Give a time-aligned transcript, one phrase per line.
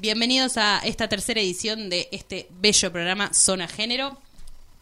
[0.00, 4.16] Bienvenidos a esta tercera edición de este bello programa Zona Género.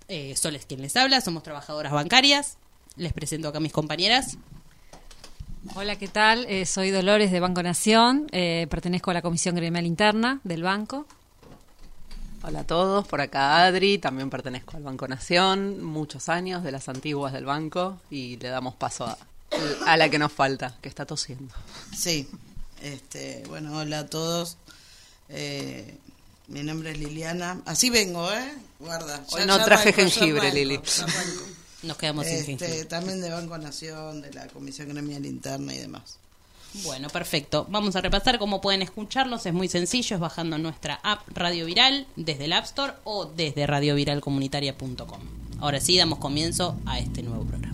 [0.08, 2.58] Eh, Sol es quien les habla, somos trabajadoras bancarias.
[2.96, 4.37] Les presento acá a mis compañeras.
[5.74, 6.44] Hola, ¿qué tal?
[6.50, 11.06] Eh, soy Dolores de Banco Nación, eh, pertenezco a la Comisión Gremial Interna del banco.
[12.42, 16.91] Hola a todos, por acá Adri, también pertenezco al Banco Nación, muchos años de las
[16.91, 19.16] antiguas del banco y le damos paso a,
[19.87, 21.55] a la que nos falta, que está tosiendo.
[21.96, 22.28] Sí,
[22.83, 24.59] este, bueno, hola a todos.
[25.29, 25.97] Eh,
[26.48, 27.60] mi nombre es Liliana.
[27.66, 28.52] Así vengo, ¿eh?
[28.78, 29.24] Guarda.
[29.33, 30.80] Hoy no traje jengibre, Lili.
[31.83, 32.84] Nos quedamos sin Este, jengibre.
[32.87, 36.19] También de Banco Nación, de la Comisión Gremial Interna y demás.
[36.84, 37.66] Bueno, perfecto.
[37.70, 39.47] Vamos a repasar cómo pueden escucharnos.
[39.47, 43.66] Es muy sencillo, es bajando nuestra app Radio Viral desde el App Store o desde
[43.66, 45.20] radioviralcomunitaria.com.
[45.61, 47.66] Ahora sí, damos comienzo a este nuevo programa.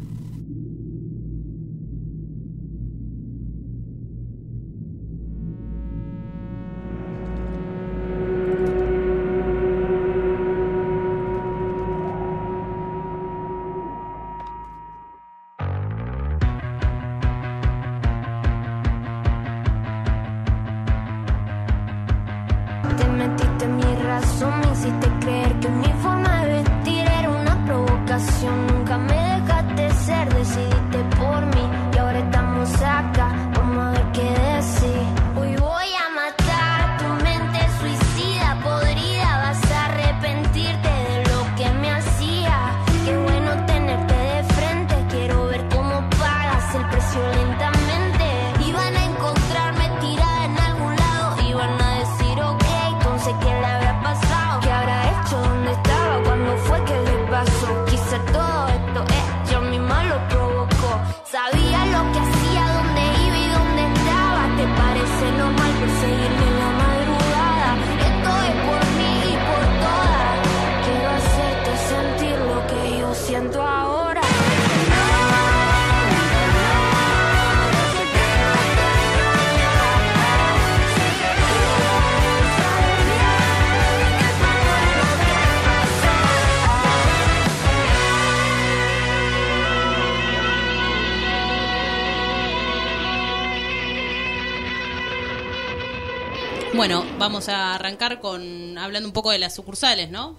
[97.23, 100.37] Vamos a arrancar con hablando un poco de las sucursales, ¿no?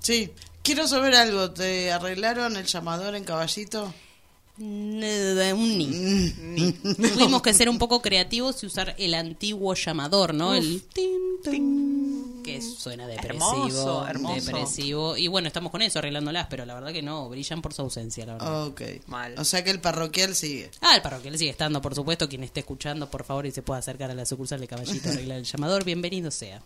[0.00, 0.30] Sí,
[0.62, 1.52] quiero saber algo.
[1.52, 3.94] ¿Te arreglaron el llamador en caballito?
[4.58, 6.72] Nada, Un ni.
[7.14, 10.54] Tuvimos que ser un poco creativos y usar el antiguo llamador, ¿no?
[10.54, 14.34] el tin, tin, que suena depresivo, Hermoso, hermoso.
[14.46, 15.16] depresivo.
[15.16, 18.24] Y bueno, estamos con eso arreglándolas, pero la verdad que no, brillan por su ausencia,
[18.24, 18.66] la verdad.
[18.68, 18.82] Ok.
[19.06, 19.34] Mal.
[19.38, 20.70] O sea que el parroquial sigue.
[20.80, 22.28] Ah, el parroquial sigue estando, por supuesto.
[22.28, 25.38] Quien esté escuchando, por favor, y se pueda acercar a la sucursal de Caballito arreglar
[25.38, 26.62] el llamador, bienvenido sea.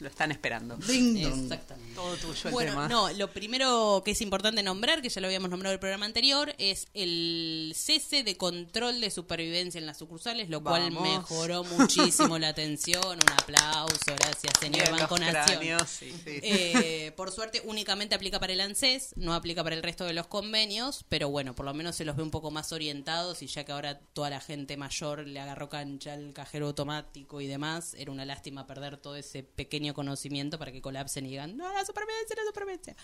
[0.00, 0.76] Lo están esperando.
[0.76, 1.94] Exactamente.
[1.94, 2.88] Todo tuyo el Bueno, tema.
[2.88, 6.06] no, lo primero que es importante nombrar, que ya lo habíamos nombrado en el programa
[6.06, 11.02] anterior, es el cese de control de supervivencia en las sucursales, lo cual Vamos.
[11.02, 13.04] mejoró muchísimo la atención.
[13.04, 15.44] Un aplauso, gracias, señor Bien, Banco Nación.
[15.44, 16.40] cráneos, sí, sí.
[16.42, 20.26] Eh, por suerte, únicamente aplica para el ANSES, no aplica para el resto de los
[20.26, 23.64] convenios, pero bueno, por lo menos se los ve un poco más orientados y ya
[23.64, 28.10] que ahora toda la gente mayor le agarró cancha al cajero automático y demás, era
[28.10, 32.36] una lástima perder todo ese pequeño conocimiento para que colapsen y digan, no, la supervivencia,
[32.36, 32.96] la supervivencia.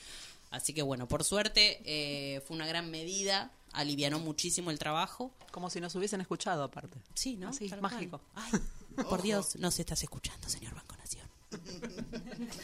[0.50, 5.34] Así que bueno, por suerte eh, fue una gran medida, alivianó muchísimo el trabajo.
[5.52, 6.98] Como si nos hubiesen escuchado aparte.
[7.14, 7.50] Sí, ¿no?
[7.50, 7.80] Cual.
[7.82, 8.20] mágico.
[8.34, 8.52] Ay,
[9.08, 11.28] por Dios, no se estás escuchando, señor Banco Nación.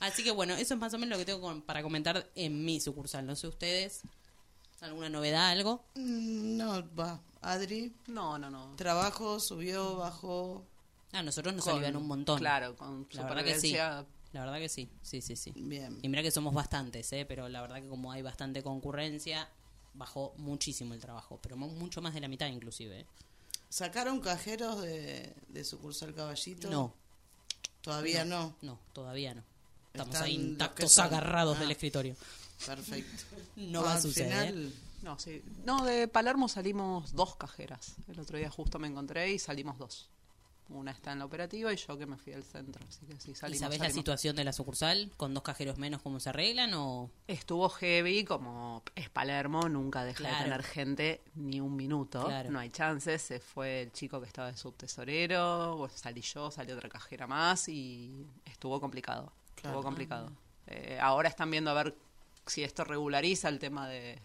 [0.00, 2.64] Así que bueno, eso es más o menos lo que tengo con- para comentar en
[2.64, 3.24] mi sucursal.
[3.26, 4.02] No sé ustedes,
[4.80, 5.84] ¿alguna novedad, algo?
[5.94, 7.20] Mm, No, va.
[7.40, 8.74] Adri, No, no, no.
[8.76, 10.66] trabajo, subió, bajó.
[11.14, 12.38] Ah, nosotros nos Con- alivian un montón.
[12.38, 13.72] Claro, con La verdad que sí.
[13.72, 14.04] La
[14.44, 15.52] verdad que sí, sí, sí, sí.
[15.56, 15.98] Bien.
[16.02, 17.24] Y mira que somos bastantes, ¿eh?
[17.24, 19.48] Pero la verdad que como hay bastante concurrencia,
[19.94, 21.38] bajó muchísimo el trabajo.
[21.40, 23.06] Pero mu- mucho más de la mitad inclusive, ¿eh?
[23.68, 26.68] ¿Sacaron cajeros de, de sucursal Caballito?
[26.70, 26.92] No,
[27.80, 28.56] Todavía no.
[28.62, 29.42] no, todavía no.
[29.92, 31.60] Estamos ahí intactos, agarrados Ah.
[31.60, 32.16] del escritorio.
[32.66, 33.24] Perfecto.
[33.56, 34.46] No va a Al suceder.
[34.48, 34.72] final,
[35.02, 35.42] No, sí.
[35.64, 37.94] No, de Palermo salimos dos cajeras.
[38.08, 40.08] El otro día justo me encontré y salimos dos.
[40.70, 42.82] Una está en la operativa y yo que me fui al centro.
[42.88, 43.60] Así que sí, ¿Y salimos.
[43.60, 45.10] sabés la situación de la sucursal?
[45.18, 47.10] ¿Con dos cajeros menos cómo se arreglan o...?
[47.28, 50.36] Estuvo heavy, como es Palermo, nunca deja Claro.
[50.38, 52.24] de tener gente ni un minuto.
[52.24, 52.50] Claro.
[52.50, 53.20] No hay chances.
[53.20, 58.26] Se fue el chico que estaba de subtesorero, salí yo, salió otra cajera más y
[58.46, 59.32] estuvo complicado.
[59.56, 59.68] Claro.
[59.78, 60.32] Estuvo complicado.
[60.66, 61.94] Eh, ahora están viendo a ver
[62.46, 64.18] si esto regulariza el tema de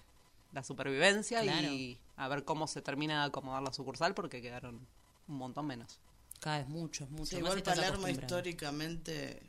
[0.54, 1.68] la supervivencia Claro.
[1.68, 4.88] y a ver cómo se termina de acomodar la sucursal porque quedaron
[5.28, 6.00] un montón menos.
[6.40, 7.26] Cada vez mucho, es mucho.
[7.26, 9.42] Sí, más igual Palermo históricamente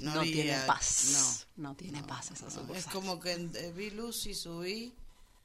[0.00, 1.46] no, No, había- tiene paz.
[1.56, 1.68] No.
[1.70, 4.92] No, tiene paz esa No, es como que eh, vi luz y subí.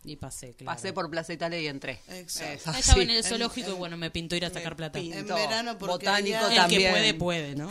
[0.03, 0.75] Y pasé, claro.
[0.75, 1.99] Pasé por Plaza Italia y entré.
[2.07, 2.71] Exacto.
[2.73, 2.79] Ah.
[2.79, 4.99] Estaba en el En- zoológico y en- bueno, me pintó ir a sacar plata.
[4.99, 5.17] pinto.
[5.19, 6.81] En verano porque Botánico El también.
[6.81, 7.69] que puede, puede, ¿no?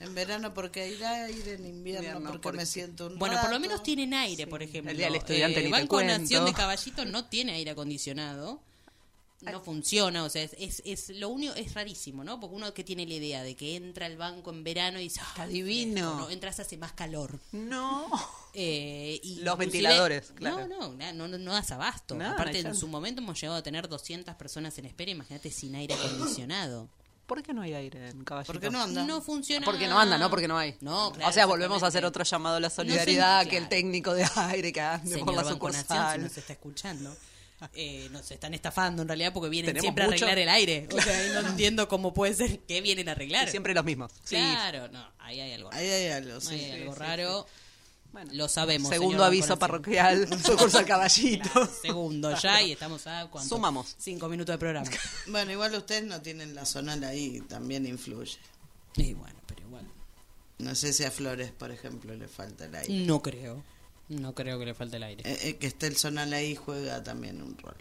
[0.00, 3.44] En verano porque irá aire, en invierno, Invierno, porque, porque- me siento un Bueno, por
[3.46, 3.60] lo rato.
[3.60, 4.92] menos tienen aire, por ejemplo.
[4.92, 6.18] El día del estudiante Eh, ni te Banco cuento.
[6.18, 8.60] Nación de Caballito no tiene aire acondicionado.
[9.40, 12.40] No funciona, o sea, es, es, es lo único, es rarísimo, ¿no?
[12.40, 15.20] Porque uno que tiene la idea de que entra al banco en verano y dice,
[15.22, 16.16] "Ah, Está divino.
[16.18, 17.38] no, entras hace más calor.
[17.52, 18.08] No.
[18.54, 20.66] Eh, y Los ventiladores, claro.
[20.66, 22.16] No, no, no, no, no das abasto.
[22.16, 22.80] No, Aparte, en chance.
[22.80, 26.88] su momento hemos llegado a tener 200 personas en espera, imagínate sin aire acondicionado.
[27.26, 28.52] ¿Por qué no hay aire en Caballito?
[28.52, 29.04] Porque no anda.
[29.04, 29.64] No funciona.
[29.64, 30.76] Porque no anda, no porque no hay.
[30.80, 33.68] No, claro, O sea, volvemos a hacer otro llamado a la No solidaridad, que el
[33.68, 36.22] técnico de aire que ande Señor por la Nación, si sucursal.
[36.22, 37.14] nos está escuchando.
[37.72, 40.88] Eh, nos están estafando en realidad porque vienen siempre a arreglar el aire.
[40.92, 43.48] O sea, no entiendo cómo puede ser que vienen a arreglar.
[43.48, 44.12] Y siempre los mismos.
[44.24, 44.36] Sí.
[44.36, 45.70] Claro, no, ahí hay algo.
[45.72, 46.54] Ahí hay algo, sí.
[46.54, 47.46] Ahí hay algo sí, raro.
[48.12, 48.88] Bueno, Lo sabemos.
[48.88, 51.50] Segundo aviso parroquial, sucursal Caballito.
[51.50, 53.48] Claro, segundo ya y estamos a ¿cuánto?
[53.48, 53.96] Sumamos.
[53.98, 54.90] Cinco minutos de programa.
[55.26, 58.38] Bueno, igual ustedes no tienen la zonal ahí, también influye.
[58.96, 59.86] Y bueno, pero igual.
[60.58, 63.06] No sé si a Flores, por ejemplo, le falta el aire.
[63.06, 63.62] No creo.
[64.08, 65.22] No creo que le falte el aire.
[65.30, 67.76] Eh, eh, que esté el zonal ahí juega también un rol.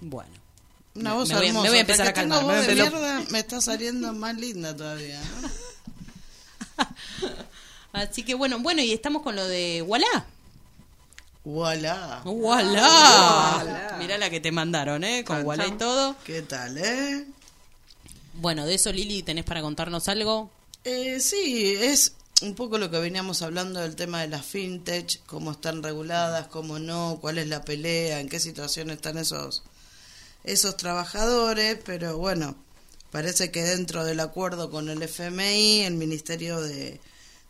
[0.00, 0.30] Bueno.
[0.94, 1.68] Una Me- voz me voy a- me hermosa.
[1.68, 5.20] voy a empezar a calmar, voz me de mierda, me está saliendo más linda todavía.
[5.42, 5.48] ¿no?
[7.92, 10.24] Así que bueno, bueno, y estamos con lo de Wallah.
[11.44, 12.20] Voilà.
[12.24, 13.96] ¡Wallah!
[13.98, 15.24] Mirá la que te mandaron, ¿eh?
[15.24, 16.14] Con Wallah y todo.
[16.24, 17.24] ¿Qué tal, eh?
[18.34, 20.50] Bueno, de eso, Lili, ¿tenés para contarnos algo?
[20.84, 25.52] Eh, sí, es un poco lo que veníamos hablando del tema de las fintech, cómo
[25.52, 29.62] están reguladas, cómo no, cuál es la pelea, en qué situación están esos
[30.42, 32.56] esos trabajadores, pero bueno,
[33.10, 36.98] parece que dentro del acuerdo con el FMI, el Ministerio de,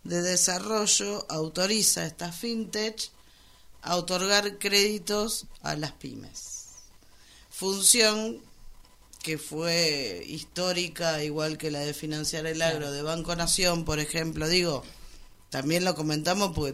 [0.02, 3.10] de Desarrollo autoriza a estas fintech
[3.82, 6.66] a otorgar créditos a las pymes.
[7.48, 8.42] Función
[9.22, 14.48] que fue histórica, igual que la de financiar el agro de Banco Nación, por ejemplo,
[14.48, 14.82] digo,
[15.50, 16.72] también lo comentamos porque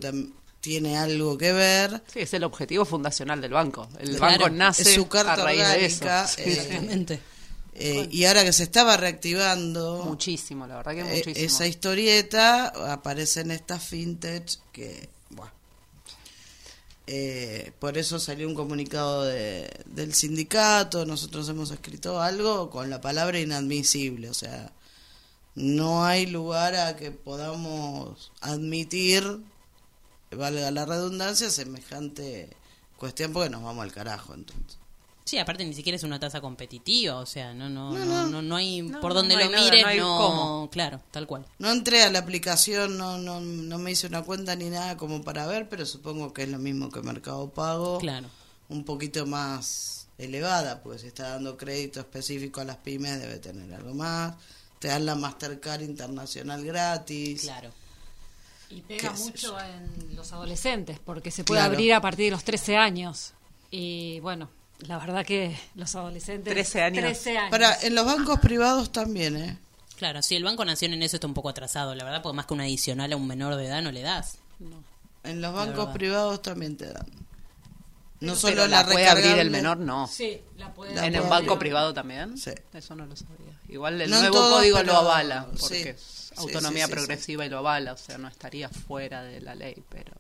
[0.61, 2.03] tiene algo que ver.
[2.13, 3.89] Sí, es el objetivo fundacional del banco.
[3.99, 6.05] El Claro, banco nace es su carta a raíz de eso.
[6.05, 6.51] orgánica, Sí, eh, sí.
[6.61, 7.21] Exactamente.
[7.79, 11.35] Eh, y ahora que se estaba reactivando Muchísimo, la verdad que eh, muchísimo.
[11.47, 15.11] esa historieta, aparecen estas fintech que,
[17.07, 23.01] eh, por eso salió un comunicado de, del sindicato, nosotros hemos escrito algo con la
[23.01, 24.73] palabra inadmisible, o sea,
[25.55, 29.41] no hay lugar a que podamos admitir,
[30.31, 32.51] valga la redundancia, semejante
[32.97, 34.79] cuestión porque nos vamos al carajo entonces.
[35.27, 38.27] Sí, aparte ni siquiera es una tasa competitiva, o sea, no no No, no, no.
[38.29, 40.69] no, no hay No, por donde lo mires, no hay cómo.
[40.71, 41.45] claro, tal cual.
[41.59, 45.23] No entré a la aplicación, no, no, no me hice una cuenta ni nada como
[45.23, 47.99] para ver, pero supongo que es lo mismo que Mercado Pago.
[47.99, 48.29] Claro.
[48.69, 53.75] Un poquito más elevada, porque si está dando crédito específico a las pymes debe tener
[53.75, 54.37] algo más.
[54.79, 57.43] Te dan la Mastercard internacional gratis.
[57.43, 57.71] Claro.
[58.71, 61.73] Y pega ¿Qué sé mucho en los adolescentes, porque se puede Claro.
[61.75, 63.33] abrir a partir de los 13 años.
[63.73, 64.51] Y bueno,
[64.81, 66.53] la verdad que los adolescentes...
[66.53, 67.03] 13 años.
[67.05, 67.51] 13 años.
[67.51, 69.59] Para, en los bancos privados también, ¿eh?
[69.97, 72.47] Claro, sí, el Banco Nación en eso está un poco atrasado, la verdad, porque más
[72.47, 74.39] que un adicional a un menor de edad no le das.
[75.25, 77.07] En los bancos privados también te dan.
[78.21, 80.07] No Pero solo la, la, puede abrir el menor, no.
[80.07, 81.59] Sí, la puede La ¿En puede un banco abrir.
[81.59, 82.39] privado también?
[82.39, 82.51] Sí.
[82.73, 83.59] Eso no lo sabía.
[83.69, 85.59] Igual el No nuevo código pero- lo avala, sí.
[85.61, 89.41] porque es autonomía sí, sí, progresiva y lo avala, o sea, no estaría fuera de
[89.41, 90.13] la ley, pero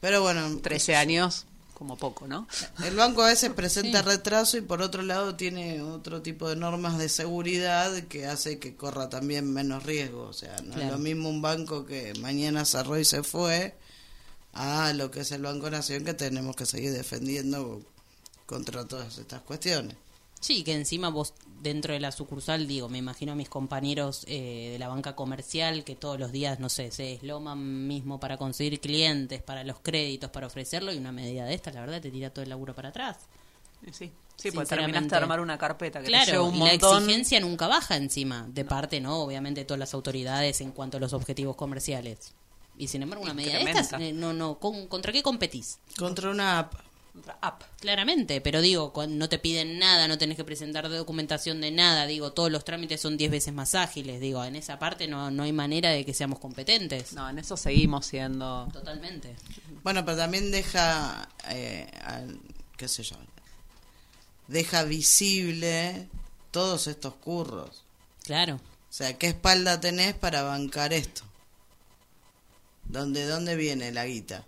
[0.00, 1.46] Pero bueno, 13 años,
[1.84, 2.48] como poco, ¿no?
[2.82, 6.96] El banco a veces presenta retraso y por otro lado tiene otro tipo de normas
[6.96, 10.22] de seguridad que hace que corra también menos riesgo.
[10.22, 13.76] O sea, no es lo mismo un banco que mañana cerró y se fue
[14.54, 17.82] a lo que es el Banco Nación que tenemos que seguir defendiendo
[18.46, 19.96] contra todas estas cuestiones.
[20.40, 24.68] Sí, que encima vos dentro de la sucursal, digo, me imagino a mis compañeros eh,
[24.72, 28.78] de la banca comercial que todos los días, no sé, se desloman mismo para conseguir
[28.80, 32.30] clientes, para los créditos, para ofrecerlo y una medida de esta, la verdad, te tira
[32.30, 33.16] todo el laburo para atrás.
[33.92, 36.64] Sí, sí pues terminaste de armar una carpeta que te lleva Claro, un y la
[36.70, 37.02] montón.
[37.02, 39.18] exigencia nunca baja encima, de parte, ¿no?
[39.22, 42.32] Obviamente de todas las autoridades en cuanto a los objetivos comerciales.
[42.78, 45.78] Y sin embargo, una medida de estas, eh, no, no, ¿con- ¿contra qué competís?
[45.98, 46.74] Contra una app.
[47.16, 47.62] Otra app.
[47.80, 52.32] Claramente, pero digo, no te piden nada, no tenés que presentar documentación de nada, digo,
[52.32, 55.52] todos los trámites son 10 veces más ágiles, digo, en esa parte no, no hay
[55.52, 57.12] manera de que seamos competentes.
[57.12, 58.68] No, en eso seguimos siendo.
[58.72, 59.36] Totalmente.
[59.84, 62.40] Bueno, pero también deja, eh, al-
[62.76, 63.16] qué sé yo,
[64.48, 66.08] deja visible
[66.50, 67.84] todos estos curros.
[68.24, 68.56] Claro.
[68.56, 71.22] O sea, ¿qué espalda tenés para bancar esto?
[72.84, 74.44] ¿Dónde, dónde viene la guita?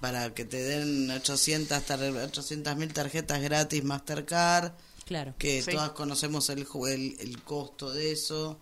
[0.00, 4.72] Para que te den 800 mil tarjetas gratis Mastercard,
[5.06, 5.34] Claro.
[5.38, 5.72] que Sí.
[5.72, 8.58] todas conocemos el, ju- el, el costo de eso.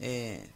[0.00, 0.50] Eh,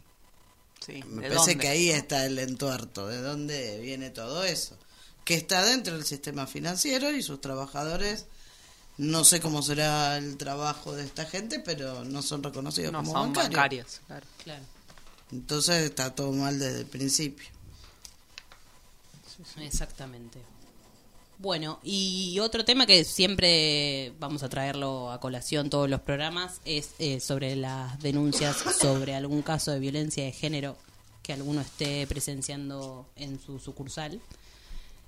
[0.85, 1.57] Sí, me ¿de parece dónde?
[1.59, 4.77] que ahí está el entuerto, de dónde viene todo eso.
[5.23, 8.25] Que está dentro del sistema financiero y sus trabajadores,
[8.97, 13.13] no sé cómo será el trabajo de esta gente, pero no son reconocidos No como
[13.13, 13.49] son bancarios.
[13.55, 14.25] bancarios, claro.
[14.43, 14.63] Claro.
[15.31, 17.47] Entonces está todo mal desde el principio.
[19.59, 20.39] Exactamente.
[21.39, 26.91] Bueno, y otro tema que siempre vamos a traerlo a colación todos los programas es
[26.99, 30.77] eh, sobre las denuncias sobre algún caso de violencia de género
[31.21, 34.21] que alguno esté presenciando en su sucursal.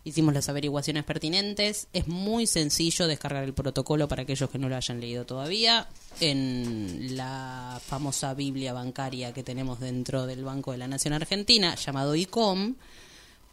[0.03, 1.87] Hicimos las averiguaciones pertinentes.
[1.91, 5.89] Es muy sencillo descargar el protocolo para aquellos que no lo hayan leído todavía.
[6.19, 12.15] En la famosa Biblia bancaria que tenemos dentro del Banco de la Nación Argentina, llamado
[12.15, 12.75] ICOM,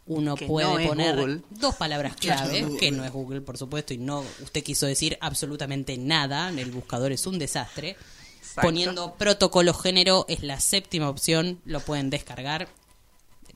[0.05, 1.41] uno Que puede no es poner Google.
[1.49, 4.85] dos palabras no es clave, que no es Google, por supuesto, y no usted quiso
[4.85, 6.49] decir absolutamente nada.
[6.49, 7.95] El buscador es un desastre.
[8.39, 8.61] Exacto.
[8.67, 12.67] Poniendo protocolo género es la séptima opción, lo pueden descargar.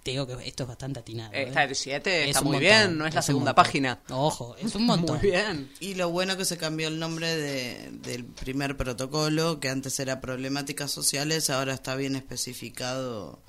[0.04, 1.34] Te digo que esto es bastante atinado.
[1.34, 1.44] ¿eh?
[1.50, 4.00] Está el 7, Es está muy montón, bien, no es la un segunda página.
[4.10, 5.18] Ojo, es un montón.
[5.18, 5.70] Muy bien.
[5.82, 10.22] Y lo bueno que se cambió el nombre de- del primer protocolo, que antes era
[10.22, 13.42] problemáticas sociales, ahora está bien especificado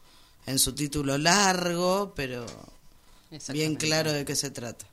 [0.46, 2.44] en su título largo, pero
[3.52, 4.86] bien claro de qué se trata.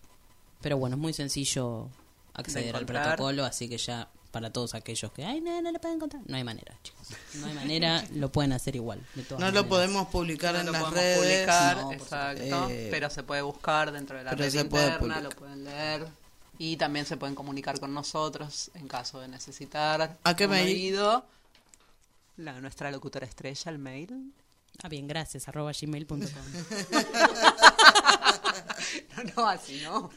[0.62, 1.90] Pero bueno, es muy sencillo
[2.34, 5.96] acceder al protocolo, así que ya para todos aquellos que, ay, no, no lo pueden
[5.96, 6.22] encontrar.
[6.26, 7.08] No hay manera, chicos.
[7.36, 9.02] No hay manera, lo pueden hacer igual.
[9.16, 11.18] De todas No lo podemos publicar No en lo las podemos redes.
[11.20, 15.30] publicar, No, exacto, Eh, pero se puede buscar dentro de la red puede interna, lo
[15.30, 16.06] pueden leer
[16.58, 20.68] y también se pueden comunicar con nosotros en caso de necesitar ¿A qué mail?
[20.68, 21.26] oído.
[22.38, 24.34] La, nuestra locutora estrella, el mail.
[24.84, 26.20] Ah, bien, gracias, arroba gmail.com.
[29.18, 30.10] No, no, así no.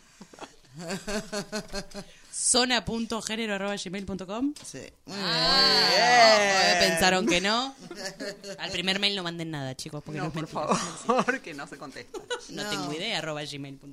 [2.32, 4.54] Zona.género arroba gmail.com.
[4.64, 4.78] Sí.
[5.06, 7.74] Muy Ah, pensaron que no.
[8.58, 11.76] Al primer mail no manden nada, chicos, porque no, No, por favor, que no se
[11.78, 12.18] contesta.
[12.50, 12.70] No, No.
[12.70, 13.90] tengo idea, arroba gmail.com.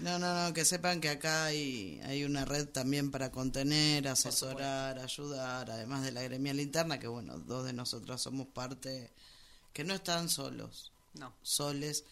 [0.00, 4.98] No, no, no, que sepan que acá hay, hay una red también para contener, asesorar,
[4.98, 9.10] ayudar, además de la gremial interna, que bueno, dos de nosotras somos parte,
[9.72, 11.32] que no están solos, No.
[11.42, 12.04] soles.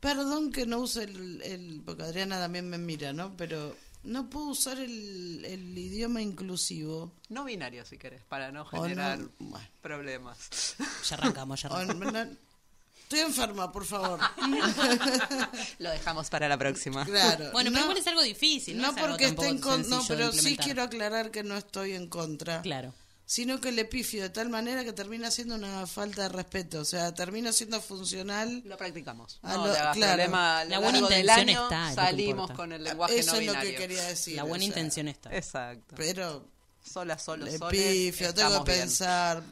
[0.00, 3.36] Perdón que no use el, el- porque Adriana también me mira, ¿no?
[3.36, 7.12] Pero no puedo usar el, el idioma inclusivo.
[7.28, 9.66] No binario, si querés, para no generar bueno.
[9.82, 10.76] problemas.
[11.08, 12.12] Ya arrancamos, ya arrancamos.
[12.12, 12.36] no-
[13.02, 14.20] estoy enferma, por favor.
[15.78, 17.04] Lo dejamos para la próxima.
[17.04, 17.50] Claro.
[17.52, 19.88] Bueno, no, pero igual es algo difícil, no, no es algo porque esté en con-
[19.88, 22.62] no, pero sí quiero aclarar que no estoy en contra.
[22.62, 22.94] Claro.
[23.30, 26.84] Sino que le pifio de tal manera que termina siendo una falta de respeto, o
[26.86, 28.62] sea, termina siendo funcional.
[28.64, 29.38] Lo practicamos.
[29.42, 29.92] No lo- claro.
[29.92, 30.64] problema.
[30.64, 33.70] La buena intención año está, Salimos con el lenguaje Eso no es lo binario.
[33.72, 34.34] que quería decir.
[34.36, 35.36] La buena o sea, intención está.
[35.36, 35.94] Exacto.
[35.94, 36.48] Pero
[36.82, 38.80] Sola, solo, le soles, pifio, tengo que bien.
[38.86, 39.42] pensar,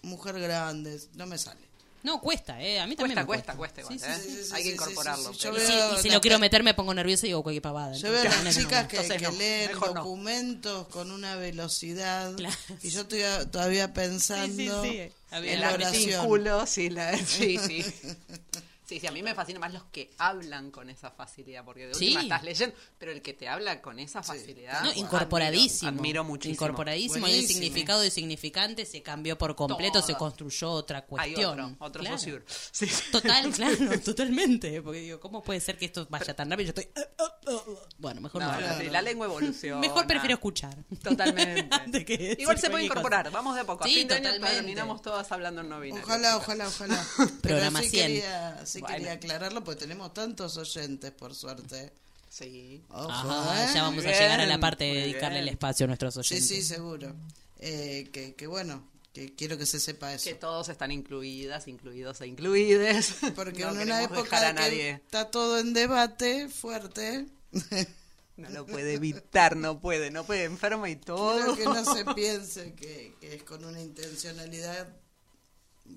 [0.00, 1.60] mujer grande, no me sale.
[2.02, 2.78] No, cuesta, ¿eh?
[2.78, 4.36] A mí también Cuesta, me cuesta, cuesta igual, Sí, sí, ¿eh?
[4.38, 5.32] sí, sí, Hay que incorporarlo.
[5.32, 7.94] yo Y si, si lo quiero meter me pongo nerviosa y digo cualquier pavada.
[7.94, 8.88] Yo veo a las chicas no.
[8.88, 9.94] que, Entonces que no, leen mejor no.
[10.04, 12.54] documentos con una velocidad Claro.
[12.82, 15.12] y yo estoy todavía pensando Sí, sí, sí.
[15.32, 16.14] Había en la oración.
[16.20, 17.84] artículo, sí, la, sí, sí.
[18.86, 21.94] Sí, sí, a mí me fascina más los que hablan con esa facilidad, porque de
[21.94, 22.04] Sí.
[22.04, 24.80] última estás leyendo, pero el que te habla con esa facilidad.
[24.82, 25.90] No, admiro- incorporadísimo.
[25.90, 26.54] Admiro, muchísimo.
[26.54, 27.26] Incorporadísimo.
[27.26, 31.60] Y el significado y significante se cambió por completo, se construyó otra Hay cuestión.
[31.60, 32.16] otro, otro Claro.
[32.18, 32.44] Saussure.
[32.70, 32.86] Sí.
[33.10, 34.80] Total, claro, totalmente.
[34.82, 36.72] Porque digo, ¿cómo puede ser que esto vaya tan rápido?
[36.72, 36.88] Yo estoy.
[37.98, 38.48] Bueno, mejor no.
[38.48, 38.68] No, hablo.
[38.68, 39.80] no, sí, la lengua evoluciona.
[39.80, 40.76] Mejor prefiero escuchar.
[41.02, 41.66] Totalmente.
[42.06, 43.82] Que Igual se puede incorporar, vamos de a poco.
[43.84, 44.56] A fin de año totalmente.
[44.56, 46.04] terminamos todas hablando en no binario.
[46.04, 47.04] Ojalá, ojalá, ojalá.
[47.16, 48.22] Pero Programa sí 100.
[48.80, 48.96] Quería, sí Bueno.
[48.96, 51.92] quería aclararlo porque tenemos tantos oyentes, por suerte.
[52.28, 52.84] Sí.
[52.90, 53.70] Ojo, Ajá, ¿eh?
[53.74, 55.54] ya vamos a Muy llegar a la bien, parte de dedicarle el bien.
[55.54, 56.46] espacio a nuestros Sí, oyentes.
[56.48, 57.14] sí, seguro.
[57.58, 60.24] Eh, que, que bueno, que quiero que se sepa eso.
[60.24, 63.14] Que todos están incluidas, incluidos e incluides.
[63.34, 64.90] Porque no en una época a de que nadie.
[64.92, 67.26] está todo en debate fuerte,
[68.36, 71.54] No lo puede evitar, no puede, no puede, enferma y todo.
[71.54, 74.88] quiero que no se piense que, que es con una intencionalidad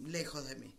[0.05, 0.73] lejos de mí.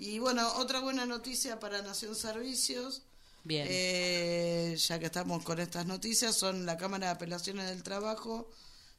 [0.00, 3.02] Y bueno, otra buena noticia para Nación Servicios.
[3.44, 3.66] Bien.
[3.68, 8.48] Eh, ya que estamos con estas noticias, son la Cámara de Apelaciones del Trabajo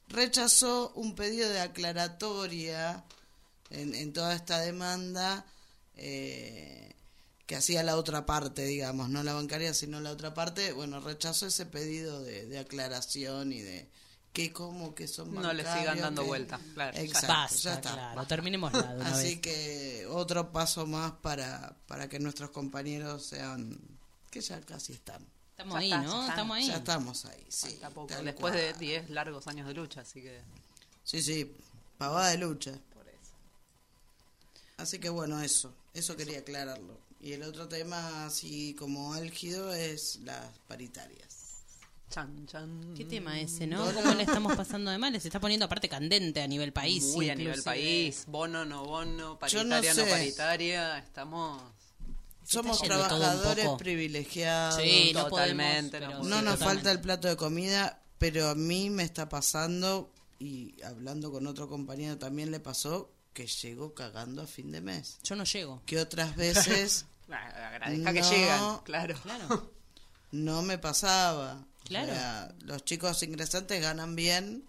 [0.08, 3.04] rechazó un pedido de aclaratoria
[3.72, 5.46] en, en toda esta demanda
[5.96, 6.94] eh,
[7.48, 10.72] que hacía la otra parte, digamos, no la bancaria, sino la otra parte.
[10.72, 13.90] Bueno, rechazó ese pedido de, de aclaración y de
[14.34, 17.92] que como que son No le sigan dando que- vuelta, claro, Exacto, Basta, ya está.
[17.94, 19.40] claro, terminemos de una Así vez.
[19.42, 23.78] que otro paso más para, para que nuestros compañeros sean,
[24.30, 25.26] que ya casi están.
[25.52, 26.28] Estamos Ya ahí, está, ¿no?
[26.30, 26.68] Estamos ahí.
[26.68, 27.80] Ya estamos ahí, sí.
[27.94, 28.54] Poco, Después cual.
[28.54, 30.42] de 10 largos años de lucha, así que
[31.04, 31.52] Sí, sí,
[31.98, 32.72] pavada de lucha.
[32.94, 33.18] por eso.
[34.78, 36.98] Así que bueno, eso, eso quería aclararlo.
[37.20, 41.31] Y el otro tema, así como álgido, es las paritarias.
[42.12, 42.94] Chan, chan.
[42.96, 43.90] ¿Qué tema ese, no?
[43.94, 45.20] ¿Cómo le estamos pasando de mal?
[45.20, 47.06] Se está poniendo aparte candente a nivel país.
[47.16, 50.10] Muy a nivel país, bono, no bono, no paritaria, no, sé.
[50.10, 51.62] paritaria, estamos...
[52.44, 54.76] Somos trabajadores privilegiados.
[54.82, 56.66] Sí, no Totalmente, podemos, no No nos totalmente.
[56.66, 61.70] falta el plato de comida, pero a mí me está pasando, y hablando con otro
[61.70, 65.18] compañero también le pasó, que llegó cagando a fin de mes.
[65.24, 65.82] Yo no llego.
[65.86, 68.30] Que otras veces Agradezca que No.
[68.32, 69.16] llegan, claro.
[69.24, 69.72] Claro.
[70.32, 71.66] no me pasaba.
[71.86, 72.12] Claro.
[72.12, 74.64] O sea, los chicos ingresantes ganan bien,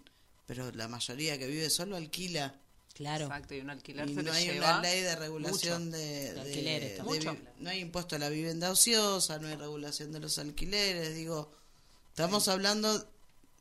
[0.45, 2.55] pero la mayoría que vive solo alquila.
[2.93, 3.25] Claro.
[3.25, 5.97] Exacto, y un alquiler Y se no hay lleva una ley de regulación mucho.
[5.97, 10.11] de, De de- alquileres de no hay impuesto a la vivienda ociosa, no hay regulación
[10.11, 11.51] de los alquileres, digo,
[12.09, 13.09] estamos hablando,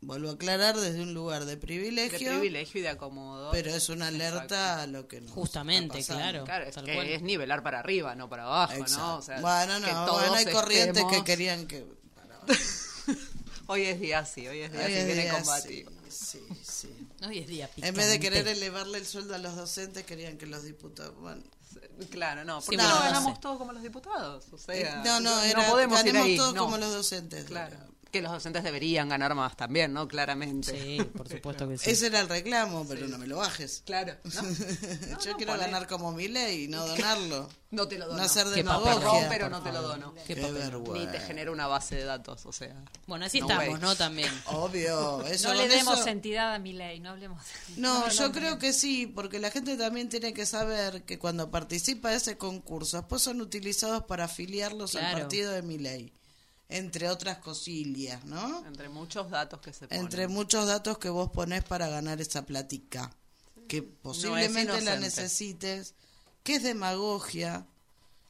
[0.02, 3.52] vuelvo a aclarar, desde un lugar de De privilegio, privilegio y de acomodo.
[3.52, 6.44] pero es una alerta a lo que nos Justamente, está claro.
[6.44, 7.06] Claro, es que cual.
[7.09, 8.97] es nivelar para arriba, no para abajo, Exacto.
[8.99, 9.16] ¿no?
[9.16, 11.87] O sea, bueno, no, bueno, hay corrientes que querían que...
[13.73, 15.91] Hoy es día sí, hoy es día Hoy sí, es viene día, combativo.
[16.09, 17.09] sí, sí, sí.
[17.26, 18.21] Hoy es día En vez de picante.
[18.21, 21.14] querer elevarle el sueldo a los docentes, querían que los diputados...
[21.21, 21.43] Bueno,
[22.11, 23.41] Claro, no, Sí, porque bueno, no no ganamos sé.
[23.41, 24.45] todos como los diputados.
[24.52, 26.37] O sea, eh, no, no, era, podemos ir ganemos ahí.
[26.37, 26.64] todos no.
[26.64, 27.45] como los docentes.
[27.47, 27.76] Claro.
[28.12, 30.07] Que los docentes deberían ganar más también, ¿no?
[30.07, 30.78] Claramente.
[30.78, 31.90] Sí, por supuesto que sí.
[31.90, 33.83] Ese era el reclamo, pero no me lo bajes.
[33.87, 34.14] Claro.
[34.25, 34.42] ¿no?
[35.19, 35.64] Yo no, quiero poné.
[35.64, 37.49] ganar como mi ley y no donarlo.
[37.71, 38.19] No te lo dono.
[38.19, 38.95] No hacer demagogia.
[38.97, 40.14] papelón, pero no te lo dono.
[40.26, 41.07] Qué Qué vergüenza.
[41.07, 42.85] Ni te genera una base de datos, o sea.
[43.07, 43.81] Bueno, así No estamos, way.
[43.81, 43.97] ¿no?
[43.97, 44.31] También.
[44.45, 45.25] Obvio.
[45.26, 47.42] Eso, No le demos eso- entidad a mi ley, no hablemos.
[47.78, 52.11] No, yo creo que sí, porque la gente también tiene que saber que cuando participa
[52.11, 56.13] de ese concurso, después son utilizados para afiliarlos al partido de mi ley.
[56.73, 58.67] Entre otras cosillas, ¿no?
[58.67, 60.04] Entre muchos datos que se ponen.
[60.04, 63.15] Entre muchos datos que vos ponés para ganar esa platica.
[63.69, 65.95] Que posiblemente la necesites.
[66.43, 67.67] Que es demagogia.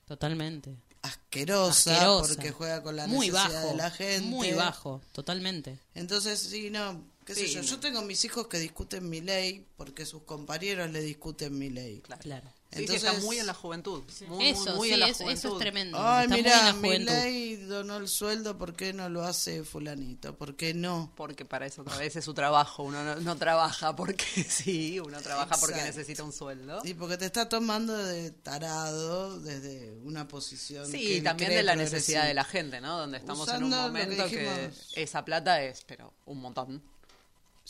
[0.06, 0.76] Totalmente.
[1.02, 2.34] Asquerosa, Asquerosa.
[2.34, 3.68] porque juega con la Muy necesidad bajo.
[3.68, 4.28] de la gente.
[4.28, 5.78] Muy bajo, totalmente.
[5.94, 7.60] Entonces, sí, no, qué sé yo.
[7.60, 7.66] no.
[7.66, 12.00] Yo tengo mis hijos que discuten mi ley porque sus compañeros le discuten mi ley.
[12.20, 12.48] Claro.
[12.72, 14.02] Sí, Entonces- está muy en la juventud.
[14.28, 15.38] Muy, Eso, muy, muy sí, en la eso, juventud.
[15.38, 15.98] eso es tremendo.
[16.00, 20.36] Ay, en mira, mi ley donó el sueldo, ¿por qué no lo hace fulanito?
[20.36, 21.12] ¿Por qué no?
[21.16, 22.82] Porque para eso otra vez es su trabajo.
[22.82, 25.96] Uno no, no trabaja porque sí, uno trabaja porque Exacto.
[25.98, 26.80] necesita un sueldo.
[26.84, 31.76] Y porque te está tomando de tarado desde una posición Sí, que también de la
[31.76, 32.98] necesidad de la gente, ¿no?
[32.98, 34.90] Donde estamos en un Usando lo que momento que, dijimos.
[34.94, 36.82] esa plata es, pero un montón.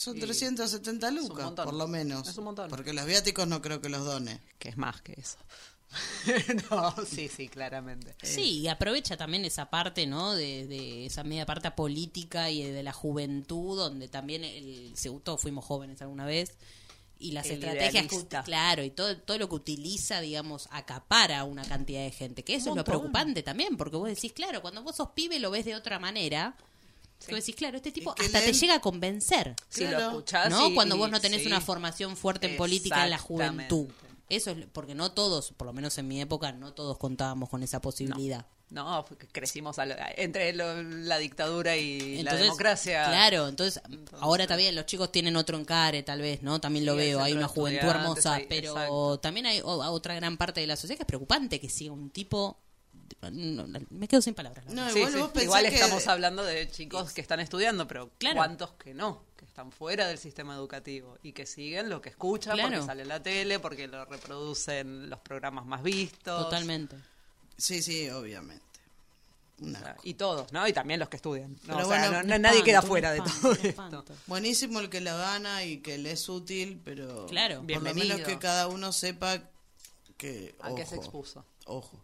[0.02, 2.26] Son Y- 370 un lucas, por lo menos.
[2.28, 2.68] Es un montón.
[2.70, 4.40] Porque los viáticos no creo que los done.
[4.58, 5.38] Que es más que eso.
[6.70, 8.14] no, sí, sí, claramente.
[8.22, 10.32] Sí, y aprovecha también esa parte, ¿no?
[10.34, 15.40] De, de esa media parte política y de la juventud, donde también el, se- todos
[15.40, 16.54] fuimos jóvenes alguna vez.
[17.18, 18.42] Y las El estrategias idealista.
[18.42, 22.42] claro, y todo, todo lo que utiliza, digamos, acapara a una cantidad de gente.
[22.42, 25.50] Que eso es lo preocupante también, porque vos decís, claro, cuando vos sos pibe lo
[25.52, 26.56] ves de otra manera.
[27.30, 29.54] Vos decís, claro, este tipo hasta te llega a convencer.
[29.68, 29.98] Si Claro.
[30.00, 30.68] lo escuchás ¿no?
[30.70, 31.46] y- Cuando vos no tenés sí.
[31.46, 33.86] una formación fuerte en política en la juventud.
[34.28, 37.62] Eso es porque no todos, por lo menos en mi época, no todos contábamos con
[37.62, 38.46] esa posibilidad.
[38.70, 43.04] No, crecimos a lo- entre lo- la dictadura y la democracia.
[43.04, 43.82] Claro, entonces
[44.20, 46.58] ahora también los chicos tienen otro encare, tal vez, ¿no?
[46.58, 49.18] También lo Sí, veo, hay una juventud hermosa, hay- pero exacto.
[49.20, 52.08] también hay o- otra gran parte de la sociedad que es preocupante que siga un
[52.08, 52.58] tipo...
[53.30, 54.64] no, me quedo sin palabras.
[54.66, 57.40] la No, Sí, igual sí, vos pensás igual que- estamos hablando de chicos que están
[57.40, 58.36] estudiando, pero Claro.
[58.36, 59.22] ¿cuántos que no?
[59.36, 62.70] Que están fuera del sistema educativo y que siguen lo que escuchan Claro.
[62.70, 66.42] porque sale en la tele, porque lo reproducen los programas más vistos.
[66.44, 66.96] Totalmente.
[67.56, 68.64] Sí, sí, obviamente.
[70.02, 70.66] Y todos, ¿no?
[70.66, 71.52] Y también los que estudian.
[71.52, 71.58] ¿no?
[71.76, 74.14] Pero O sea, bueno, no- nadie queda fuera de espanto, todo esto.
[74.26, 77.56] Buenísimo el que la gana y que le es útil, pero Claro.
[77.56, 78.16] por lo Bienvenido.
[78.16, 79.40] menos que cada uno sepa
[80.16, 80.56] que...
[80.60, 81.44] ¿A qué se expuso?
[81.66, 82.00] Ojo.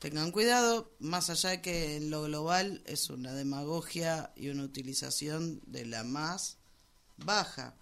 [0.00, 5.60] Tengan cuidado, más allá de que en lo global es una demagogia y una utilización
[5.66, 6.56] de la más
[7.18, 7.76] baja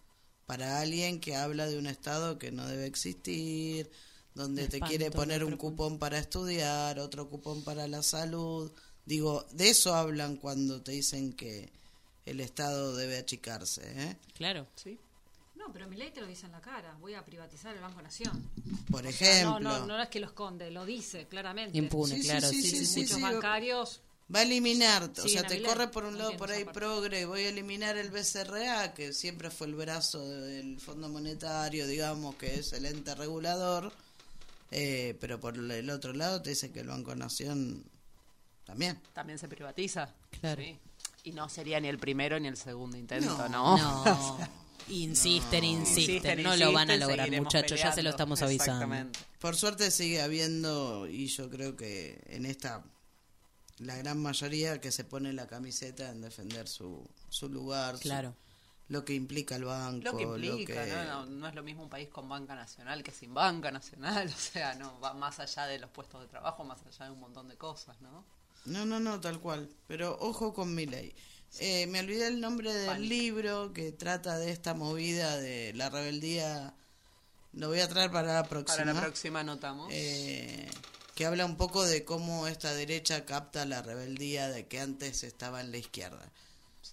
[0.44, 3.88] para alguien que habla de un Estado que no debe existir,
[4.34, 8.72] donde Me te quiere poner un cupón para estudiar, otro cupón para la salud.
[9.06, 11.70] Digo, de eso hablan cuando te dicen que
[12.26, 13.82] el Estado debe achicarse.
[13.84, 14.16] ¿eh?
[14.34, 14.66] Claro.
[14.74, 14.98] Sí.
[15.68, 16.96] No, pero mi ley te lo dice en la cara.
[17.00, 18.42] Voy a privatizar el Banco Nación.
[18.90, 19.60] Por O sea, ejemplo.
[19.60, 21.76] no, no, no es que lo esconde, lo dice claramente.
[21.76, 22.48] Impune, Sí, claro.
[22.48, 23.00] sí, Sí, sí, sí, sí.
[23.02, 24.00] Muchos sí, bancarios
[24.34, 27.48] va a eliminar, o sea, te corre por un lado por ahí progre, voy a
[27.48, 32.84] eliminar el BCRA, que siempre fue el brazo del Fondo Monetario, digamos, que es el
[32.84, 33.90] ente regulador,
[34.70, 37.84] eh, pero por el otro lado te dice que el Banco Nación
[38.64, 39.00] también.
[39.14, 40.14] También se privatiza.
[40.40, 40.62] Claro.
[40.62, 40.78] Sí.
[41.24, 43.76] Y no sería ni el primero ni el segundo intento, No, ¿no?
[43.78, 44.38] No.
[44.90, 48.72] Insisten, insisten, Insisten, no lo van a lograr, muchachos, ya se lo estamos avisando.
[48.84, 49.18] Exactamente.
[49.40, 52.82] Por suerte sigue habiendo, y yo creo que en esta,
[53.78, 58.34] la gran mayoría que se pone la camiseta en defender su, su lugar, su- Claro.
[58.88, 61.04] lo que implica el banco, Lo que implica, que- ¿no?
[61.04, 64.38] No, no es lo mismo un país con banca nacional que sin banca nacional, o
[64.38, 67.48] sea, no, va más allá de los puestos de trabajo, más allá de un montón
[67.48, 68.24] de cosas, ¿no?
[68.64, 69.68] No, no, no, tal cual.
[69.86, 71.14] Pero ojo con mi ley.
[71.60, 76.74] Eh, me olvidé el nombre del libro que trata de esta movida de la rebeldía.
[77.52, 78.76] Lo voy a traer para la próxima.
[78.78, 79.88] Para la próxima anotamos.
[79.90, 80.68] Eh,
[81.14, 85.60] que habla un poco de cómo esta derecha capta la rebeldía de que antes estaba
[85.60, 86.30] en la izquierda.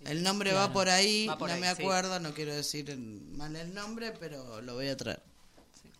[0.05, 1.81] el nombre va por ahí, Va por no ahí, me sí.
[1.81, 5.21] acuerdo, no quiero decir mal el nombre, pero lo voy a traer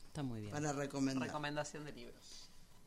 [0.08, 0.52] Está muy bien.
[0.52, 1.28] para recomendar.
[1.28, 2.45] Recomendación de libros.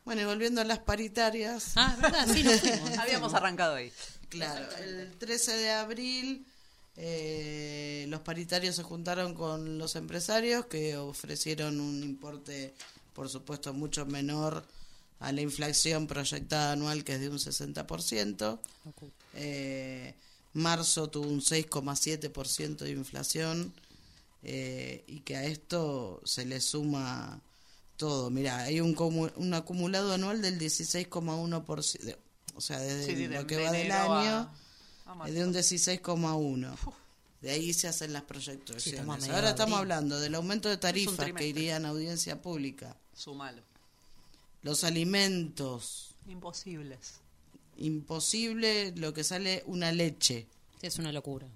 [0.08, 1.72] Bueno, y volviendo a las paritarias.
[1.76, 2.26] Ah, ¿verdad?
[2.32, 2.96] Sí, nos fuimos.
[2.98, 3.92] Habíamos arrancado ahí.
[4.30, 6.46] Claro, el 13 de abril
[6.96, 12.72] eh, los paritarios se juntaron con los empresarios que ofrecieron un importe,
[13.12, 14.64] por supuesto, mucho menor
[15.20, 18.58] a la inflación proyectada anual, que es de un 60%.
[19.34, 20.14] Eh,
[20.54, 23.74] marzo tuvo un 6,7% de inflación
[24.42, 27.42] eh, y que a esto se le suma
[27.98, 28.30] todo.
[28.30, 32.16] Mira, hay un, comu- un acumulado anual del 16,1%,
[32.54, 34.50] o sea, desde Sí, sí, de lo que va del a- año,
[35.04, 35.34] a es marzo.
[35.34, 36.94] de un 16,1%.
[37.42, 39.28] De ahí se hacen las Sí, estamos a proyecciones.
[39.30, 43.62] Ahora estamos hablando del aumento de tarifas que irían a audiencia pública, Sumalo.
[44.62, 47.20] los alimentos, Imposibles.
[47.76, 50.46] imposible lo que sale una leche.
[50.82, 51.46] Es una locura.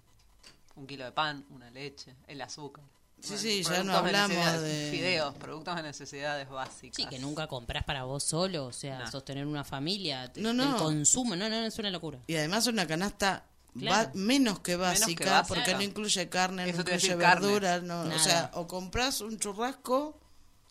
[0.76, 2.84] Un kilo de pan, una leche, el azúcar.
[3.22, 6.96] Sí, sí, ya no hablamos de- Fideos, productos de necesidades básicas.
[6.96, 9.10] Sí, que nunca compras para vos solo, o sea, No.
[9.10, 10.76] sostener una familia, No, el no.
[10.76, 12.18] consumo, no, no, no, es una locura.
[12.26, 13.44] Y además una canasta
[13.78, 14.10] Claro.
[14.14, 15.44] menos que básica, básica.
[15.46, 20.18] porque no incluye carne, Eso no incluye verduras, no, o sea, o compras un churrasco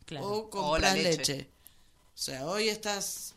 [0.05, 0.27] Claro.
[0.27, 1.17] o compras leche.
[1.17, 1.49] leche.
[2.13, 3.33] O sea, hoy estás,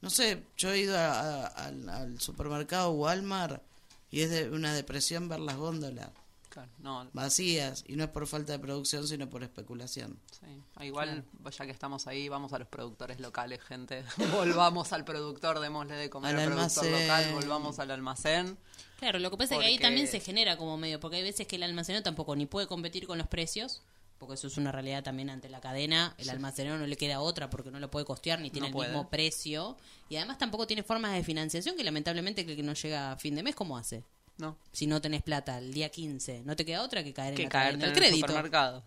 [0.00, 3.62] no sé, yo he ido a- a- al, al supermercado Walmart
[4.10, 6.10] y es de una depresión ver las góndolas
[6.52, 10.18] Claro, no, vacías y no es por falta de producción, sino por especulación.
[10.38, 10.62] sí.
[10.76, 14.04] Ah, Igual, ya que estamos ahí, vamos a los productores locales, gente.
[14.34, 18.58] Volvamos al productor, démosle de comer Al al, productor local, volvamos al almacén.
[18.98, 21.46] Claro, lo que pasa es que ahí también se genera como medio, porque hay veces
[21.46, 23.80] que el almacenero tampoco ni puede competir con los precios,
[24.18, 27.48] porque eso es una realidad también ante la cadena, el almacenero no le queda otra
[27.48, 28.90] porque no lo puede costear ni tiene No el puede.
[28.90, 29.78] mismo precio,
[30.10, 33.34] y además tampoco tiene formas de financiación que lamentablemente el que no llega a fin
[33.34, 34.04] de mes, ¿cómo hace?
[34.38, 37.36] No, Si no tenés plata el día 15, no te queda otra que caer en
[37.36, 38.26] que la caerte cadena en del el crédito.
[38.28, 38.82] supermercado.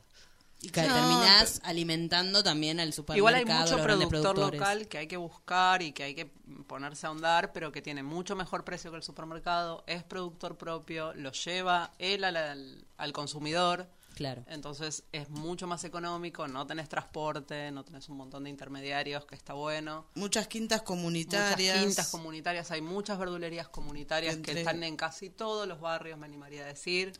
[0.62, 3.18] Y No, terminás alimentando también al supermercado.
[3.18, 6.26] Igual hay mucho productor local que hay que buscar y que hay que
[6.68, 11.14] ponerse a ahondar, pero que tiene mucho mejor precio que el supermercado, es productor propio,
[11.14, 14.44] lo lleva él al, al- al consumidor, Claro.
[14.48, 19.36] entonces es mucho más económico, no tenés transporte, no tenés un montón de intermediarios, que
[19.36, 20.08] está bueno.
[20.16, 21.60] Muchas quintas comunitarias.
[21.78, 26.18] Muchas quintas comunitarias, hay muchas verdulerías comunitarias Entre- que están en casi todos los barrios,
[26.18, 27.14] me animaría a decir.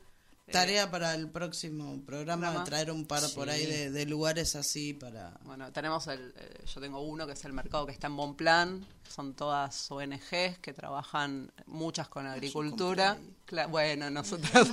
[0.48, 2.64] Eh, Tarea para el próximo programa, Programa.
[2.66, 5.32] traer un par por ahí de, de lugares así para...
[5.44, 8.86] Bueno, tenemos el, eh, yo tengo uno que es el mercado que está en Bonplan,
[9.10, 13.18] son todas ONGs que trabajan muchas con agricultura.
[13.48, 14.70] Cla- bueno, nosotros,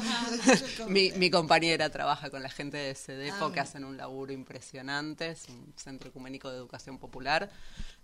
[0.89, 5.49] mi, mi compañera trabaja con la gente de CEDEPO que hacen un laburo impresionante, es
[5.49, 7.51] un centro ecuménico de educación popular.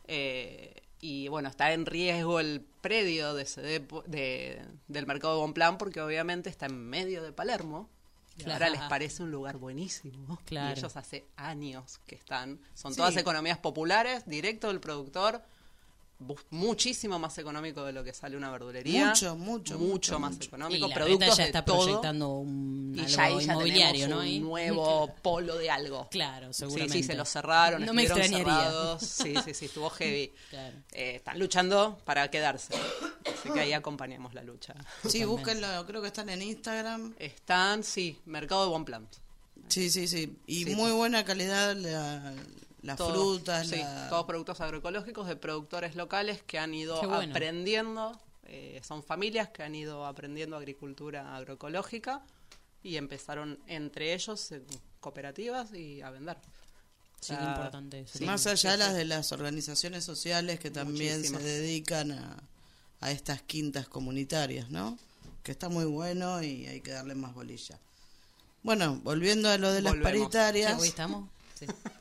[0.06, 5.78] Eh, y bueno, está en riesgo el predio de CEDEPO, de, del mercado de Bonplan
[5.78, 7.88] porque obviamente está en medio de Palermo.
[8.36, 8.52] Claro.
[8.66, 10.38] ahora les parece un lugar buenísimo.
[10.44, 10.76] Claro.
[10.76, 12.60] Y ellos hace años que están.
[12.72, 12.98] Son Sí.
[12.98, 15.42] todas economías populares, directo del productor,
[16.50, 19.06] muchísimo más económico de lo que sale una verdulería.
[19.08, 20.48] Mucho, mucho, mucho, más mucho.
[20.48, 20.86] económico.
[20.86, 21.82] y la productos ya de está todo.
[21.84, 24.16] proyectando un Y algo ya ahí ya inmobiliario, tenemos ¿no?
[24.18, 24.40] un Ahí.
[24.40, 26.08] nuevo polo de algo.
[26.10, 26.94] Claro, Sí, seguramente.
[26.98, 28.64] sí, se lo cerraron, No me estuvieron extrañaría.
[28.70, 29.02] cerrados.
[29.02, 30.32] Sí, sí, sí, estuvo heavy.
[30.50, 30.76] Claro.
[30.92, 32.74] Eh, están luchando para quedarse.
[33.24, 34.74] Así que ahí acompañamos la lucha.
[35.08, 37.14] Sí, búsquenlo, creo que están en Instagram.
[37.18, 39.08] Están, sí, Mercado de Buen Plant.
[39.68, 40.36] Sí, sí, sí.
[40.46, 40.74] Y Sí.
[40.74, 42.34] muy buena calidad la,
[42.82, 43.66] las Todos- frutas.
[43.68, 47.32] sí, la- todos productos agroecológicos de productores locales que han ido bueno.
[47.32, 52.22] aprendiendo, eh, son familias que han ido aprendiendo agricultura agroecológica
[52.82, 54.64] y empezaron entre ellos en
[55.00, 56.36] cooperativas y a vender.
[57.20, 58.18] Sí, qué importante eso.
[58.18, 58.24] sí.
[58.24, 58.94] Más allá sí, las sí.
[58.98, 61.42] de las organizaciones sociales que también Muchísimas.
[61.42, 62.36] se dedican a,
[63.00, 64.96] a estas quintas comunitarias, ¿no?
[65.42, 67.78] Que está muy bueno y hay que darle más bolilla.
[68.62, 70.12] Bueno, volviendo a lo de las Volvemos.
[70.12, 71.28] ¿Che, paritarias, hoy estamos?
[71.58, 71.66] Sí.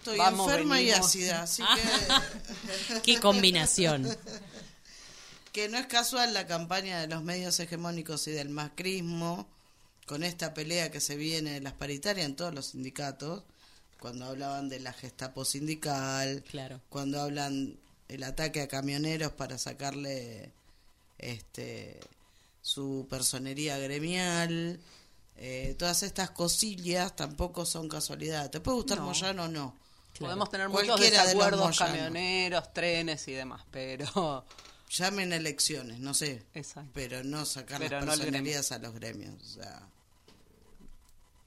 [0.00, 3.00] estoy Vamos, enferma y ácida, así que...
[3.02, 4.08] Qué combinación.
[5.52, 9.46] que no es casual la campaña de los medios hegemónicos y del macrismo
[10.06, 13.44] con esta pelea que se viene de las paritarias en todos los sindicatos,
[14.00, 16.80] cuando hablaban de la gestapo sindical, Claro.
[16.88, 20.50] cuando hablan el ataque a camioneros para sacarle
[21.18, 22.00] este
[22.62, 24.80] su personería gremial,
[25.36, 28.50] eh, todas estas cosillas tampoco son casualidad.
[28.50, 29.06] ¿Te puede gustar No.
[29.06, 29.74] Moyano o no?
[30.20, 31.92] Podemos tener muchos Cualquiera de desacuerdos, Moyano.
[31.96, 34.44] camioneros, trenes y demás, pero...
[34.90, 36.42] Llamen elecciones, no sé.
[36.52, 36.90] Exacto.
[36.92, 39.34] pero no sacar Pero las no personerías a los gremios.
[39.40, 39.82] O sea,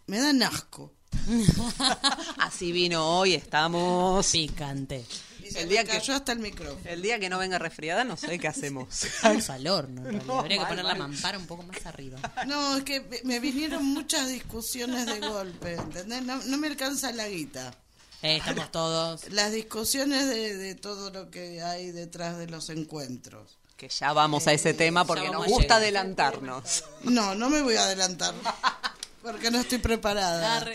[0.07, 0.93] me dan asco.
[2.37, 4.25] Así vino hoy, estamos...
[4.31, 5.05] Picante.
[5.49, 6.79] Se El día que- cayó hasta el micrófono.
[6.89, 8.87] El día que no venga resfriada no sé qué hacemos.
[9.23, 10.01] Vamos al horno.
[10.25, 12.19] No, Habría que poner la mampara un poco más arriba.
[12.47, 16.23] No, es que me- me vinieron muchas discusiones de golpe, ¿entendés?
[16.23, 17.77] No, no me alcanza la guita.
[18.23, 19.29] Eh, estamos todos.
[19.31, 23.57] Las discusiones de, de todo lo que hay detrás de los encuentros.
[23.77, 25.77] que ya vamos a ese tema porque nos gusta llegar.
[25.79, 26.85] adelantarnos.
[27.03, 28.33] No, no me voy a adelantar,
[29.21, 30.65] porque no estoy preparada.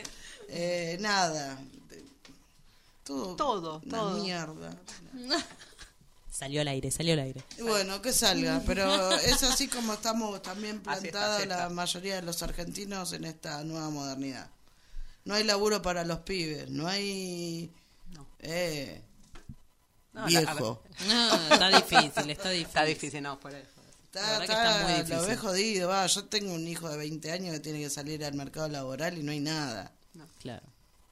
[0.48, 1.58] Eh, nada.
[3.04, 4.22] Todo, Todo, una todo.
[4.22, 4.76] mierda.
[6.30, 7.42] Salió al aire, salió al aire.
[7.58, 12.42] Y Bueno, que salga, pero es así como estamos también plantados la mayoría de los
[12.44, 14.48] argentinos en esta nueva modernidad.
[15.28, 17.70] No hay laburo para los pibes, no hay
[18.12, 18.26] No.
[18.40, 19.02] eh,
[20.14, 20.82] No, la- viejo.
[21.06, 22.66] No, está difícil, está difícil.
[22.66, 23.66] Está difícil, no, por eso.
[24.04, 26.06] Está, La verdad que está- está muy Lo ve jodido, va.
[26.06, 29.22] Yo tengo un hijo de 20 años que tiene que salir al mercado laboral y
[29.22, 29.92] no hay nada.
[30.40, 30.66] Claro.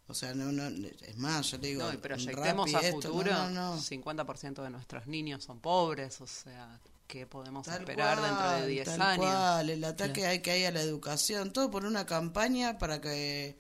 [0.09, 1.83] O sea, no, no, es más, yo le digo.
[1.83, 3.83] No, y proyectemos a esto, futuro, no, no, no.
[3.83, 8.69] 50% de nuestros niños son pobres, o sea, ¿qué podemos Tal esperar dentro de cual,
[8.69, 9.27] 10 tal años?
[9.27, 13.57] cual, el ataque hay que hay a la educación, todo por una campaña para que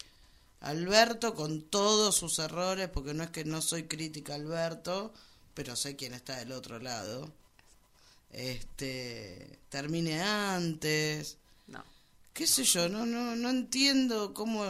[0.60, 5.12] Alberto, con todos sus errores, porque no es que no soy crítica a Alberto,
[5.54, 7.30] pero sé quién está del otro lado,
[8.30, 11.82] este termine antes, No,
[12.32, 14.64] qué sé yo, no, no, no entiendo cómo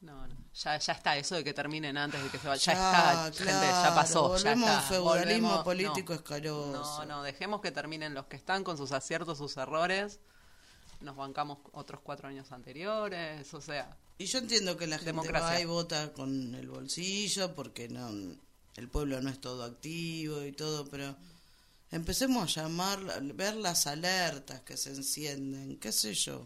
[0.00, 0.40] no, no.
[0.54, 2.72] Ya, ya está, eso de que terminen antes de que se vaya.
[2.72, 4.36] Ya, Ya, está, gente, ya pasó.
[4.36, 4.88] ya volvemos a un está.
[4.88, 6.18] feudalismo Volvemos- político no.
[6.18, 6.98] escaroso.
[7.00, 10.18] No, no, dejemos que terminen los que están con sus aciertos, sus errores.
[11.00, 15.48] Nos bancamos otros cuatro años anteriores, o sea, Y yo entiendo que la gente Democracia.
[15.48, 18.10] va y vota con el bolsillo porque no
[18.76, 21.16] el pueblo no es todo activo y todo, pero
[21.90, 23.00] empecemos a llamar,
[23.34, 26.44] ver las alertas que se encienden, qué sé yo.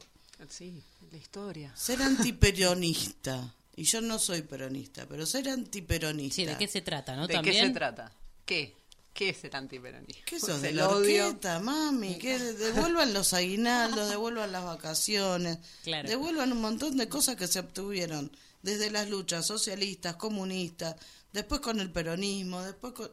[0.48, 1.74] sí, la historia.
[1.74, 6.36] Ser antiperonista, y yo no soy peronista, pero ser antiperonista.
[6.36, 7.26] Sí, ¿de qué se trata, no?
[7.26, 7.56] ¿De También.
[7.56, 8.12] qué se trata?
[8.46, 8.76] ¿Qué?
[9.14, 10.22] ¿Qué es el antiperonismo?
[10.26, 12.18] ¿Qué Pues sos de la orquesta, mami?
[12.18, 16.08] Que devuelvan los aguinaldos, devuelvan las vacaciones, Claro.
[16.08, 18.30] devuelvan un montón de cosas que se obtuvieron
[18.62, 20.96] desde las luchas socialistas, comunistas,
[21.32, 23.10] después con el peronismo, después con...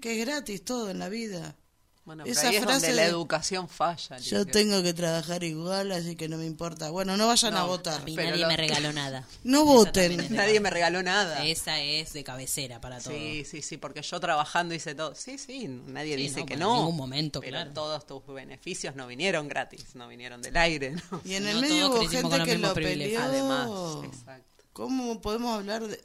[0.00, 1.56] Que es gratis todo en la vida.
[2.04, 4.18] Bueno, pero Esa ahí es frase donde la de- educación falla.
[4.18, 4.52] Yo Lidia.
[4.52, 6.90] tengo que trabajar igual, así que no me importa.
[6.90, 8.00] Bueno, no vayan a No, votar.
[8.00, 9.24] A mí Pero nadie lo- me regaló nada.
[9.44, 10.34] No Esa voten.
[10.34, 11.46] Nadie me regaló nada.
[11.46, 13.14] Esa es de cabecera para todo.
[13.14, 15.14] Sí, sí, sí, porque yo trabajando hice todo.
[15.14, 16.76] Sí, sí, nadie Sí, dice no, que en no.
[16.78, 17.70] ningún momento, pero claro.
[17.72, 20.90] todos tus beneficios no vinieron gratis, no vinieron del aire.
[21.10, 21.20] ¿no?
[21.24, 23.22] Y en No el medio todos hubo gente que lo peleó.
[23.22, 23.68] Además,
[24.04, 24.44] exacto.
[24.72, 26.00] ¿Cómo podemos hablar de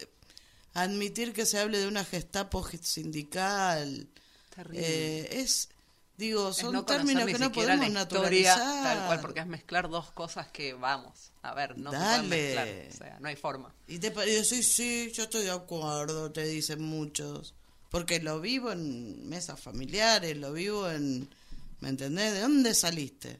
[0.75, 4.07] admitir que se hable de una gestapo sindical?
[4.55, 4.79] Terrible.
[4.83, 5.69] Eh, es,
[6.17, 8.83] digo, son no términos que no podemos la historia, naturalizar.
[8.83, 12.27] tal cual, porque es mezclar dos cosas que, vamos, a ver, no se Dale.
[12.27, 12.67] pueden mezclar.
[12.89, 13.73] O sea, no hay forma.
[13.87, 17.53] Y te parece, sí, sí, yo estoy de acuerdo, te dicen muchos.
[17.89, 21.29] Porque lo vivo en mesas familiares, lo vivo en...
[21.79, 22.33] ¿Me entendés?
[22.33, 23.39] ¿De dónde saliste?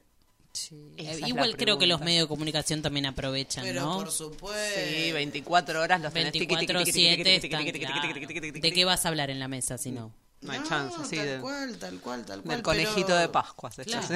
[0.54, 0.94] Sí.
[0.98, 3.98] Eh, Igual creo que los medios de comunicación también aprovechan, Pero ¿no?
[3.98, 4.80] por supuesto.
[4.88, 7.86] Sí, 24 horas los tenés tiqui, tiqui, tiqui, tiqui, tiqui, 24-7 tiqui, están, tiqui, tiqui,
[7.86, 8.02] claro.
[8.02, 8.72] tiqui, tiqui, tiqui, ¿De tiqui.
[8.76, 10.13] qué vas a hablar en la mesa si no?
[10.41, 11.15] No hay chance, sí.
[11.15, 12.56] Tal de- cual, tal cual, tal cual.
[12.56, 14.08] Del conejito pero de Pascua se Claro.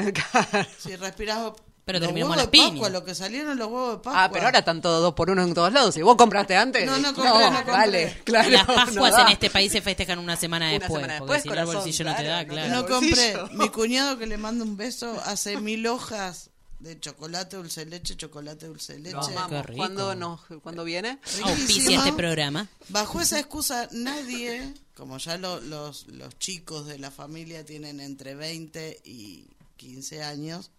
[0.78, 1.52] Si respirás
[1.84, 4.24] Pero los terminamos huevos la de Pascua, lo que salieron los huevos de Pascua.
[4.26, 5.98] Ah, pero ahora están todos dos por uno en todos lados.
[5.98, 6.86] ¿Y vos compraste antes?
[6.86, 7.74] No, no compré, no compré.
[7.74, 8.50] Vale, claro.
[8.52, 11.50] Las Pascuas en este país se festejan una semana Una después, semana porque después, si
[11.50, 13.02] no el bolsillo no te da, claro, no claro.
[13.02, 13.36] compré.
[13.54, 16.51] Mi cuñado que le mando un beso hace mil hojas
[16.82, 19.18] de chocolate, dulce de leche, chocolate, dulce de leche.
[19.64, 19.78] Rico.
[19.78, 21.20] ¿Cuándo, nos, ¿Cuándo viene?
[21.44, 22.68] Auspicia este programa.
[22.90, 28.36] Bajo esa excusa, nadie, como ya lo- los, los chicos de la familia tienen entre
[28.36, 30.72] 20 y 15 años,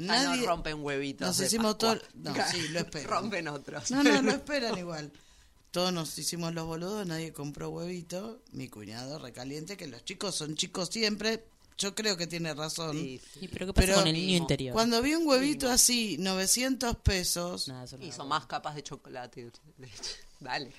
[0.00, 0.42] Ah, nadie...
[0.42, 1.26] no rompen huevitos.
[1.26, 1.98] Nos hicimos Pascua.
[1.98, 2.32] todo...
[2.34, 3.08] No, sí, lo esperan.
[3.10, 3.90] Rompen otros.
[3.90, 5.12] No, no, lo esperan igual.
[5.72, 8.40] Todos nos hicimos los boludos, nadie compró huevito.
[8.52, 11.44] Mi cuñado recaliente, que los chicos son chicos siempre,
[11.78, 12.92] yo creo que tiene razón.
[12.96, 13.38] Sí, sí.
[13.42, 14.74] ¿Y pero qué pasa Pero con el niño interior?
[14.74, 18.24] Cuando vi un huevito así, 900 pesos, Nada, verdad.
[18.24, 19.50] más capas de chocolate.
[20.40, 20.72] Dale.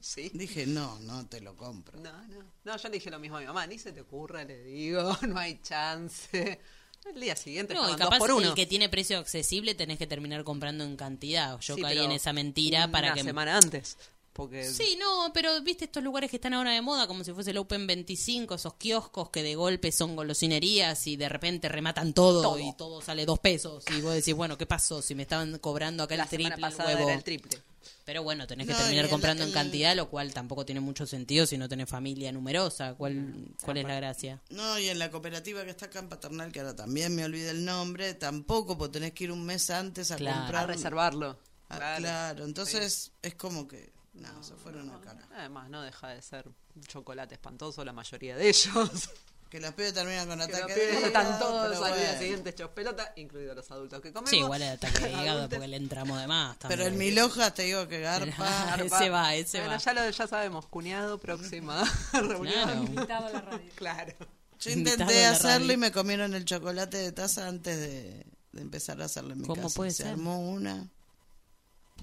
[0.00, 0.30] sí.
[0.34, 1.98] dije, no, no te lo compro.
[2.00, 2.44] No, no.
[2.64, 3.66] No, yo le dije lo mismo a mi mamá.
[3.66, 5.16] Ni se te ocurra, le digo.
[5.26, 6.60] No hay chance.
[7.04, 8.48] El día siguiente No, y capaz por uno.
[8.50, 11.58] el que tiene precio accesible tenés que terminar comprando en cantidad.
[11.58, 13.24] Yo Sí, caí en esa mentira para una que...
[13.24, 13.98] semana antes.
[14.32, 17.50] Porque Sí, no, pero viste estos lugares que están ahora de moda, como si fuese
[17.50, 22.40] el Open 25, esos kioscos que de golpe son golosinerías y de repente rematan todo,
[22.42, 22.58] Todo.
[22.58, 23.84] y todo sale dos pesos.
[23.96, 25.02] Y vos decís, bueno, ¿qué pasó?
[25.02, 27.08] Si me estaban cobrando acá la el triple semana el pasada huevo.
[27.08, 27.58] era el triple.
[28.04, 31.06] Pero bueno, tenés que No, terminar el- comprando en cantidad, lo cual tampoco tiene mucho
[31.06, 32.94] sentido si no tenés familia numerosa.
[32.94, 34.40] ¿Cuál, cuál es la gracia?
[34.50, 37.50] No, y en la cooperativa que está acá en Paternal, que ahora también me olvidé
[37.50, 40.36] el nombre, tampoco, porque tenés que ir un mes antes a Claro.
[40.38, 40.68] A comprar.
[40.68, 41.38] reservarlo.
[41.68, 41.98] Ah, Claro.
[42.00, 42.44] claro.
[42.44, 45.26] entonces es como que, no, se fueron a cara.
[45.36, 49.10] Además, no deja de ser un chocolate espantoso la mayoría de ellos.
[49.52, 52.18] Que los pibes terminan con Que ataque de están hígado, todos pero al día bueno.
[52.20, 54.30] siguiente hechos pelota, incluidos los adultos que comemos.
[54.30, 56.56] Sí, igual el ataque de hígado porque le entramos de más.
[56.68, 57.10] Pero el también.
[57.10, 58.76] Miloja te digo que garpa.
[58.82, 59.76] Ese va, ese bueno, va.
[59.78, 62.62] Ya, lo, ya sabemos, cuñado, próxima reunión.
[62.64, 62.82] Claro.
[62.82, 63.70] Invitado a la radio.
[63.74, 64.14] Claro.
[64.58, 65.72] Yo intenté hacerlo radio.
[65.74, 69.46] y me comieron el chocolate de taza antes de, de empezar a hacerlo en mi
[69.46, 69.74] ¿Cómo casa.
[69.76, 70.12] puede Se ser?
[70.12, 70.88] armó una.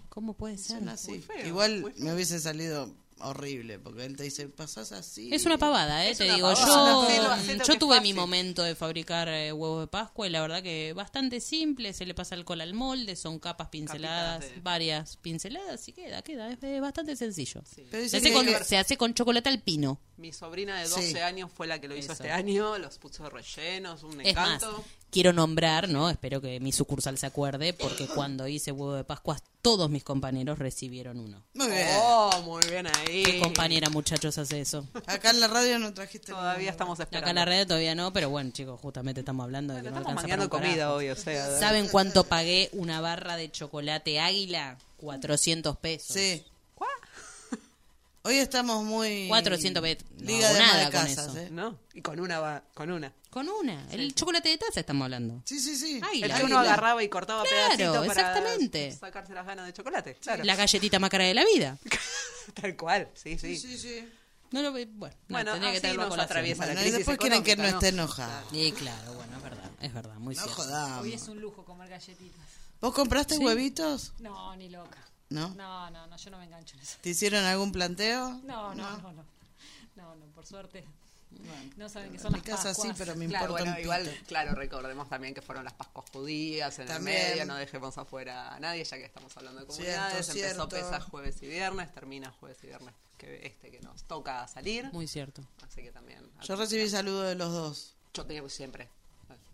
[0.10, 0.88] ¿Cómo puede ser?
[0.90, 1.20] Así.
[1.20, 2.04] feo, Igual muy feo.
[2.06, 5.30] me hubiese salido horrible, porque él te dice, pasás así.
[5.34, 6.12] Es una pavada, ¿eh?
[6.12, 6.54] Es te una digo.
[6.54, 7.42] pavada.
[7.44, 10.94] Yo, yo tuve mi momento de fabricar eh, huevos de Pascua y la verdad que
[10.94, 11.92] bastante simple.
[11.92, 16.50] Se le pasa alcohol al molde, son capas pinceladas, varias pinceladas y queda, queda.
[16.52, 17.62] Es, bastante sencillo.
[17.92, 20.00] Pero Se, hace con, se hace con chocolate alpino.
[20.16, 21.18] Mi sobrina de 12 Sí.
[21.20, 22.24] años fue la que lo hizo Eso.
[22.24, 24.86] este año, los puso rellenos, un Es más, encanto.
[25.12, 26.10] Quiero nombrar, ¿no?
[26.10, 30.60] Espero que mi sucursal se acuerde, porque cuando hice huevo de Pascua, todos mis compañeros
[30.60, 31.44] recibieron uno.
[31.54, 31.88] Muy bien.
[32.02, 33.24] Oh, muy bien ahí.
[33.24, 34.88] ¿Qué compañera, muchachos, hace eso?
[35.06, 37.26] Acá en la radio no trajiste Todavía estamos esperando.
[37.26, 39.98] Acá en la red todavía no, pero bueno, chicos, justamente estamos hablando de que no
[39.98, 41.60] Estamos alcanza para mangueando un comida hoy, o sea.
[41.60, 44.78] ¿Saben cuánto pagué una barra de chocolate águila?
[44.98, 46.16] 400 pesos.
[46.16, 46.44] Sí.
[48.24, 49.28] Hoy estamos muy...
[49.30, 50.04] 400 pesos.
[50.18, 51.38] No Liga hago de nada de con casas, eso.
[51.38, 51.48] ¿eh?
[51.52, 51.80] ¿No?
[51.94, 53.14] Y con una va, con una.
[53.30, 53.88] Con una.
[53.92, 55.42] El chocolate de taza estamos hablando.
[55.46, 56.02] Sí, sí, sí.
[56.04, 56.26] Águila.
[56.28, 58.92] El que uno agarraba y cortaba Claro, pedacitos para exactamente.
[58.92, 60.16] sacarse las ganas de chocolate.
[60.16, 60.44] Claro.
[60.44, 61.78] La galletita más cara de la vida.
[62.62, 63.56] Tal cual, sí, sí.
[63.58, 64.10] Sí, sí, sí.
[64.52, 66.26] No lo ve- Bueno, no, Bueno, tendría que tenerlo colación.
[66.26, 68.50] atraviesa la Bueno, y crisis después quieren que no económica, esté enojado.
[68.52, 70.62] Sí, claro, bueno, es verdad, es verdad, muy No cierto.
[70.64, 71.04] jodamos.
[71.04, 72.42] Hoy es un lujo comer galletitas.
[72.82, 74.14] ¿Vos compraste huevitos?
[74.20, 74.98] No, ni loca.
[75.30, 75.50] ¿No?
[75.56, 76.98] No, no, no, yo no me engancho en eso.
[77.02, 78.40] ¿Te hicieron algún planteo?
[78.44, 79.26] No, no, no, no.
[79.96, 80.84] No, no, por suerte.
[81.78, 84.18] No saben que son En mi las casa sí, pero me Claro, importa bueno, igual,
[84.28, 87.18] claro, recordemos también que fueron las Pascuas judías en También.
[87.18, 90.26] el medio, no dejemos afuera a nadie, ya que estamos hablando de comunidades.
[90.26, 90.90] Cierto, Empezó cierto.
[90.90, 94.86] Pesas jueves y viernes, termina jueves y viernes, que este que nos toca salir.
[94.92, 95.44] Muy cierto.
[95.62, 96.28] Así que también.
[96.42, 97.94] Yo recibí saludos de los dos.
[98.16, 98.90] Yo tengo siempre.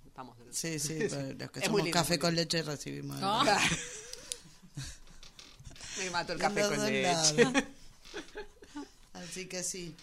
[0.07, 3.19] Estamos del- Sí, sí, pero los que Es muy somos lindo, café con leche recibimos.
[6.03, 7.01] Me mato el café De con leche.
[7.03, 7.33] lados.
[9.13, 9.95] Así que sí.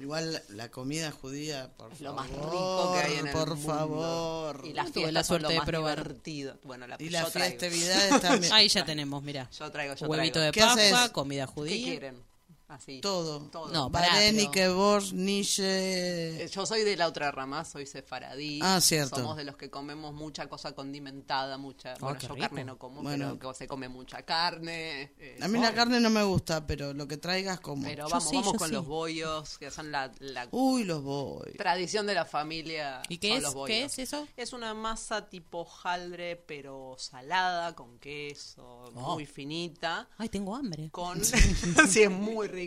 [0.00, 2.30] Igual la comida judía, por Es lo favor.
[2.30, 3.72] más rico que hay en el Por mundo.
[3.72, 4.62] favor.
[4.64, 5.98] Y las Tuve la suerte de probar.
[6.02, 6.56] divertido.
[6.64, 8.52] Bueno, la, Y las festividades también.
[8.52, 9.48] Ahí ya tenemos, mira.
[9.56, 10.46] Yo traigo, yo Huevito traigo.
[10.46, 11.10] de ¿Qué haces?
[11.10, 11.84] comida ¿Qué judía.
[11.86, 12.27] quieren?
[12.68, 13.00] Así.
[13.00, 13.40] Todo.
[13.50, 13.72] Todo.
[13.72, 16.44] No, pero- Borsch, Nietzsche.
[16.44, 18.60] Eh, Yo soy de la otra rama, soy sefaradí.
[18.62, 19.16] Ah, cierto.
[19.16, 21.94] Somos de los que comemos mucha cosa condimentada, mucha.
[21.98, 22.46] bueno, qué yo rico.
[22.46, 23.36] carne no como, Bueno.
[23.38, 25.14] pero que se come mucha carne.
[25.18, 25.76] eh, A mí la todo.
[25.76, 27.84] carne no me gusta, pero lo que traigas como.
[27.84, 28.74] Pero Yo vamos, sí, vamos yo con sí.
[28.74, 31.52] los bollos, que son la, la Uy, los voy.
[31.56, 33.00] tradición de la familia.
[33.08, 33.42] ¿Y qué es?
[33.42, 33.68] los bollos.
[33.74, 34.28] ¿Qué es eso?
[34.36, 39.14] Es una masa tipo jaldre, pero salada, con queso, Oh.
[39.14, 40.06] muy finita.
[40.18, 40.90] Ay, tengo hambre.
[40.90, 41.18] Con,
[41.88, 42.57] sí, es muy rico.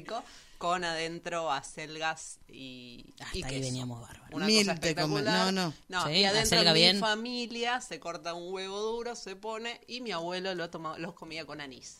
[0.58, 3.66] Con adentro acelgas y, Hasta y ahí queso.
[3.66, 4.30] veníamos bárbaros.
[4.32, 5.54] Una Mil cosa espectacular.
[5.54, 6.06] no, no.
[6.08, 7.00] Sí, y adentro mi bien.
[7.00, 11.46] familia se corta un huevo duro, se pone y mi abuelo lo toma, los comía
[11.46, 11.98] con anís.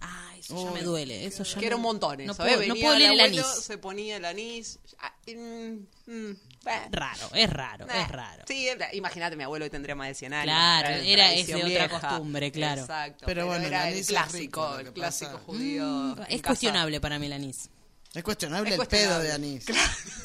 [0.00, 1.26] Ay, eso ya Uy, me duele.
[1.26, 2.66] Eso ya Que era un me- montón no eso, puedo, ¿eh?
[2.66, 3.62] no Venía puedo leer el abuelo, anís.
[3.64, 4.78] se ponía el anís.
[4.98, 6.88] ah, mm, mm, bah.
[6.90, 8.02] Raro, es raro, Nah.
[8.02, 8.44] es raro.
[8.48, 10.44] Sí, imagínate, mi abuelo hoy tendría más de 100 años.
[10.44, 12.80] Claro, era ese otra costumbre, claro.
[12.82, 13.26] Exacto.
[13.26, 16.12] Pero bueno, el era el clásico, rico, el clásico judío.
[16.16, 16.42] en Es casa.
[16.46, 17.68] cuestionable para mí el anís.
[18.12, 19.28] Es cuestionable Es el pedo cuestionable.
[19.28, 19.64] de anís.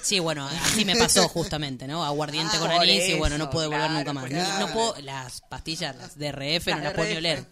[0.02, 2.04] Sí, bueno, así me pasó justamente, ¿no?
[2.04, 4.32] Aguardiente Ah, con anís y bueno, no eso, pude volver claro, nunca más.
[4.32, 4.60] eso.
[4.60, 7.46] No puedo, las pastillas, las DRF, no Las puedo oler.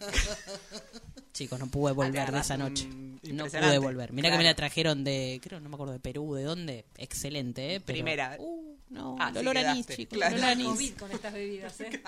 [1.34, 2.86] Chicos, no pude volver de esa noche.
[3.24, 4.12] No pude volver.
[4.12, 6.84] Mira que me la trajeron de, creo, no me acuerdo de Perú, de dónde.
[6.96, 7.80] Excelente, ¿eh?
[7.80, 8.36] Pero, Primera.
[8.38, 10.16] Uh, no, Ah, el sí olor a anís, chicos.
[10.16, 10.36] claro.
[10.36, 10.66] el olor a anís.
[10.68, 12.02] COVID con estas bebidas, ¿eh?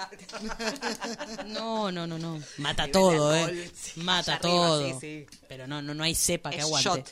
[1.47, 2.41] No, no, no, no.
[2.59, 3.71] Mata todo, ¿eh?
[3.75, 4.89] sí, Mata arriba, todo.
[4.89, 5.27] sí, sí.
[5.49, 6.89] Pero no, no, no hay cepa que Es aguante.
[6.89, 7.09] shot.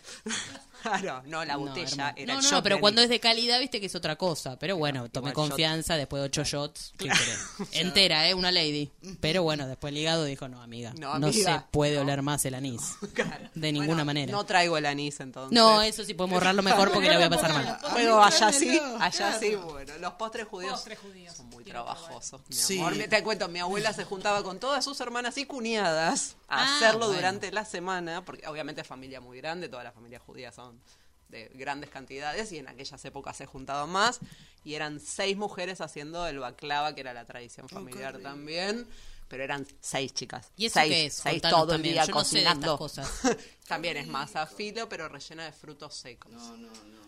[0.85, 2.13] Claro, no, la No, botella hermano.
[2.17, 4.59] era no, el no, pero cuando es de calidad, viste que es otra cosa.
[4.59, 5.51] Pero bueno, tomé igual shot.
[5.51, 6.93] confianza después de ocho shots.
[6.99, 7.39] ¿qué querés?
[7.73, 8.35] Entera, ¿eh?
[8.35, 8.91] Una lady.
[9.21, 12.03] Pero bueno, después el hígado dijo, no, amiga, No, no, amiga, se puede no.
[12.03, 12.83] oler más el anís.
[13.15, 13.49] Claro.
[13.55, 14.33] De ninguna Bueno, manera.
[14.33, 15.53] No traigo el anís entonces.
[15.53, 17.79] No, eso sí podemos ahorrarlo mejor porque la voy a pasar mal.
[17.93, 19.93] Bueno, allá sí, allá sí, bueno.
[20.01, 21.35] Los postres judíos, Postres judíos.
[21.35, 22.79] son muy trabajosos, mi Sí.
[22.79, 22.95] amor.
[23.09, 27.07] Te cuento, mi abuela se juntaba con todas sus hermanas y cuñadas a Ah, hacerlo
[27.07, 27.15] bueno.
[27.17, 30.81] durante la semana, porque obviamente es familia muy grande, todas las familias judías son
[31.29, 34.21] de grandes cantidades y en aquellas épocas se juntaban más
[34.63, 38.87] y eran seis mujeres haciendo el baklava, que era la tradición familiar también.
[39.27, 40.53] Pero eran seis chicas.
[40.55, 41.15] ¿Y eso seis, qué es?
[41.15, 41.95] Seis Contanos todo el también.
[41.95, 42.79] día Yo no sé de estas cocinando.
[42.79, 43.11] cosas.
[43.67, 46.31] también es masa filo, pero rellena de frutos secos.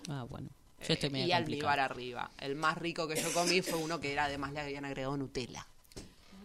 [0.08, 0.48] Ah, bueno.
[0.80, 1.82] Yo estoy Eh, medio y almíbar complicado.
[1.92, 2.30] arriba.
[2.38, 5.66] El más rico que yo comí fue uno que era, además le habían agregado Nutella.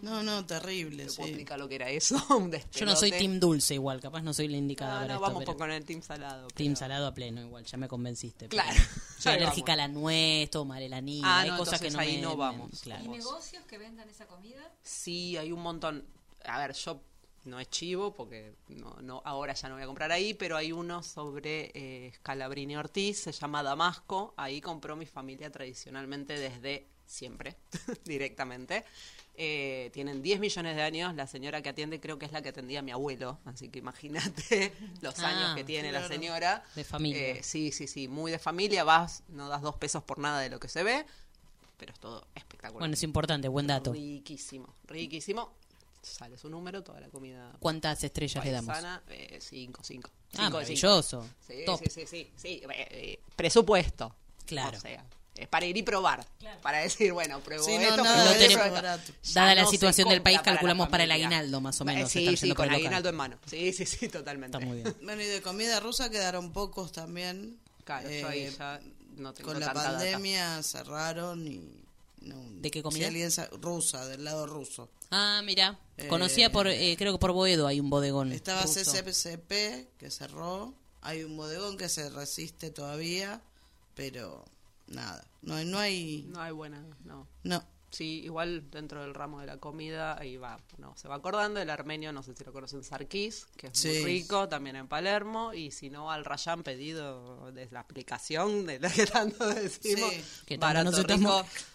[0.02, 1.30] No, no, terrible, ¿Te puedo sí.
[1.30, 2.16] explicar lo que era eso?
[2.36, 5.14] Un Yo no soy team dulce igual, capaz no soy la indicada No, para no,
[5.14, 6.48] esto, vamos pero por con el team salado.
[6.50, 8.48] Team salado a pleno igual, ya me convenciste.
[8.48, 8.80] Claro.
[9.20, 12.00] Soy Ahí alérgica a la nuez, tomar el anís, Ah, hay no, cosas que no
[12.00, 12.22] ahí me...
[12.24, 12.82] no me- vamos.
[12.82, 13.04] claro.
[13.06, 14.68] ¿Y negocios que vendan esa comida?
[14.82, 16.04] Sí, hay un montón.
[16.46, 17.00] A ver, yo
[17.44, 20.72] no es chivo porque no, no, ahora ya no voy a comprar ahí, pero hay
[20.72, 24.34] uno sobre eh, Scalabrini Ortiz, se llama Damasco.
[24.38, 27.56] Ahí compró mi familia tradicionalmente desde siempre,
[28.06, 28.84] directamente.
[29.36, 31.16] Eh, tienen 10 millones de años.
[31.16, 33.40] La señora que atiende creo que es la que atendía a mi abuelo.
[33.46, 36.64] Así que imagínate los Ah, años que tiene la señora.
[36.76, 37.20] De familia.
[37.30, 38.08] Eh, sí, sí, sí.
[38.08, 38.84] Muy de familia.
[38.84, 41.06] Vas, no das dos pesos por nada de lo que se ve.
[41.78, 42.80] Pero es todo espectacular.
[42.82, 43.94] Bueno, es importante, buen dato.
[43.94, 45.54] Riquísimo, riquísimo.
[46.04, 48.76] Sale su número, toda la comida ¿Cuántas estrellas le damos?
[49.10, 50.10] eh, cinco, cinco.
[50.34, 51.28] Ah, Cinco maravilloso.
[51.48, 51.80] Sí, Top.
[51.80, 52.62] sí, sí, sí, sí.
[52.70, 54.16] eh, eh, presupuesto.
[54.46, 54.78] Claro.
[54.78, 55.06] O sea,
[55.36, 56.26] es para ir y probar.
[56.62, 60.10] Para decir, bueno, pruebo Sí, no, esto, nada pruebo de esto, Dada la no situación
[60.10, 61.28] del país, para la calculamos para el familia.
[61.28, 63.38] aguinaldo, más o menos, Eh, sí, sí, con el aguinaldo en mano.
[63.48, 64.58] Sí, sí, sí, totalmente.
[64.58, 64.96] Está muy bien.
[65.02, 67.58] Bueno, y de comida rusa quedaron pocos también.
[67.86, 68.80] Claro, yo ahí Eh, ya
[69.18, 69.98] no tengo con la tanta data.
[69.98, 71.82] pandemia cerraron y...
[72.22, 73.10] No, ¿De qué comida?
[73.32, 74.90] Sa- rusa, del lado ruso.
[75.10, 75.80] Ah, mira.
[75.98, 78.32] Eh, Conocía por, eh, creo que por Boedo hay un bodegón.
[78.32, 78.80] Estaba ruso.
[78.84, 80.76] CCP que cerró.
[81.02, 83.42] Hay un bodegón que se resiste todavía,
[83.96, 84.46] pero
[84.92, 85.26] nada.
[85.42, 87.28] No hay, no hay, No hay buena, no.
[87.44, 87.64] no.
[87.90, 91.70] Sí, igual dentro del ramo de la comida, ahí va, no, se va acordando, el
[91.70, 93.90] armenio, no sé si lo conocen, Sarkis, que es Sí.
[93.90, 98.80] muy rico, también en Palermo, y si no, al Rayán pedido desde la aplicación de
[98.80, 100.24] la que tanto decimos, Sí.
[100.46, 101.66] Que tanto barato, nos estamos- rico, se-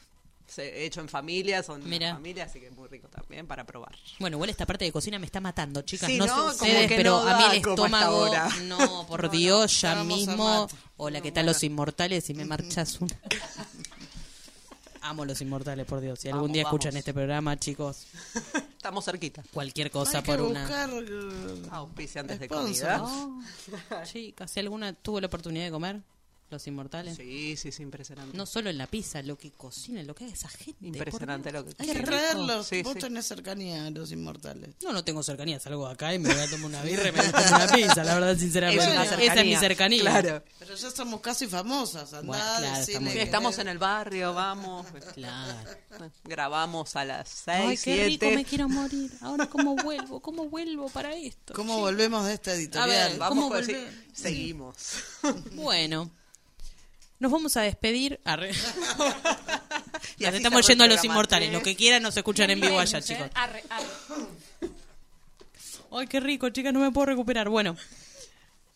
[0.59, 2.14] hecho en familia, son una Mira.
[2.14, 3.94] familia, así que es muy rico también para probar.
[4.18, 6.09] Bueno, igual esta parte de cocina me está matando, chicas.
[6.11, 6.32] Sí, no, ¿no?
[6.53, 8.30] sé Como ustedes, que pero no a mí da el estómago.
[8.64, 10.66] No, por Dios, ya mismo.
[10.97, 12.28] Hola, ¿qué tal los inmortales?
[12.30, 13.18] Y me marchas una.
[15.03, 16.18] Amo los inmortales, por Dios.
[16.18, 16.99] Si algún Vamos, día escuchan vamos.
[16.99, 18.07] este programa, chicos,
[18.76, 19.42] Estamos cerquita.
[19.53, 20.61] cualquier cosa hay que por una.
[20.62, 23.05] buscar eh, Auspiciantes de comida.
[24.05, 26.01] Chicas, si alguna tuvo la oportunidad de comer
[26.49, 27.16] los inmortales.
[27.16, 28.36] Sí, sí, sí, impresionante.
[28.36, 30.86] No solo en la pizza, lo que cocinan, lo que hace esa gente.
[30.86, 32.66] impresionante lo que Hay que traerlos.
[32.68, 32.99] Sí, Vos sí.
[33.01, 34.70] tenés cercanía a los inmortales.
[34.82, 37.12] No, no tengo cercanía, salgo de acá y me voy a tomar una birra y
[37.12, 38.84] me voy a comer una pizza, la verdad, sinceramente.
[38.84, 40.01] Es una Esa es mi cercanía.
[40.03, 40.44] Claro.
[40.59, 42.12] Pero ya somos casi famosas.
[42.12, 44.86] Andá, Bueno, claro, decile estamos- Sí, que- estamos en el barrio, vamos.
[45.14, 45.70] Claro.
[46.24, 48.36] Grabamos a las Ay, 6, qué rico, 7.
[48.36, 49.11] me quiero morir.
[49.20, 50.20] Ahora, ¿cómo vuelvo?
[50.20, 51.55] ¿Cómo vuelvo para esto?
[51.55, 52.90] ¿Cómo volvemos de esta editorial?
[53.07, 54.07] A ver, Vamos ¿Cómo con- sí, volver?
[54.12, 54.76] seguimos.
[55.53, 56.11] Bueno,
[57.19, 58.21] nos vamos a despedir.
[58.25, 58.53] Arre.
[60.19, 61.53] Y Nos estamos yendo a los inmortales.
[61.53, 63.27] Lo que quieran nos escuchan en vivo allá, chicos.
[63.27, 63.31] ¿eh?
[63.35, 63.87] Arre, arre.
[65.91, 67.49] Ay, qué rico, chicas, no me puedo recuperar.
[67.49, 67.77] Bueno,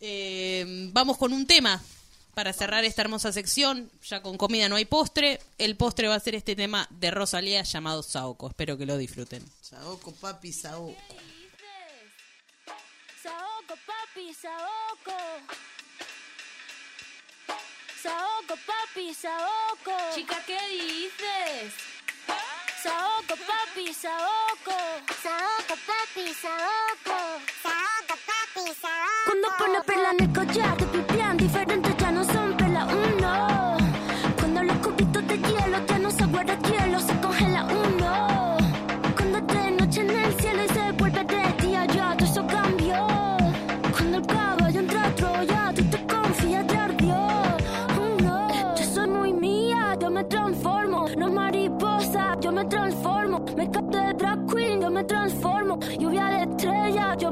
[0.00, 1.80] eh, vamos con un tema
[2.34, 3.90] para cerrar esta hermosa sección.
[4.06, 5.40] Ya con comida no hay postre.
[5.58, 8.48] El postre va a ser este tema de Rosalía llamado Saoko.
[8.48, 9.44] Espero que lo disfruten.
[9.60, 10.96] Saoko, papi, Saoko.
[13.22, 15.16] Saoko, papi, Saoko.
[18.02, 19.92] Saoko, papi, Saoko.
[20.14, 21.74] Chica, ¿qué dices?
[22.82, 24.76] Saoko, papi, Saoko.
[25.22, 27.18] Saoko, papi, Saoko.
[27.62, 29.24] Saoko, papi, Saoko.
[29.26, 30.12] Cuando pone perla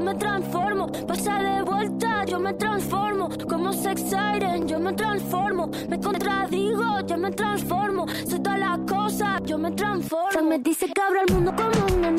[0.09, 0.87] me transformo.
[1.07, 3.29] Pasa de vuelta, yo me transformo.
[3.47, 5.69] Como sex siren, yo me transformo.
[5.87, 8.05] Me contradigo, yo me transformo.
[8.27, 10.31] Soy todas las cosas, yo me transformo.
[10.31, 12.18] Se me dice que abro el mundo como una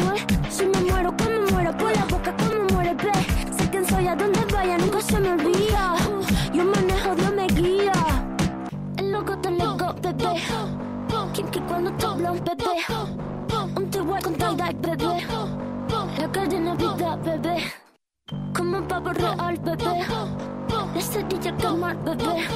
[19.13, 20.05] real, bebé.
[21.01, 22.47] Cerilla quemar, bebé.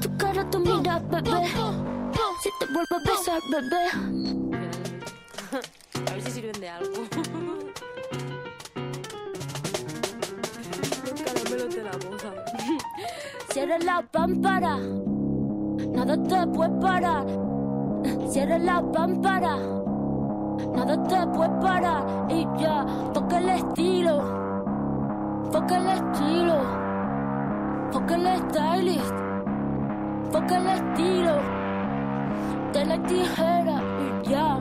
[0.00, 1.46] Tu cara, tu mira, bebé.
[2.42, 3.84] Si te vuelvo a besar, bebé.
[6.06, 6.92] A ver si sirven de algo.
[11.04, 12.28] Los caramelos de la boca.
[13.50, 17.26] Cierra la pámpara, nada te puede parar.
[18.28, 19.56] Cierra la pámpara,
[20.74, 22.26] nada te puede parar.
[22.30, 24.22] Y ya, toca el estilo,
[25.52, 26.58] toca el estilo,
[27.92, 29.14] toca el stylist,
[30.32, 31.66] toca el estilo.
[32.72, 34.58] De la tijera y ya,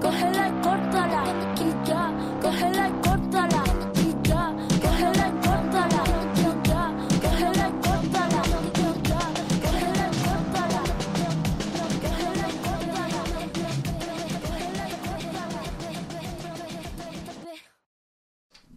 [0.00, 1.24] cógela y córtala.
[1.56, 3.15] Y ya, cógela y córtala.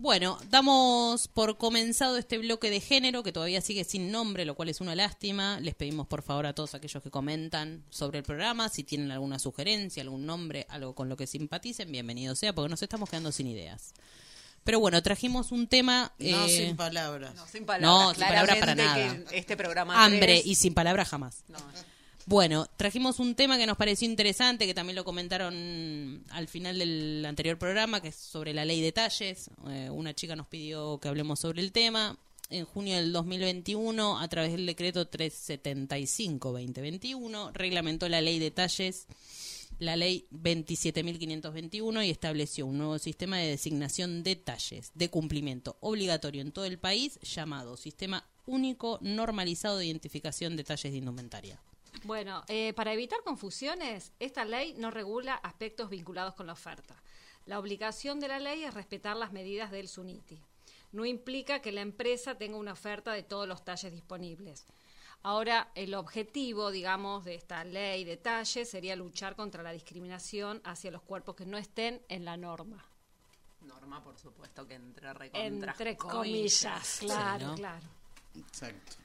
[0.09, 4.69] Bueno, damos por comenzado este bloque de género que todavía sigue sin nombre, lo cual
[4.69, 5.59] es una lástima.
[5.59, 9.37] Les pedimos por favor a todos aquellos que comentan sobre el programa, si tienen alguna
[9.37, 13.45] sugerencia, algún nombre, algo con lo que simpaticen, bienvenido sea, porque nos estamos quedando sin
[13.45, 13.93] ideas.
[14.63, 16.11] Pero bueno, trajimos un tema...
[16.17, 17.35] No eh, sin palabras.
[17.35, 17.91] No, sin palabras.
[17.91, 19.15] No, sin palabras para nada.
[19.29, 21.43] que este programa hambre y sin palabras jamás.
[21.49, 21.59] No,
[22.29, 27.25] Bueno, trajimos un tema que nos pareció interesante, que también lo comentaron al final del
[27.25, 29.49] anterior programa, que es sobre la ley de talles.
[29.67, 32.19] Eh, una chica nos pidió que hablemos sobre el tema.
[32.51, 39.07] En junio del 2021, a través del decreto 375-2021, reglamentó la ley de talles,
[39.79, 46.43] la ley 27.521, y estableció un nuevo sistema de designación de talles de cumplimiento obligatorio
[46.43, 51.59] en todo el país, llamado Sistema Único Normalizado de Identificación de Talles de Indumentaria.
[52.03, 56.95] Bueno, eh, para evitar confusiones, esta ley no regula aspectos vinculados con la oferta.
[57.45, 60.39] La obligación de la ley es respetar las medidas del SUNITI.
[60.91, 64.65] No implica que la empresa tenga una oferta de todos los talles disponibles.
[65.21, 70.91] Ahora, el objetivo, digamos, de esta ley de talles sería luchar contra la discriminación hacia
[70.91, 72.85] los cuerpos que no estén en la norma.
[73.61, 77.55] Norma, por supuesto, que entre recontra Entre comillas, claro, ¿no?
[77.55, 77.87] claro.
[78.35, 78.95] Exacto.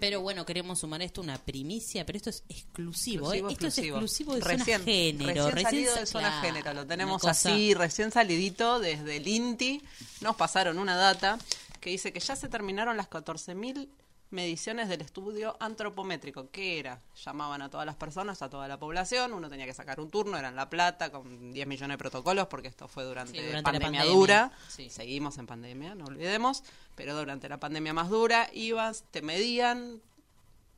[0.00, 3.38] Pero bueno, queremos sumar esto una primicia, pero esto es exclusivo, ¿eh?
[3.38, 4.34] Exclusivo, Esto es exclusivo.
[4.34, 5.50] de recién, zona género.
[5.50, 6.74] Recién salido sa- de zona claro, género.
[6.74, 9.82] Lo tenemos así, recién salidito desde el INTI.
[10.20, 11.38] Nos pasaron una data
[11.80, 13.88] que dice que ya se terminaron las 14.000
[14.34, 16.50] mediciones del estudio antropométrico.
[16.50, 17.00] ¿Qué era?
[17.24, 19.32] Llamaban a todas las personas, a toda la población.
[19.32, 22.48] Uno tenía que sacar un turno, era en La Plata, con 10 millones de protocolos,
[22.48, 24.52] porque esto fue durante, Sí, durante la pandemia, pandemia, dura.
[24.68, 24.90] sí.
[24.90, 26.62] Seguimos en pandemia, no olvidemos.
[26.94, 30.02] Pero durante la pandemia más dura, ibas, te medían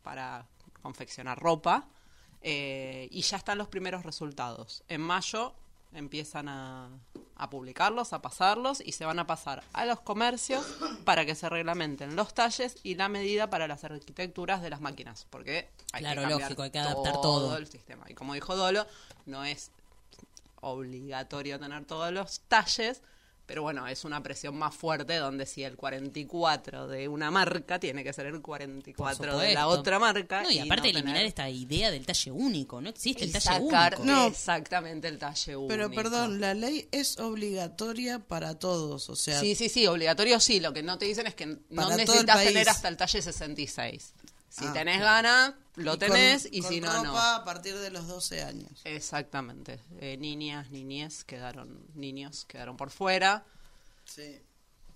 [0.02, 0.46] para
[0.82, 1.88] confeccionar ropa
[2.42, 4.84] eh, y ya están los primeros resultados.
[4.88, 5.54] En mayo
[5.92, 6.88] empiezan a,
[7.38, 10.64] a publicarlos, a pasarlos y se van a pasar a los comercios
[11.04, 15.26] para que se reglamenten los talles y la medida para las arquitecturas de las máquinas,
[15.30, 17.56] porque hay Claro, que lógico, hay que adaptar todo.
[17.56, 18.04] el sistema.
[18.08, 18.86] Y como dijo Dolo,
[19.26, 19.70] no es
[20.60, 23.02] obligatorio tener todos los talles,
[23.46, 28.02] pero bueno, es una presión más fuerte donde si el 44 de una marca tiene
[28.04, 30.42] que ser el 44 de la otra marca.
[30.42, 33.32] No, y aparte no eliminar tener- esta idea del talle único, no existe el y
[33.32, 34.04] talle sacar único.
[34.04, 34.26] No.
[34.26, 35.68] exactamente el talle único.
[35.68, 40.60] Pero perdón, la ley es obligatoria para todos, o sea, Sí, sí, sí, obligatorio sí.
[40.60, 44.14] Lo que no te dicen es que no el necesitas tener hasta el talle 66.
[44.56, 45.02] Si Ah, tenés ok.
[45.02, 47.18] ganas, lo y tenés con- y con si no, no.
[47.18, 48.70] a partir de los 12 años.
[48.84, 49.80] Exactamente.
[50.00, 53.44] Eh, niñas, niñez quedaron, niños quedaron por fuera.
[54.04, 54.40] Sí.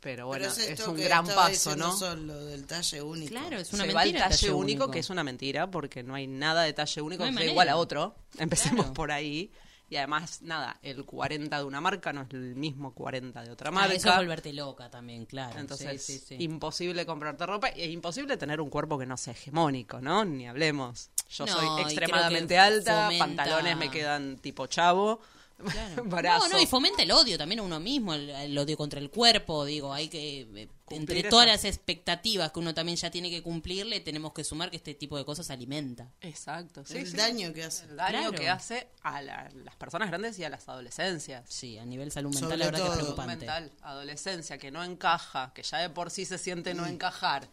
[0.00, 1.94] Pero bueno, Pero es, esto un que gran paso, ¿no?
[1.94, 3.28] Solo del talle único.
[3.30, 6.14] Claro, es una Se va el mentira talle, único, que es una mentira, porque no
[6.14, 8.16] hay nada de talle único No que sea igual a otro.
[8.38, 8.94] Empecemos Claro.
[8.94, 9.52] por ahí.
[9.90, 13.68] Y además, nada, el 40 de una marca no es el mismo 40 de otra
[13.68, 13.92] Ah, marca.
[13.94, 15.58] eso es volverte loca también, claro.
[15.58, 16.36] Entonces, sí, sí, sí.
[16.44, 20.24] imposible comprarte ropa y es imposible tener un cuerpo que no sea hegemónico, ¿no?
[20.24, 21.10] Ni hablemos.
[21.30, 25.20] Yo No, soy extremadamente alta, fomenta- pantalones me quedan tipo chavo.
[25.60, 26.04] Claro.
[26.40, 29.10] No, no, y fomenta el odio también a uno mismo, el, el odio contra el
[29.10, 33.30] cuerpo, digo, hay que, eh, Cumplir entre todas las expectativas que uno también ya tiene
[33.30, 36.08] que cumplirle, tenemos que sumar que este tipo de cosas alimenta.
[36.20, 37.16] Exacto, sí, el sí.
[37.16, 37.84] daño que hace.
[37.86, 38.32] El daño Claro.
[38.32, 41.44] que hace a la- las personas grandes y a las adolescencias.
[41.48, 42.96] Sí, a nivel salud mental, Sobre la verdad que es todo.
[42.96, 43.46] Salud preocupante.
[43.46, 46.76] mental, adolescencia, que no encaja, que ya de por sí se siente Mm.
[46.78, 47.46] no encajar,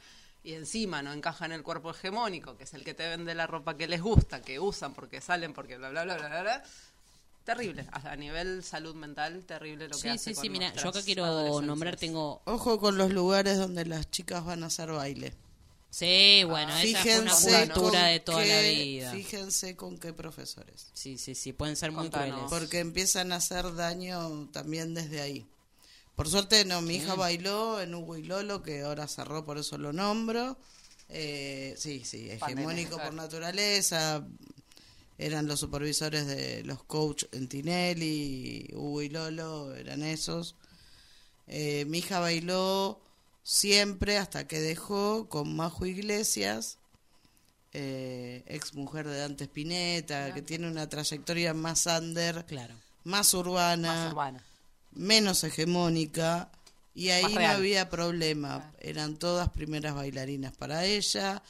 [0.44, 3.48] y encima no encaja en el cuerpo hegemónico, que es el que te vende la
[3.48, 6.64] ropa que les gusta, que usan porque salen, porque bla, bla, bla, bla, bla, bla.
[7.48, 10.90] Terrible, a nivel salud mental, terrible lo que Sí, hace sí, con sí, mira, yo
[10.90, 12.42] acá quiero nombrar, tengo...
[12.44, 15.34] Ojo con los lugares donde las chicas van a hacer baile.
[15.90, 19.12] Sí, bueno, esa fue una Fíjense cultura con de toda la qué- vida.
[19.14, 20.88] Fíjense con qué profesores.
[20.94, 22.32] Sí, sí, sí, pueden ser muy Contanos.
[22.50, 22.50] crueles.
[22.50, 25.48] Porque empiezan a hacer daño también desde ahí.
[26.18, 29.78] Por suerte, no, mi hija bailó en Hugo y Lolo, que ahora cerró, por eso
[29.78, 30.58] lo nombro.
[31.08, 33.12] Eh, sí, sí, hegemónico claro.
[33.12, 34.28] por naturaleza.
[35.18, 40.56] Eran los supervisores de los coach en Tinelli, Hugo y Lolo, eran esos.
[41.48, 43.00] Eh, mi hija bailó
[43.44, 46.78] siempre hasta que dejó con Majo Iglesias,
[47.74, 52.76] eh, ex mujer de Dante Spinetta, que tiene una trayectoria más under, Claro.
[53.04, 54.44] más urbana, Más urbana.
[54.92, 56.52] menos hegemónica,
[56.94, 58.72] y ahí no había problema.
[58.80, 61.42] Eran todas primeras bailarinas para ella,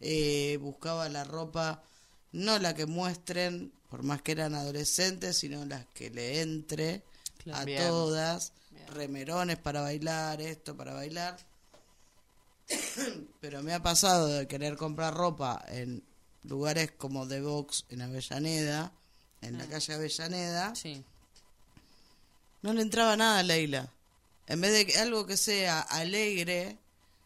[0.00, 1.82] eh, buscaba la ropa,
[2.32, 7.02] no la que muestren, por más que eran adolescentes, sino las que le entre
[7.38, 7.60] Claro.
[7.62, 7.88] a Bien.
[7.88, 8.52] todas,
[8.88, 11.36] remerones para bailar, esto para bailar.
[13.40, 16.02] Pero me ha pasado de querer comprar ropa en
[16.44, 18.92] lugares como The Box en Avellaneda,
[19.42, 21.02] en la calle Avellaneda, Sí.
[22.62, 23.90] no le entraba nada a Leila.
[24.46, 26.78] En vez de que algo que sea alegre,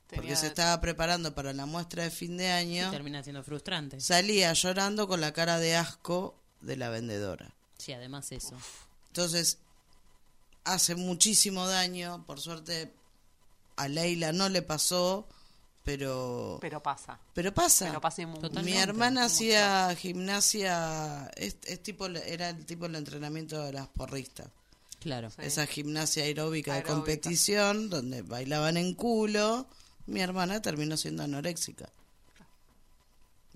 [0.09, 4.01] porque se estaba preparando para la muestra de fin de año, Termina siendo frustrante.
[4.01, 7.53] salía llorando con la cara de asco de la vendedora.
[7.79, 8.57] Sí, además eso.
[9.09, 9.59] Entonces,
[10.65, 12.25] hace muchísimo daño.
[12.27, 12.93] Por suerte,
[13.77, 15.27] a Leila no le pasó,
[15.85, 17.19] pero, Pero pasa.
[17.35, 17.87] pero pasa.
[17.87, 18.63] Pero pasa.
[18.63, 24.47] Mi hermana hacía gimnasia, es, es tipo, era el tipo de entrenamiento de las porristas.
[25.01, 25.29] Claro.
[25.31, 25.37] Sí.
[25.43, 29.67] Esa gimnasia aeróbica, de competición, donde bailaban en culo.
[30.07, 31.89] Mi hermana terminó siendo anoréxica.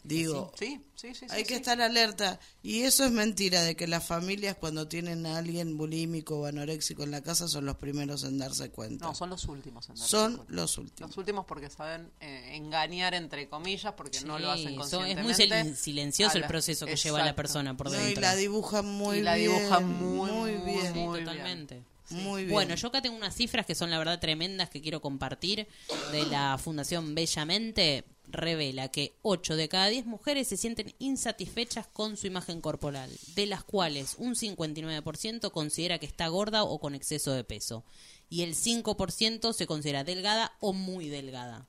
[0.05, 1.27] Digo, Sí, sí, sí.
[1.29, 2.41] sí, hay que estar alerta.
[2.63, 7.03] Y eso es mentira, de que las familias cuando tienen a alguien bulímico o anoréxico
[7.03, 9.05] en la casa son los primeros en darse cuenta.
[9.05, 9.87] No, son los últimos.
[9.91, 10.55] en darse Son cuenta.
[10.55, 11.11] los últimos.
[11.11, 15.25] Los últimos porque saben eh, engañar, entre comillas, porque no lo hacen son- es muy
[15.25, 15.73] conscientemente.
[15.73, 17.37] silen- silencioso a el la- proceso que lleva la Exacto.
[17.43, 18.21] persona por No, y dentro.
[18.23, 19.51] la dibujan muy Y la bien.
[19.59, 20.93] dibujan muy, muy, bien.
[20.95, 21.83] Muy totalmente.
[22.11, 22.53] Muy bien.
[22.55, 25.67] Bueno, yo acá tengo unas cifras que son la verdad tremendas que quiero compartir
[26.13, 28.05] de la Fundación Bellamente.
[28.31, 33.47] Revela que 8 de cada 10 mujeres se sienten insatisfechas con su imagen corporal, de
[33.47, 37.85] las cuales un 59% considera que está gorda o con exceso de peso,
[38.29, 41.67] y el 5% se considera delgada o muy delgada.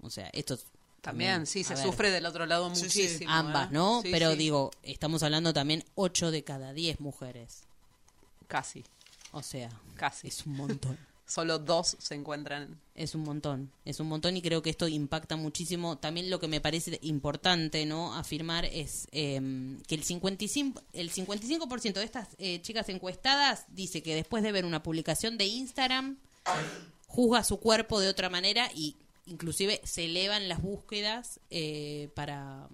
[0.00, 0.66] O sea, esto es
[1.00, 3.00] También, sí, se ver, sufre del otro lado Sí, sí.
[3.02, 3.32] muchísimo.
[3.32, 3.70] Ambas, ¿eh?
[3.72, 4.00] ¿no?
[4.02, 4.38] Sí, Pero sí.
[4.38, 7.62] digo, estamos hablando también 8 de cada 10 mujeres.
[8.46, 8.84] Casi,
[9.32, 10.28] O sea, casi.
[10.28, 10.98] es un montón.
[11.26, 12.80] Solo dos se encuentran.
[12.94, 15.98] Es un montón, es un montón y creo que esto impacta muchísimo.
[15.98, 19.38] También lo que me parece importante no afirmar es eh,
[19.86, 24.64] que el 55%, el 55 de estas eh, chicas encuestadas dice que después de ver
[24.64, 26.16] una publicación de Instagram
[27.08, 32.68] juzga su cuerpo de otra manera y inclusive se elevan las búsquedas eh, para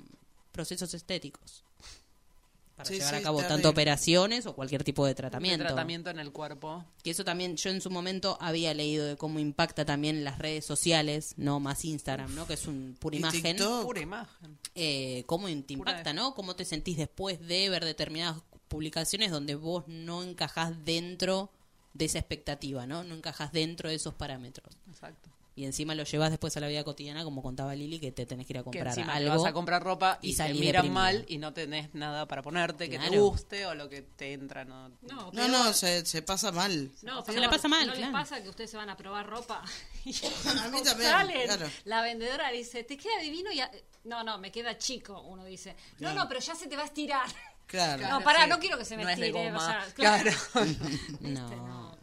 [0.52, 1.63] procesos estéticos.
[2.76, 5.64] Para Sí, llevar sí, a cabo tanto operaciones o cualquier tipo de El tratamiento.
[5.64, 6.84] tratamiento en el cuerpo.
[7.04, 10.64] Que eso también, yo en su momento había leído de cómo impacta también las redes
[10.64, 12.46] sociales, no más Instagram, ¿no?
[12.48, 13.56] Que es un pura imagen.
[13.82, 14.58] Pura imagen.
[14.74, 16.34] Eh, cómo te impacta, ¿no?
[16.34, 21.50] Cómo te sentís después de ver determinadas publicaciones donde vos no encajás dentro
[21.92, 23.04] de esa expectativa, ¿no?
[23.04, 24.76] No encajás dentro de esos parámetros.
[24.88, 25.30] Exacto.
[25.56, 28.44] Y encima lo llevas después a la vida cotidiana, como contaba Lili, que te tenés
[28.46, 29.36] que ir a Que comprar te algo.
[29.40, 32.90] vas a comprar ropa y y, te miran mal y no tenés nada para ponerte
[32.90, 34.64] que te guste o lo que te entra.
[34.64, 36.90] No, No, No, se, se pasa mal.
[37.02, 38.10] No, Se la pasa mal, ¿No claro.
[38.12, 39.62] les pasa que ustedes se van a probar ropa?
[40.04, 40.10] Y
[40.64, 41.70] A mí también, salen, claro.
[41.84, 43.52] La vendedora dice, ¿te queda divino?
[43.52, 43.70] Y a-
[44.02, 45.76] No, no, me queda chico, uno dice.
[46.00, 47.28] No, no, pero ya se te va a estirar.
[47.66, 48.06] Claro.
[48.10, 48.50] No, pará, sí.
[48.50, 49.52] no quiero que se me No es de estire.
[49.52, 50.30] o sea, Claro.
[51.20, 51.93] No.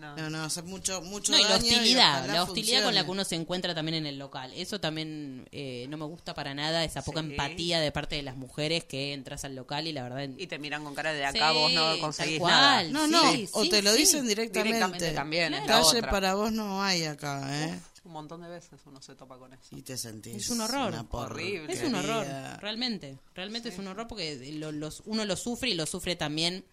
[0.00, 0.16] No.
[0.16, 3.22] No, no, hace mucho, mucho No, y la hostilidad, la hostilidad con la que uno
[3.24, 4.50] se encuentra también en el local.
[4.56, 7.26] Eso también eh, no me gusta para nada, esa poca Sí.
[7.30, 10.26] empatía de parte de las mujeres que entras al local y la verdad...
[10.38, 12.50] Y te miran con cara de acá Sí, vos no conseguís cual.
[12.50, 12.82] nada.
[12.84, 13.98] No, no, sí, o te lo sí.
[13.98, 14.68] dicen directamente.
[14.78, 16.10] Directamente también, Calle otra.
[16.10, 17.78] para vos no hay acá, ¿eh?
[18.04, 19.76] Un montón de veces uno se topa con eso.
[19.76, 20.88] Y te sentís Es un horror.
[20.92, 21.70] una Horrible.
[21.74, 22.26] Es un horror,
[22.60, 23.18] realmente.
[23.34, 26.64] Realmente es un horror porque lo- los, uno lo sufre y lo sufre también.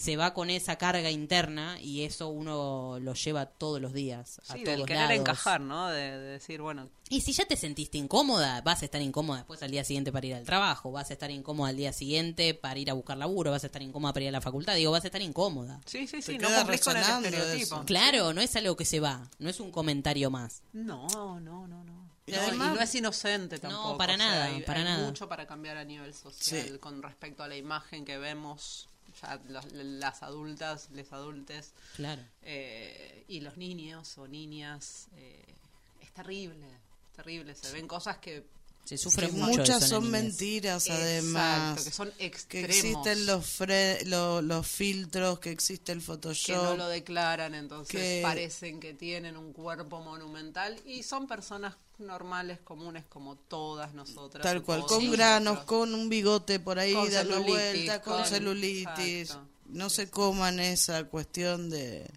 [0.00, 4.38] Se va con esa carga interna y eso uno lo lleva todos los días.
[4.48, 5.16] A Sí, todos del querer lados.
[5.18, 5.88] encajar, ¿no?
[5.88, 9.62] De, de decir, bueno, Y si ya te sentiste incómoda, vas a estar incómoda después
[9.62, 12.78] al día siguiente para ir al trabajo, vas a estar incómoda al día siguiente para
[12.78, 15.04] ir a buscar laburo, vas a estar incómoda para ir a la facultad, digo, vas
[15.04, 15.80] a estar incómoda.
[15.84, 17.76] sí, sí, Te sí, no cumplís con el estereotipo.
[17.76, 17.84] eso.
[17.84, 20.62] Claro, no es algo que se va, no es un comentario más.
[20.72, 21.08] No,
[21.40, 22.08] no, no, no.
[22.26, 23.98] Y No, además- y no es inocente No, tampoco.
[23.98, 25.06] para o sea, nada, hay, para hay nada.
[25.06, 26.78] mucho para cambiar a nivel social Sí.
[26.78, 28.88] con respecto a la imagen que vemos
[29.20, 32.22] ya los- las adultas, les adultes Claro.
[32.42, 35.08] eh, y los niños o niñas.
[35.16, 35.54] eh,
[36.00, 37.54] es terrible, es terrible.
[37.54, 38.44] Se ven cosas que
[38.90, 41.84] Se sufre Que mucho muchas eso en son mentiras Exacto, además.
[41.84, 42.70] que son que extremos.
[42.76, 46.56] existen los, fre- lo- los filtros, que existe el que Photoshop.
[46.64, 52.58] no lo declaran, entonces que- parecen que tienen un cuerpo monumental y son personas normales,
[52.64, 54.42] comunes como todas nosotras.
[54.42, 55.66] Tal cual, con granos, nosotros.
[55.66, 59.30] con un bigote por ahí Con dando celulitis, vuelta, con, con- celulitis.
[59.30, 59.46] exacto.
[59.66, 62.10] No se coman esa cuestión de...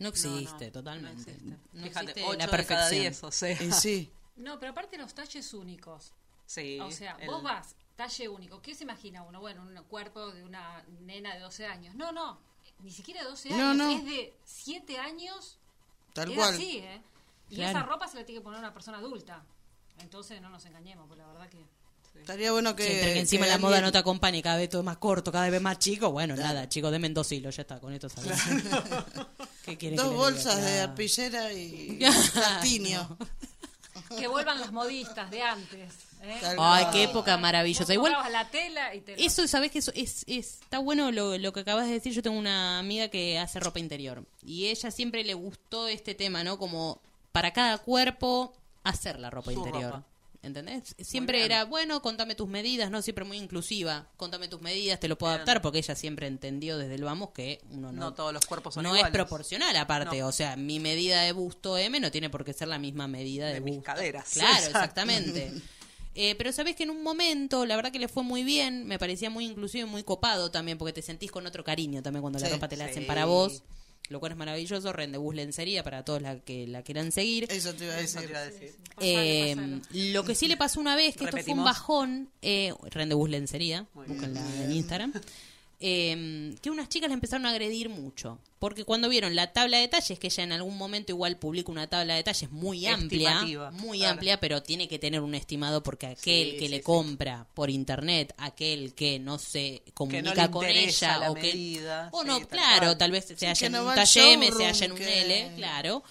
[0.00, 1.36] No No, existe, no, totalmente.
[1.44, 1.56] No existe.
[1.72, 3.00] No Fíjate, existe 8 la de cada perfección.
[3.00, 3.62] 10, o sea.
[3.62, 6.12] Y sí, No, pero aparte los talles únicos.
[6.46, 8.60] Sí, O sea, el- vos vas, talle único.
[8.62, 9.40] ¿Qué se imagina uno?
[9.40, 11.94] Bueno, un cuerpo de una nena de 12 años.
[11.96, 12.38] No, no,
[12.80, 13.76] ni siquiera de 12 No, años.
[13.76, 13.90] no.
[13.90, 15.58] Es de 7 años.
[16.12, 16.54] tal es cual.
[16.54, 17.02] así, ¿eh?
[17.50, 17.78] Y Claro.
[17.78, 19.44] esa ropa se la tiene que poner una persona adulta.
[19.98, 21.64] Entonces no nos engañemos, porque la verdad que...
[22.18, 22.84] Estaría bueno que...
[22.84, 24.96] Sí, que encima que la moda no te acompaña y cada vez todo es más
[24.96, 26.10] corto, cada vez más chico.
[26.12, 28.32] Bueno, nada, chicos, denme dos hilos, ya está, con esto sabes.
[29.64, 30.66] ¿Qué quieren que Dos bolsas diga?
[30.66, 30.90] de Claro.
[30.90, 32.20] arpillera y Claro.
[32.32, 33.18] platinio.
[34.18, 35.92] Que vuelvan las modistas de antes.
[36.22, 36.40] ¿eh?
[36.58, 37.92] Ay, qué época maravillosa.
[37.92, 41.52] Igual, la tela y te Eso, ¿sabes que eso es, es- está bueno lo, lo
[41.52, 42.12] que acabas de decir?
[42.12, 46.42] Yo tengo una amiga que hace ropa interior y ella siempre le gustó este tema,
[46.44, 46.58] ¿no?
[46.58, 47.00] Como
[47.32, 48.52] para cada cuerpo
[48.84, 49.92] hacer la ropa Su interior.
[49.92, 50.04] ropa.
[50.46, 50.94] ¿Entendés?
[50.98, 53.02] Siempre era, bueno, contame tus medidas, ¿no?
[53.02, 54.06] Siempre muy inclusiva.
[54.16, 57.60] Contame tus medidas, te lo puedo adaptar porque ella siempre entendió desde el vamos que
[57.70, 59.08] uno no, No todos los cuerpos son no iguales.
[59.08, 60.20] es proporcional aparte.
[60.20, 60.28] No.
[60.28, 63.46] O sea, mi medida de busto M no tiene por qué ser la misma medida
[63.48, 64.30] de, De mis caderas.
[64.32, 64.78] Claro, Exacto.
[64.78, 65.52] exactamente.
[66.18, 68.98] Eh, pero sabes que en un momento, la verdad que le fue muy bien, me
[68.98, 72.38] parecía muy inclusivo y muy copado también, porque te sentís con otro cariño también cuando
[72.38, 72.92] la ropa te la Sí.
[72.92, 73.62] hacen para vos,
[74.08, 74.92] lo cual es maravilloso.
[74.92, 77.46] Rendezvous Lencería para todos la que la quieran seguir.
[77.50, 78.22] Eso te iba a decir.
[78.28, 78.74] iba a decir.
[79.00, 83.28] Eh, lo que sí le pasó una vez, que esto fue un bajón, eh, Rendezvous
[83.28, 85.12] Lencería, búsquenla en Instagram,
[85.80, 88.38] eh, que unas chicas le empezaron a agredir mucho.
[88.58, 91.86] Porque cuando vieron la tabla de talles, que ella en algún momento igual publica una
[91.88, 94.12] tabla de talles muy amplia, Estimativa, muy claro.
[94.14, 96.82] amplia, pero tiene que tener un estimado porque aquel Sí, que sí, le sí.
[96.82, 102.22] compra por internet, aquel que no se comunica con ella la o que medida, o
[102.22, 104.32] sí, no, tal claro, tal vez se haya que en no un va al talle
[104.32, 106.02] M, se haya en un que- L, claro.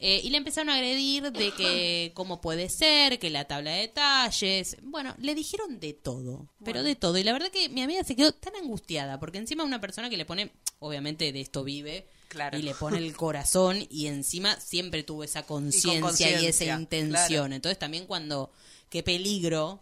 [0.00, 3.80] Eh, y le empezaron a agredir de que cómo puede ser, que la tabla de
[3.80, 4.76] detalles.
[4.82, 7.18] Bueno, le dijeron de todo, pero de todo.
[7.18, 10.16] Y la verdad que mi amiga se quedó tan angustiada, porque encima una persona que
[10.16, 12.58] le pone, obviamente de esto vive, Claro.
[12.58, 17.28] y le pone el corazón, y encima siempre tuvo esa conciencia y, esa intención.
[17.28, 17.54] claro.
[17.54, 18.52] Entonces también cuando,
[18.90, 19.80] qué peligro.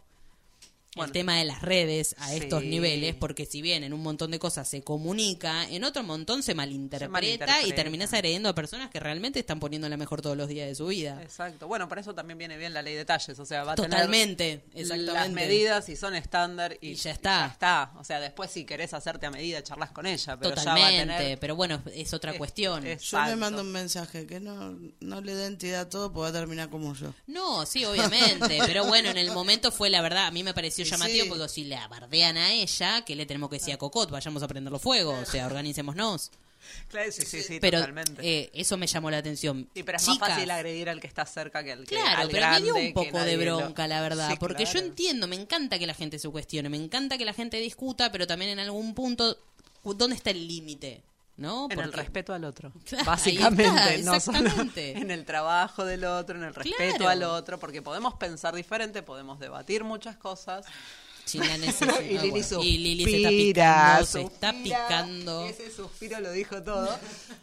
[0.96, 1.06] Bueno.
[1.06, 2.36] el tema de las redes a Sí.
[2.38, 6.42] estos niveles, porque si bien en un montón de cosas se comunica, en otro montón
[6.42, 7.66] se malinterpreta, malinterpreta.
[7.66, 10.74] y terminas agrediendo a personas que realmente están poniendo la mejor todos los días de
[10.74, 11.20] su vida.
[11.22, 11.68] Exacto.
[11.68, 13.38] Bueno, para eso también viene bien la ley de talles.
[13.38, 15.12] O sea, va a Totalmente, tener exactamente.
[15.12, 17.46] las medidas y son estándar y, Y ya está.
[17.46, 17.92] ya está.
[17.98, 20.36] O sea, después si querés hacerte a medida, charlas con ella.
[20.38, 21.38] Pero Totalmente, ya va a tener...
[21.38, 22.86] pero bueno, es otra Es- cuestión.
[22.86, 26.22] es- Yo le mando un mensaje que no, no le dé entidad a todo, porque
[26.22, 27.12] va a terminar como yo.
[27.26, 30.84] No, sí, obviamente, pero bueno, en el momento fue la verdad, a mí me pareció
[30.90, 31.28] llamativo sí.
[31.30, 34.48] porque si le abardean a ella, que le tenemos que decir a Cocot, vayamos a
[34.48, 36.30] prenderlo fuego, o sea, organicémonos.
[36.88, 38.22] Claro, sí, sí, sí, Pero totalmente.
[38.28, 39.68] eh, eso me llamó la atención.
[39.72, 42.22] Sí, pero es Chicas, más fácil agredir al que está cerca que al que Claro,
[42.22, 44.64] al pero me dio grande un poco de nadie lo- bronca, la verdad, Sí, porque
[44.64, 44.86] yo claro.
[44.88, 48.26] entiendo, me encanta que la gente se cuestione, me encanta que la gente discuta, pero
[48.26, 49.38] también en algún punto,
[49.84, 51.02] ¿dónde está el límite?
[51.36, 51.68] ¿No?
[51.70, 52.72] En el respeto al otro.
[53.04, 54.38] Básicamente, está, no solo
[54.76, 57.08] en el trabajo del otro, en el respeto Claro.
[57.10, 60.64] al otro, porque podemos pensar diferente, podemos debatir muchas cosas.
[61.34, 62.00] Necesidad.
[62.02, 62.62] y Lili bueno.
[62.62, 65.46] Y Lili se está suspira, picando, se está picando.
[65.46, 66.96] Ese suspiro lo dijo todo.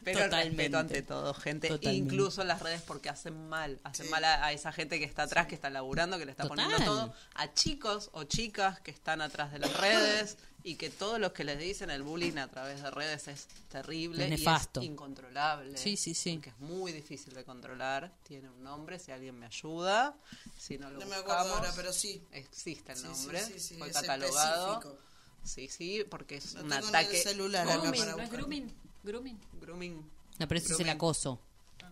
[0.05, 0.55] Pero Totalmente.
[0.63, 1.67] respeto ante todo, gente.
[1.67, 1.97] Totalmente.
[2.15, 3.79] Incluso en las redes porque hacen mal.
[3.83, 6.45] Hacen mal a, a esa gente que está atrás, que está laburando, que le está
[6.47, 7.13] poniendo todo.
[7.35, 10.37] A chicos o chicas que están atrás de las redes.
[10.65, 14.23] Y que todos los que les dicen el bullying a través de redes es terrible.
[14.23, 14.81] Es y nefasto.
[14.81, 15.77] incontrolable.
[15.77, 16.37] Sí, sí, sí.
[16.37, 18.11] Que es muy difícil de controlar.
[18.23, 20.15] Tiene un nombre, si alguien me ayuda.
[20.57, 22.23] Si no lo No me acuerdo buscamos, ahora, pero sí.
[22.31, 23.45] Existe el Sí, sí, nombre.
[23.45, 24.73] sí, sí, fue es catalogado.
[24.73, 25.03] específico.
[25.43, 27.17] Sí, sí, porque es Lo un tengo ataque.
[27.17, 28.73] el celular acá Grooming, para ¿no es grooming?
[29.03, 29.39] Grooming.
[29.59, 30.11] Grooming.
[30.39, 31.39] No, pero ese es el acoso.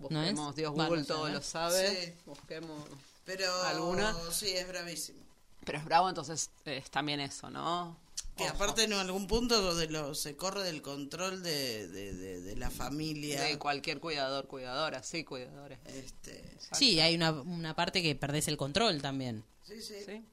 [0.10, 0.30] ¿No es?
[0.32, 1.34] Busquemos, Dios Google no sé, todo ¿no?
[1.34, 2.06] lo sabe.
[2.06, 2.14] Sí.
[2.26, 2.86] Busquemos.
[3.26, 4.16] Pero ¿Alguna?
[4.32, 5.20] sí, es bravísimo.
[5.66, 7.98] Pero es bravo, entonces es también eso, ¿no?
[8.44, 12.56] Que aparte en algún punto de lo, se corre del control de, de, de- de
[12.56, 13.42] la familia.
[13.44, 15.80] De cualquier cuidador, cuidadora, sí, cuidadores.
[15.86, 19.44] Este, Sí, hay una, una parte que perdés el control también.
[19.64, 19.96] sí, sí.
[20.06, 20.24] ¿Sí?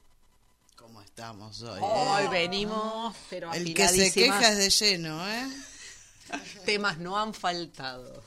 [0.75, 1.79] ¿Cómo estamos hoy?
[1.83, 2.29] Hoy eh?
[2.29, 5.47] venimos, pero El que se queja es de lleno, ¿eh?
[6.65, 8.23] Temas no han faltado.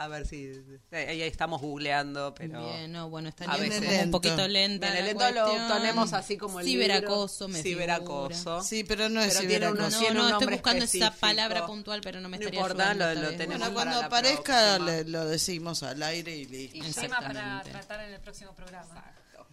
[0.00, 0.50] A ver si.
[0.92, 2.64] Ahí estamos googleando, pero.
[2.64, 3.84] Bien, no, bueno, A estaría veces.
[3.84, 4.88] como un poquito lenta.
[4.94, 7.58] La lento, lo ponemos así como el Ciberacoso, libro.
[7.58, 8.62] me Ciberacoso.
[8.62, 9.82] Sí, pero no es Pero tiene ciberacoso.
[9.82, 11.20] unos- No, tiene no, un estoy buscando esa específico.
[11.20, 13.58] palabra puntual, pero no me No estaría importa, lo- lo tenemos.
[13.58, 16.78] Bueno, cuando aparezca le- lo decimos al aire y listo.
[16.78, 17.70] Un tema para Exactamente.
[17.70, 18.86] tratar en el próximo programa.
[18.88, 19.46] Exacto.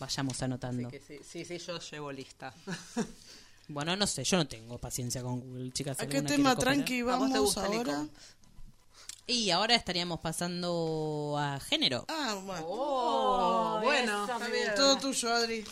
[0.00, 0.88] Vayamos anotando.
[0.90, 2.52] que sí, sí, sí, yo llevo lista.
[3.68, 5.98] Bueno, no sé, yo no tengo paciencia con Google, chicas.
[6.00, 7.78] ¿A ¿alguna qué tema tranqui ¿A vos te vamos gusta ahora?
[7.78, 8.08] licor?
[9.26, 12.04] Y ahora estaríamos pasando a género.
[12.08, 12.64] Ah, bueno.
[12.68, 14.74] Oh, bueno, eso está bien.
[14.74, 15.64] Todo tuyo, Adri.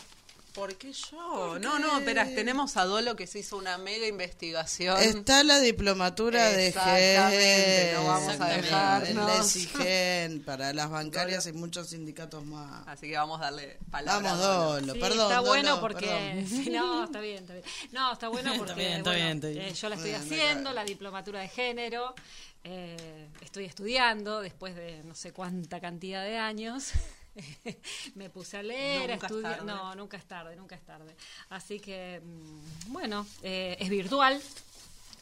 [0.55, 1.59] ¿Por qué yo?
[1.61, 5.01] No, no, espera, tenemos a Dolo que se hizo una mega investigación.
[5.01, 7.95] Está la diplomatura de Exactamente, GEN.
[7.95, 9.57] no vamos a dejarnos.
[9.79, 12.87] El para las bancarias y muchos sindicatos más.
[12.89, 14.33] Así que vamos a darle palabra.
[14.33, 14.81] Vamos, Dolo.
[14.81, 15.21] Dolo, Sí, perdón.
[15.23, 17.65] está Dolo, bueno porque sí, no, está bien, está bien.
[17.93, 19.63] No, está bueno porque bien, está bueno, bien, está bien.
[19.67, 22.13] eh, yo la estoy Bueno, haciendo, la diplomatura de género,
[22.65, 26.93] eh, estoy estudiando después de no sé cuánta cantidad de años.
[28.15, 29.65] Me puse a leer, a Nunca estudiar.
[29.65, 31.15] No, nunca es tarde, nunca es tarde.
[31.51, 34.41] Así que, mm, bueno, eh, es virtual.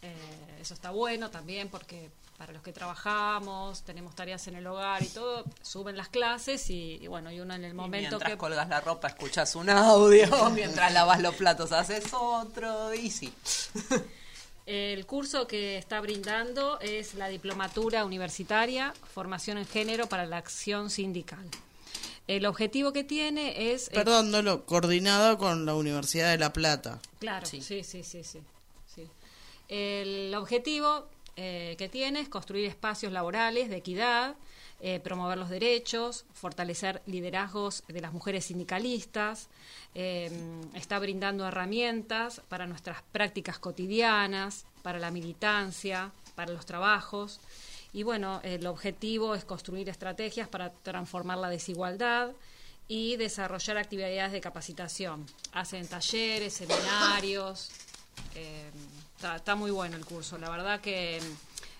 [0.02, 5.02] eh, eso está bueno también porque para los que trabajamos, tenemos tareas en el hogar
[5.02, 8.30] y todo, suben las clases y, y bueno, y uno en el Y momento mientras
[8.32, 8.38] que...
[8.38, 13.32] colgas la ropa escuchas un audio, mientras lavas los platos haces otro, y sí.
[14.70, 20.90] El curso que está brindando es la Diplomatura Universitaria, Formación en Género para la Acción
[20.90, 21.42] Sindical.
[22.26, 23.88] El objetivo que tiene es...
[23.88, 27.00] eh, Perdón, Dolo, coordinado con la Universidad de La Plata.
[27.18, 27.62] Claro, Sí.
[27.62, 28.40] sí, sí, sí, sí.
[28.94, 29.08] sí.
[29.70, 31.06] El objetivo
[31.36, 34.34] eh, que tiene es construir espacios laborales de equidad,
[34.80, 39.48] eh, promover los derechos, fortalecer liderazgos de las mujeres sindicalistas,
[39.94, 40.30] eh,
[40.74, 47.40] está brindando herramientas para nuestras prácticas cotidianas, para la militancia, para los trabajos.
[47.92, 52.30] Y bueno, el objetivo es construir estrategias para transformar la desigualdad
[52.86, 55.26] y desarrollar actividades de capacitación.
[55.52, 57.70] Hacen talleres, seminarios.
[58.34, 58.70] eh,
[59.16, 60.38] está, está muy bueno el curso.
[60.38, 61.20] La verdad que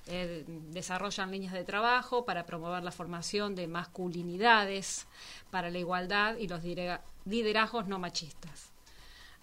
[0.09, 5.07] eh, desarrollan líneas de trabajo para promover la formación de masculinidades,
[5.51, 8.69] para la igualdad y los lidera- liderazgos no machistas.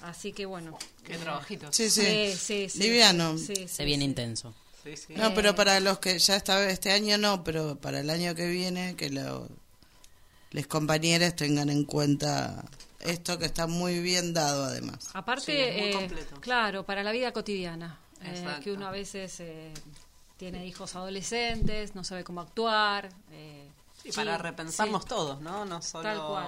[0.02, 0.78] Así que bueno.
[1.06, 1.72] Qué eh, trabajito.
[1.72, 2.02] Sí, sí.
[2.02, 3.38] Sí, sí, sí, Liviano.
[3.38, 4.10] sí, sí, Se viene sí.
[4.10, 4.54] intenso.
[4.84, 5.14] Sí, sí.
[5.16, 8.48] No, pero para los que ya esta, este año no, pero para el año que
[8.48, 9.48] viene, que lo,
[10.52, 12.66] les compañeros tengan en cuenta
[13.00, 15.10] esto que está muy bien dado además.
[15.14, 16.36] Aparte, muy eh, completo.
[16.42, 19.40] claro, para la vida cotidiana, eh, que uno a veces
[20.38, 23.10] tiene hijos adolescentes, no sabe cómo actuar.
[23.32, 23.70] eh,
[24.04, 25.10] Y sí, para repensarnos sí.
[25.10, 25.66] todos, ¿no?
[25.66, 26.46] No solo Tal cual.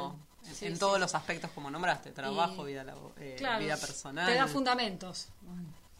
[0.47, 0.99] en, Sí, en sí, todos sí.
[1.01, 2.85] los aspectos como nombraste, trabajo, Y- vida,
[3.19, 4.25] eh, Claro, vida personal.
[4.27, 5.27] Te da fundamentos.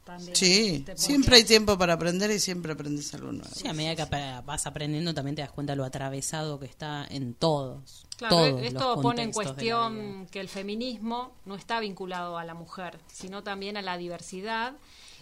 [0.06, 3.50] También Sí, siempre hay tiempo para aprender y siempre aprendes algo nuevo.
[3.54, 7.34] Sí, a medida que vas aprendiendo también te das cuenta lo atravesado que está en
[7.34, 8.06] todos.
[8.16, 12.54] Claro, todos esto los pone en cuestión que el feminismo no está vinculado a la
[12.54, 14.76] mujer, sino también a la diversidad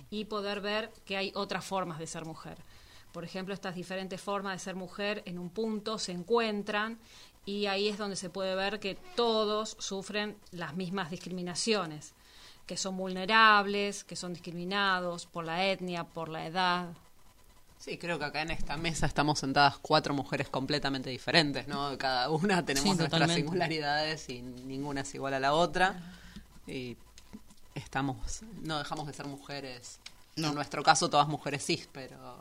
[0.10, 2.58] y poder ver que hay otras formas de ser mujer.
[3.12, 7.00] Por ejemplo, estas diferentes formas de ser mujer en un punto se encuentran
[7.46, 12.14] y ahí es donde se puede ver que todos sufren las mismas discriminaciones,
[12.66, 16.90] que son vulnerables, que son discriminados por la etnia, por la edad.
[17.78, 21.96] Sí, creo que acá en esta mesa estamos sentadas cuatro mujeres completamente diferentes, ¿no?
[21.98, 23.42] Cada una tenemos Sí, nuestras totalmente.
[23.42, 26.14] singularidades y ninguna es igual a la otra.
[26.66, 26.98] Y
[27.76, 30.00] estamos, no dejamos de ser mujeres.
[30.38, 30.50] No.
[30.50, 32.40] En nuestro caso todas mujeres cis, pero,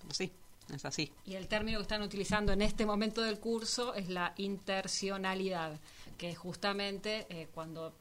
[0.00, 0.32] pero sí,
[0.74, 1.12] es así.
[1.26, 5.78] Y el término que están utilizando en este momento del curso es la intersionalidad,
[6.18, 7.92] que es justamente eh, cuando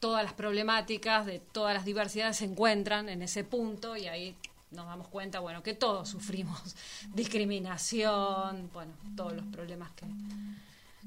[0.00, 4.36] todas las problemáticas de todas las diversidades se encuentran en ese punto y ahí
[4.70, 6.76] nos damos cuenta, bueno, que todos sufrimos
[7.14, 10.06] discriminación, bueno, todos los problemas que,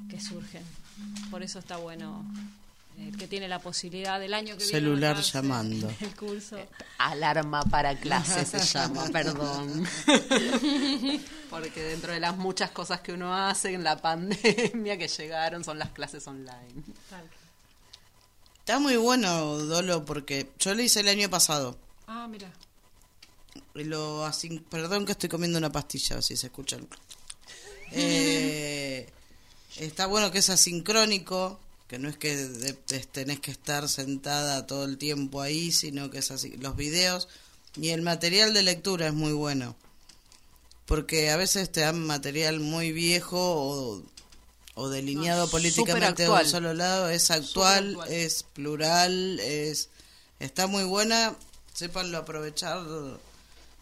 [0.10, 0.64] que surgen.
[1.30, 2.26] Por eso está bueno
[2.98, 5.92] el que tiene la posibilidad del año que viene Celular llamando.
[6.02, 6.58] El curso.
[6.98, 9.88] Alarma para clase se llama, perdón.
[11.50, 15.80] Porque dentro de las muchas cosas que uno hace en la pandemia que llegaron son
[15.80, 16.84] las clases online.
[17.10, 17.24] Tal.
[18.60, 21.78] Está muy bueno, Dolo, porque yo lo hice el año pasado.
[22.08, 22.52] Ah, mira.
[23.76, 26.88] Y Lo asin- Perdón que estoy comiendo una pastilla, si se escuchan.
[27.94, 29.10] Eh,
[29.78, 31.58] está bueno que es asincrónico,
[31.88, 36.10] que no es que de- de- tenés que estar sentada todo el tiempo ahí, sino
[36.10, 36.56] que es así.
[36.58, 37.28] Los videos
[37.80, 39.76] y el material de lectura es muy bueno.
[40.86, 44.04] Porque a veces te dan material muy viejo o,
[44.76, 47.10] o delineado No, políticamente de un solo lado.
[47.10, 49.90] Es actual, es plural, es
[50.40, 51.36] está muy buena.
[51.74, 52.80] Sépanlo aprovechar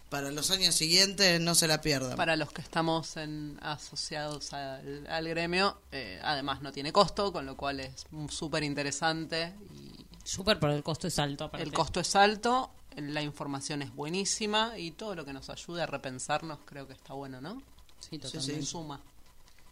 [0.10, 2.16] para los años siguientes no se la pierdan.
[2.16, 7.46] Para los que estamos en, asociados al, al gremio, eh, además no tiene costo, con
[7.46, 11.44] lo cual es súper interesante y Súper, pero el costo es alto.
[11.46, 11.64] aparte.
[11.64, 15.86] el costo es alto, la información es buenísima y todo lo que nos ayude a
[15.86, 17.62] repensarnos creo que está bueno, ¿no?
[18.00, 18.62] Sí, Sí, totalmente.
[18.62, 18.66] sí.
[18.66, 19.02] Suma.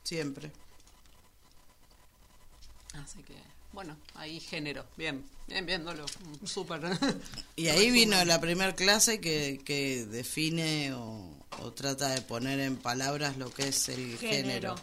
[0.04, 0.52] Siempre.
[2.94, 3.36] Así que,
[3.74, 4.86] bueno, ahí género.
[4.96, 6.06] Bien, bien, viéndolo.
[6.46, 6.82] Súper.
[7.56, 11.30] Y ahí vino la primera clase que, que define o,
[11.62, 14.76] o trata de poner en palabras lo que es el género.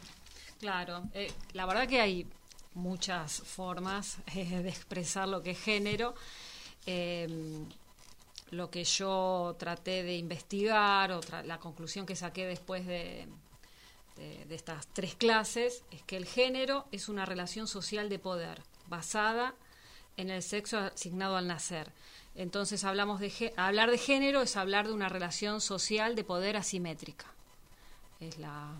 [0.60, 2.26] Claro, eh, la verdad que hay
[2.74, 6.14] muchas formas eh, de expresar lo que es género.
[6.86, 7.26] Eh,
[8.50, 13.26] lo que yo traté de investigar, o tra- la conclusión que saqué después de,
[14.16, 18.60] de- de estas tres clases, es que el género es una relación social de poder
[18.90, 19.54] basada
[20.18, 21.90] en el sexo asignado al nacer.
[22.34, 27.26] Entonces hablamos de hablar de género es hablar de una relación social de poder asimétrica.
[28.20, 28.74] Es la,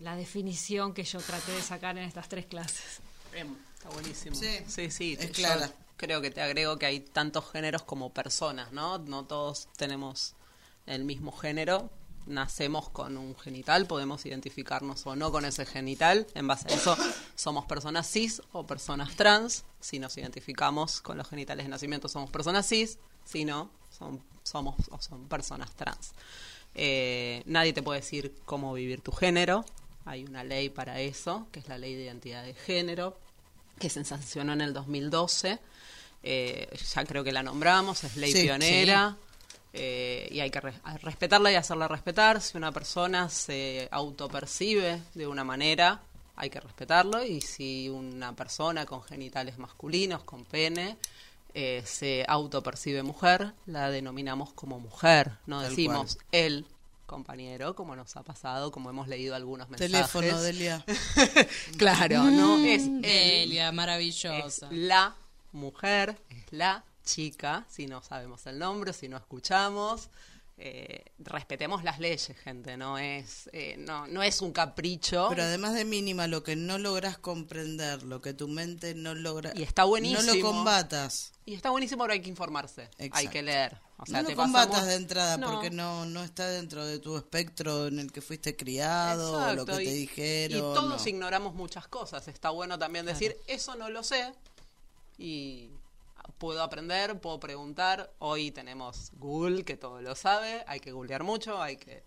[0.00, 3.00] la definición que yo traté de sacar en estas tres clases.
[3.32, 4.34] Bien, está buenísimo.
[4.34, 5.16] Sí, sí, sí.
[5.18, 5.70] es clara.
[5.96, 8.98] Creo que te agrego que hay tantos géneros como personas, ¿no?
[8.98, 10.34] No todos tenemos
[10.86, 11.88] el mismo género.
[12.26, 16.26] Nacemos con un genital, podemos identificarnos o no con ese genital.
[16.34, 16.96] En base a eso,
[17.34, 19.64] somos personas cis o personas trans.
[19.80, 22.98] Si nos identificamos con los genitales de nacimiento, somos personas cis.
[23.24, 26.12] Si no, son, somos o son personas trans.
[26.74, 29.64] Eh, nadie te puede decir cómo vivir tu género.
[30.04, 33.18] Hay una ley para eso, que es la ley de identidad de género,
[33.78, 35.58] que se sancionó en el 2012.
[36.22, 39.16] Eh, ya creo que la nombramos, es ley Sí, pionera.
[39.76, 42.40] Eh, y hay que respetarla y hacerla respetar.
[42.40, 46.00] Si una persona se autopercibe de una manera,
[46.36, 47.24] hay que respetarlo.
[47.24, 50.96] Y si una persona con genitales masculinos, con pene,
[51.54, 55.32] eh, se autopercibe mujer, la denominamos como mujer.
[55.46, 56.66] No Tal decimos el
[57.06, 59.90] compañero, como nos ha pasado, como hemos leído algunos mensajes.
[59.90, 60.84] Teléfono, Delia.
[61.78, 64.68] claro, no es el, Delia, es maravillosa.
[64.70, 65.16] la
[65.50, 70.08] mujer, es la chica, si no sabemos el nombre, si no escuchamos.
[70.56, 75.26] eh, respetemos las leyes, gente, no es, eh, no, no es un capricho.
[75.30, 79.50] Pero además de mínima, lo que no logras comprender, lo que tu mente no logra.
[79.56, 80.22] Y está buenísimo.
[80.22, 81.32] No lo combatas.
[81.44, 83.30] Y está buenísimo, pero hay que informarse, hay Exacto.
[83.30, 83.76] que leer.
[83.98, 85.50] O sea, no te lo combatas pasamos- de entrada No.
[85.50, 89.64] porque no, no está dentro de tu espectro en el que fuiste criado o lo
[89.66, 90.58] que Exacto, te dijeron.
[90.58, 91.08] Y todos no.
[91.08, 92.28] ignoramos muchas cosas.
[92.28, 94.32] Está bueno también decir, eso no lo sé
[95.18, 95.68] y
[96.38, 98.12] puedo aprender, puedo preguntar.
[98.18, 102.04] Hoy tenemos Google que todo lo sabe, hay que googlear mucho, hay que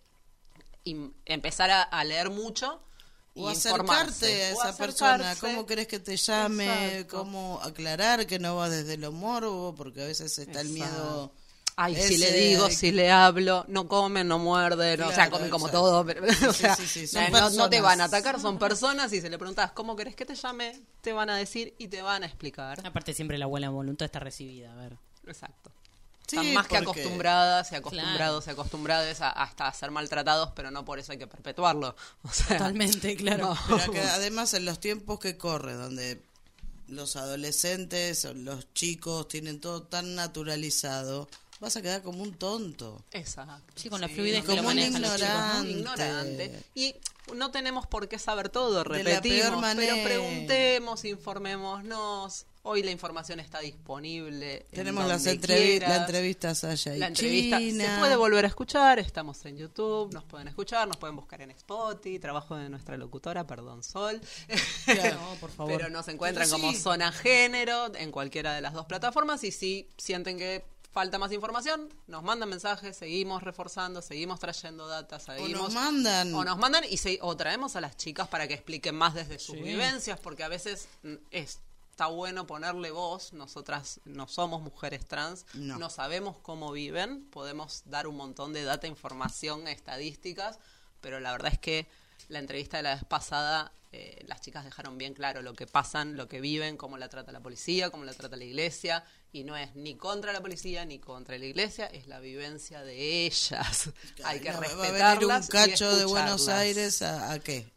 [1.25, 2.81] empezar a, a leer mucho.
[3.35, 7.17] y O acercarte a O esa persona, cómo querés que te llame, Exacto.
[7.17, 11.31] cómo aclarar que no va desde lo morbo, porque a veces está el miedo.
[11.79, 15.49] Ay, si le digo, si le hablo, no comen, no muerden, o sea, Claro, comen
[15.51, 15.85] como exacto.
[15.87, 18.57] todo, pero, o Sí, sea, sí, sí, son no, no te van a atacar, son
[18.57, 21.87] personas y si le preguntas cómo querés que te llame, te van a decir y
[21.87, 22.85] te van a explicar.
[22.85, 24.97] Aparte siempre la buena voluntad está recibida, a ver.
[25.27, 25.71] Exacto.
[26.27, 28.51] Sí, Están más que acostumbradas y acostumbrados Claro.
[28.57, 31.95] y acostumbradas a, hasta a ser maltratados, pero no por eso hay que perpetuarlo.
[32.23, 33.49] O sea, Totalmente, claro.
[33.69, 33.77] no.
[33.77, 36.21] Pero que además en los tiempos que corre, donde
[36.87, 41.29] los adolescentes los chicos tienen todo tan naturalizado,
[41.59, 43.03] vas a quedar como un tonto.
[43.11, 43.73] Exacto.
[43.75, 45.29] Sí, con la fluidez que Como lo un manejan los chicos.
[45.29, 45.63] ¿no?
[45.65, 45.71] ignorante.
[46.45, 46.63] ignorante.
[46.75, 46.95] Y
[47.35, 52.45] no tenemos por qué saber todo, De la repetimos, pero preguntemos, informémonos.
[52.69, 54.57] Hoy la información está disponible.
[54.57, 57.93] en Tenemos las entrevi- la entrevista a Saya y La entrevista China.
[57.93, 61.51] se puede volver a escuchar, estamos en YouTube, nos pueden escuchar, nos pueden buscar en
[61.51, 64.19] Spotify, trabajo de nuestra locutora, perdón, Sol.
[64.87, 65.77] No, por favor.
[65.77, 66.79] Pero nos encuentran Pero como sí.
[66.79, 70.65] Zona Género en cualquiera de las dos plataformas y si sienten que
[70.97, 75.61] falta más información, nos mandan mensajes, seguimos reforzando, seguimos trayendo data, O seguimos...
[75.61, 76.33] nos mandan.
[76.33, 79.37] O nos mandan y se, o traemos a las chicas para que expliquen más desde
[79.37, 83.31] sus vivencias, porque a veces mm, está bueno ponerle voz.
[83.33, 85.77] Nosotras no somos mujeres trans, No.
[85.77, 90.57] no, sabemos cómo viven, podemos dar un montón de data, información, estadísticas,
[90.99, 91.87] pero la verdad es que
[92.29, 96.17] la entrevista de la vez pasada, eh, las chicas dejaron bien claro lo que pasan,
[96.17, 99.55] lo que viven, cómo la trata la policía, cómo la trata la iglesia, y no
[99.55, 103.89] es ni contra la policía ni contra la iglesia, es la vivencia de ellas.
[104.23, 105.01] Hay que No, respetarlas.
[105.01, 106.47] va a venir un cacho de Buenos.
[106.49, 107.67] Aires a, a qué?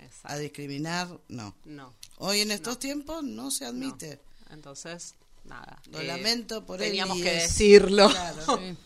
[0.00, 0.28] Exacto.
[0.28, 1.54] A discriminar, no.
[1.64, 1.94] No.
[2.18, 4.20] Hoy en estos tiempos no se admite.
[4.50, 5.80] Entonces, nada.
[5.90, 8.08] Lo eh, lamento por Teníamos que es- decirlo.
[8.10, 8.58] Claro.
[8.58, 8.76] Sí.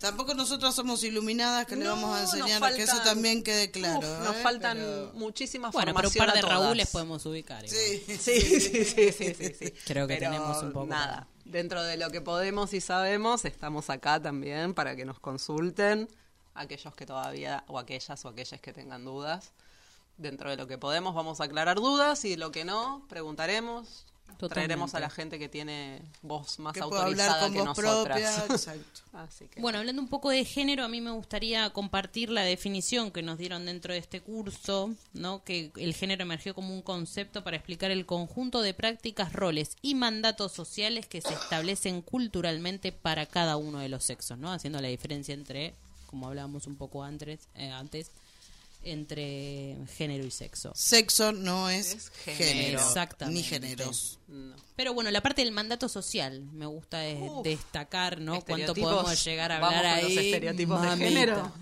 [0.00, 3.70] Tampoco nosotros somos iluminadas que le No, vamos a enseñar que eso faltan- también quede
[3.72, 3.98] claro.
[3.98, 4.40] Uf, nos ¿eh?
[4.42, 6.42] faltan Pero- muchísimas Bueno, pero un par de.
[6.42, 7.64] Raúles podemos ubicar.
[7.64, 7.80] igual.
[8.06, 8.16] Sí.
[8.18, 9.70] Sí, sí, sí, sí, sí, sí.
[9.86, 13.90] Creo que Pero tenemos un poco Nada, Dentro de lo que podemos y sabemos, estamos
[13.90, 16.08] acá también para que nos consulten
[16.54, 19.52] aquellos que todavía, o aquellas o aquellas que tengan dudas.
[20.16, 24.04] Dentro de lo que podemos vamos a aclarar dudas y lo que no, preguntaremos.
[24.38, 24.68] Totalmente.
[24.68, 27.66] Traeremos a la gente que tiene voz más que pueda hablar autorizada con que voz
[27.66, 28.20] nosotras.
[28.20, 28.46] propia.
[28.54, 29.00] Exacto.
[29.14, 33.10] Así que Bueno, hablando un poco de género, a mí me gustaría compartir la definición
[33.10, 35.42] que nos dieron dentro de este curso, ¿no?
[35.42, 39.96] Que el género emergió como un concepto para explicar el conjunto de prácticas, roles y
[39.96, 44.52] mandatos sociales que se establecen culturalmente para cada uno de los sexos, ¿no?
[44.52, 45.74] Haciendo la diferencia entre,
[46.06, 48.12] como hablábamos un poco antes, eh, antes
[48.82, 50.72] entre género y sexo.
[50.74, 52.78] Sexo no es, Es género.
[52.80, 53.38] Exactamente.
[53.40, 54.18] Ni géneros.
[54.28, 54.56] no.
[54.76, 57.42] Pero bueno, la parte del mandato social me gusta de- Uf.
[57.42, 58.40] destacar, ¿no?
[58.42, 60.14] Cuánto podemos llegar a Vamos hablar con ahí.
[60.14, 61.52] los estereotipos de género.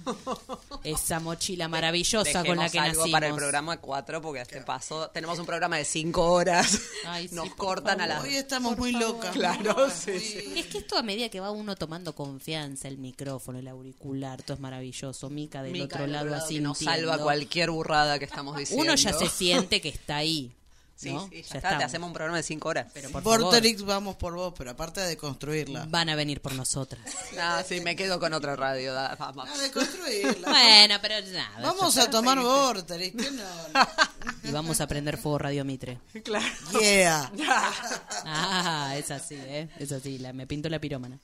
[0.84, 3.10] Esa mochila maravillosa con la que algo nacimos.
[3.10, 6.78] para el programa 4 porque este paso tenemos un programa de 5 horas.
[7.06, 9.32] Ay, sí, Nos cortan a las Hoy estamos muy locas.
[9.32, 10.52] Claro, sí, sí.
[10.56, 14.54] Es que esto a medida que va uno tomando confianza, el micrófono, el auricular, todo
[14.56, 15.30] es maravilloso.
[15.30, 18.82] Mica del Mica otro del lado lado así nos salva cualquier burrada que estamos diciendo.
[18.84, 20.52] Uno ya se siente que está ahí.
[20.98, 21.28] Sí, ¿no?
[21.28, 22.86] sí, ya, Ya está, te hacemos un programa de 5 horas.
[22.94, 25.84] Pero por favor, Vorterix, vamos por vos, pero aparte de construirla.
[25.90, 27.02] van a venir por nosotras.
[27.38, 28.94] Ah, sí, me quedo con otra radio.
[28.94, 29.46] da- vamos.
[29.52, 30.48] Ah, de construirla.
[30.48, 31.60] bueno, pero nada.
[31.60, 33.44] Vamos a tomar Vorterix, que no.
[34.42, 35.98] Y vamos a prender fuego Radio Mitre.
[36.24, 36.46] Claro.
[36.80, 37.30] Yeah.
[38.24, 39.68] Ah, es así, ¿eh?
[39.78, 41.18] Es así, la, me pinto la pirómana.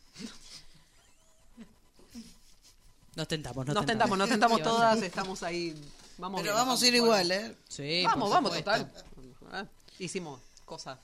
[3.15, 5.75] Nos tentamos, nos, Nos tentamos, nos tentamos todas, estamos ahí.
[6.19, 7.57] Vamos Pero bien, vamos a ir igual, ¿eh?
[7.69, 8.87] Sí, Vamos, vamos, supuesto.
[8.87, 9.05] total.
[9.51, 9.67] Ah,
[9.99, 10.99] Hicimos cosas.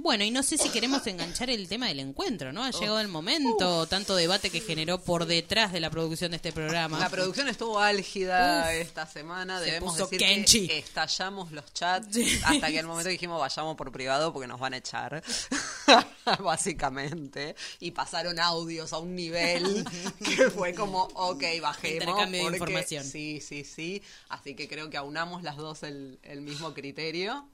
[0.00, 2.62] Bueno, y no sé si queremos enganchar el tema del encuentro, ¿no?
[2.62, 6.52] Ha llegado el momento, tanto debate que generó por detrás de la producción de este
[6.52, 7.00] programa.
[7.00, 10.68] La producción estuvo álgida esta semana, Se debemos decir Kenchi.
[10.68, 14.74] que estallamos los chats hasta que el momento dijimos vayamos por privado porque nos van
[14.74, 15.20] a echar,
[16.44, 19.84] básicamente, y pasaron audios a un nivel
[20.24, 21.94] que fue como, ok, bajemos.
[21.94, 23.04] Intercambio de información.
[23.04, 27.48] Sí, sí, sí, así que creo que aunamos las dos el, el mismo criterio.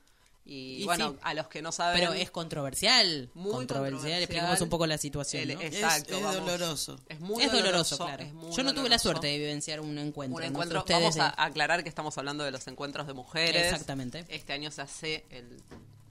[0.47, 1.19] Y, Y bueno, sí.
[1.23, 1.99] a los que no saben...
[1.99, 3.31] Pero es controversial.
[3.35, 3.93] Muy controversial.
[3.93, 4.23] controversial.
[4.23, 5.43] Expliquemos un poco la situación.
[5.51, 5.61] El- ¿no?
[5.63, 6.41] es- Es, Exacto, es vamos.
[6.45, 7.01] doloroso.
[7.09, 8.23] Es muy doloroso, claro.
[8.23, 9.03] es muy Yo no tuve la doloroso.
[9.03, 10.37] suerte de vivenciar un encuentro.
[10.37, 13.15] Un no encuentro, ustedes vamos de- a aclarar que estamos hablando de los encuentros de
[13.15, 13.65] mujeres.
[13.73, 14.27] Exactamente.
[14.29, 15.49] Este año se hace el,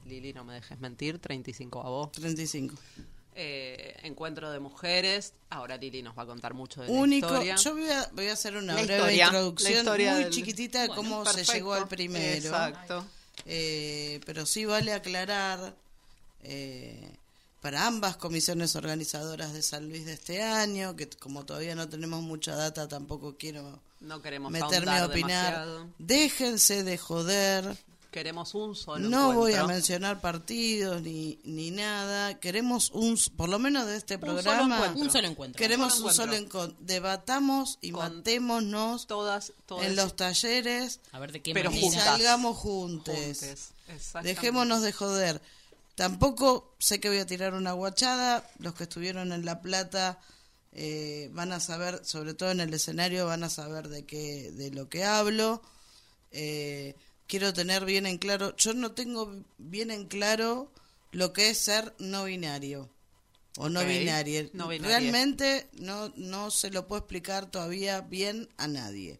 [0.06, 2.12] Lili, no me dejes mentir, 35 a vos.
[2.14, 2.74] 35.
[3.36, 5.34] Eh, encuentro de mujeres.
[5.52, 7.28] Ahora Lili nos va a contar mucho de Único.
[7.28, 7.56] la historia.
[7.58, 10.34] Yo voy a, voy a hacer una La breve historia, la introducción historia muy del-
[10.34, 11.54] chiquitita de Bueno, cómo se perfecto.
[11.54, 12.36] llegó al primero.
[12.48, 13.06] Exacto.
[13.46, 15.76] Eh, pero sí vale aclarar
[16.44, 17.10] eh,
[17.62, 22.22] para ambas comisiones organizadoras de San Luis de este año, que como todavía no tenemos
[22.22, 25.54] mucha data, tampoco quiero No queremos meterme a opinar.
[25.54, 25.90] demasiado.
[25.98, 27.78] Déjense de joder.
[28.14, 32.39] Queremos un solo No voy a mencionar partidos ni, ni nada.
[32.39, 35.01] Queremos un, por lo menos de este Un solo programa, encuentro.
[35.03, 35.57] Un solo encuentro.
[35.57, 36.78] queremos Un solo encuentro.
[36.80, 39.88] Debatamos y Con matémonos Todas, todas.
[39.88, 41.88] en los talleres A ver de qué Pero manera.
[41.88, 42.03] juntas.
[42.05, 43.16] salgamos juntos.
[43.16, 43.70] juntes.
[44.22, 45.41] Dejémonos de joder.
[45.95, 48.47] Tampoco sé que voy a tirar una guachada.
[48.59, 50.20] Los que estuvieron en La Plata
[50.72, 54.70] eh, van a saber, sobre todo en el escenario, van a saber de qué, de
[54.72, 55.61] lo que hablo.
[56.32, 56.95] Eh,
[57.28, 58.55] quiero tener bien en claro.
[58.57, 60.71] Yo no tengo bien en claro
[61.11, 62.89] lo que es ser no binario
[63.57, 64.49] o no binario.
[64.53, 64.88] no binario.
[64.88, 69.19] Realmente no no se lo puedo explicar todavía bien a nadie.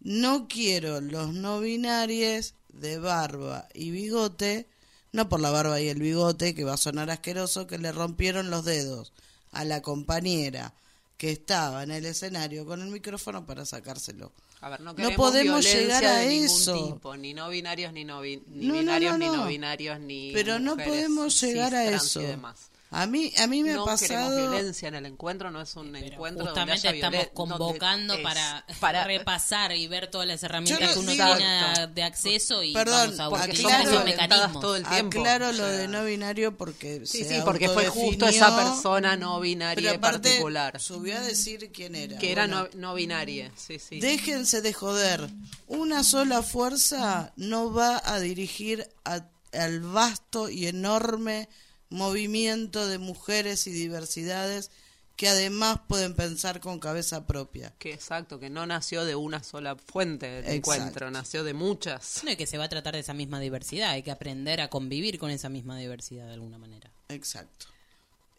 [0.00, 4.66] No quiero los no binarios de barba y bigote,
[5.12, 8.50] no por la barba y el bigote, que va a sonar asqueroso, que le rompieron
[8.50, 9.12] los dedos
[9.52, 10.74] a la compañera
[11.22, 14.32] que estaba en el escenario con el micrófono para sacárselo.
[14.60, 16.94] A ver, no, No podemos llegar a de eso.
[16.94, 19.36] tipo, ni no binarios, ni no, bin- ni No, no, binarios, no, ni no.
[19.36, 22.22] no binarios, ni Pero no mujeres podemos llegar cis, a eso.
[22.22, 22.56] y demás.
[22.92, 24.36] A mí, a mí me no ha queremos pasado...
[24.50, 28.14] violencia en el encuentro, no es un Pero encuentro justamente donde haya estamos donde convocando
[28.14, 32.02] es para, para repasar y ver todas las herramientas no que uno digo- tiene de
[32.02, 34.60] acceso y Perdón, vamos a porque utilizar somos esos violentadas mecanismos.
[34.62, 35.18] todo el tiempo.
[35.20, 39.16] Aclaro o lo de no binario porque Sí, se sí, porque fue justo esa persona
[39.16, 40.80] no pero binaria particular.
[40.80, 42.18] subió a decir quién era.
[42.18, 44.00] Que era Bueno, no, no binaria, sí, sí.
[44.00, 45.28] Déjense de joder.
[45.66, 51.48] Una sola fuerza no va a dirigir a- al vasto y enorme
[51.92, 54.70] movimiento de mujeres y diversidades
[55.16, 57.72] que además pueden pensar con cabeza propia.
[57.78, 60.54] Que exacto, que no nació de una sola fuente del Exacto.
[60.54, 62.22] encuentro, nació de muchas.
[62.24, 64.68] No es que se va a tratar de esa misma diversidad, hay que aprender a
[64.68, 66.90] convivir con esa misma diversidad de alguna manera.
[67.08, 67.66] Exacto.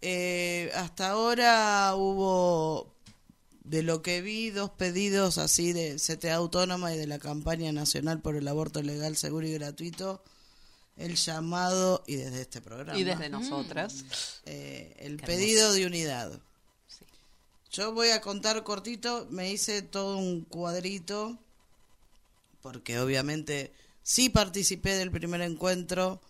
[0.02, 2.94] Eh, hasta ahora hubo,
[3.64, 8.20] de lo que vi, dos pedidos así de CTA Autónoma y de la campaña nacional
[8.20, 10.22] por el aborto legal, seguro y gratuito.
[10.98, 14.04] El llamado, y desde este programa, Y desde nosotras.
[14.46, 16.32] eh, el Qué pedido de unidad.
[16.88, 17.06] Sí.
[17.72, 21.38] Yo voy a contar cortito, me hice todo un cuadrito,
[22.62, 23.72] porque obviamente
[24.04, 26.22] sí participé del primer encuentro,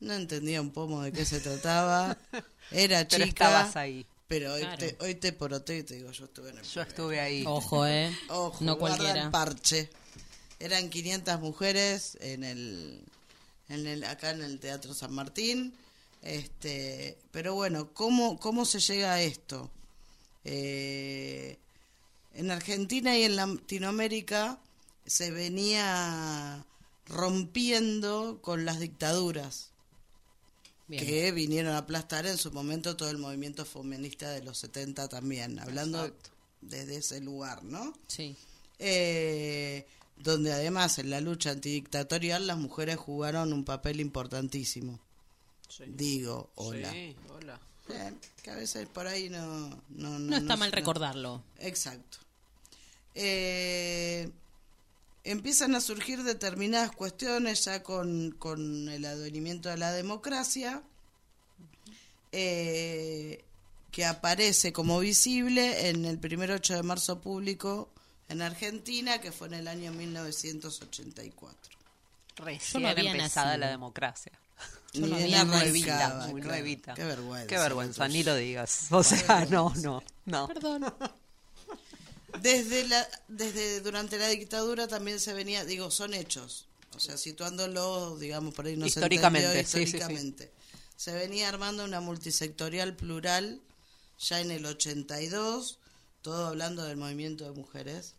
[0.00, 2.16] no entendía un pomo de qué se trataba,
[2.70, 4.06] era Pero chica, estabas ahí.
[4.28, 4.78] pero hoy, Claro.
[4.78, 6.88] te, hoy te poroté y te digo, yo estuve en el Yo primer.
[6.88, 7.44] estuve ahí.
[7.46, 8.16] Ojo, ¿eh?
[8.28, 9.30] Ojo, no cualquiera.
[9.30, 9.90] parche.
[10.58, 13.02] Eran 500 mujeres en el,
[13.68, 15.74] en el acá en el Teatro San Martín.
[16.22, 19.70] Este, pero bueno, ¿cómo, cómo se llega a esto?
[20.44, 21.58] Eh,
[22.34, 24.58] en Argentina y en Latinoamérica
[25.06, 26.64] se venía
[27.06, 29.70] rompiendo con las dictaduras
[30.88, 31.04] Bien.
[31.04, 35.58] que vinieron a aplastar en su momento todo el movimiento feminista de los 70 también,
[35.58, 36.30] hablando Exacto.
[36.60, 37.92] desde ese lugar, ¿no?
[38.08, 38.36] Sí.
[38.78, 39.86] Eh,
[40.18, 44.98] donde además en la lucha antidictatorial las mujeres jugaron un papel importantísimo.
[45.86, 46.90] Digo, hola.
[46.92, 47.60] Sí, hola.
[47.88, 48.12] Eh,
[48.42, 49.68] que a veces por ahí no...
[49.90, 51.42] No, No está mal no- recordarlo.
[51.58, 52.18] Exacto.
[53.14, 54.30] Eh,
[55.24, 60.82] empiezan a surgir determinadas cuestiones ya con, con el advenimiento de la democracia,
[62.32, 63.44] eh,
[63.90, 67.90] que aparece como visible en el primer 8 de marzo público
[68.28, 71.78] en Argentina, que fue en el año 1984.
[72.36, 73.60] Recién no había empezada nacido.
[73.66, 74.32] la democracia.
[74.92, 76.56] Yo no había nuevita, muy claro.
[76.56, 76.94] nuevita.
[76.94, 77.46] Qué vergüenza.
[77.46, 78.86] Qué vergüenza, lo ni lo digas.
[78.90, 80.48] O sea, no, no, no.
[80.48, 80.94] Perdón.
[82.40, 88.18] Desde la, desde durante la dictadura también se venía, digo, son hechos, o sea, situándolo,
[88.18, 89.96] digamos, por ahí no Históricamente, se entendió sí, sí, sí.
[89.96, 90.52] históricamente.
[90.96, 93.60] Se venía armando una multisectorial plural
[94.18, 95.78] ya en el 82,
[96.22, 98.14] todo hablando del movimiento de mujeres,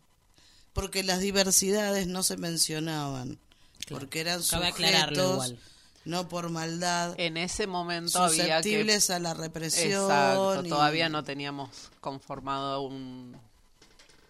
[0.82, 3.38] porque las diversidades no se mencionaban,
[3.86, 4.00] Claro.
[4.02, 5.60] porque eran Cabe aclararlo sujetos, igual.
[6.06, 8.52] no por maldad, En ese momento había que...
[8.64, 10.04] susceptibles a la represión.
[10.04, 11.70] Exacto, y- todavía no teníamos
[12.02, 13.36] conformado un,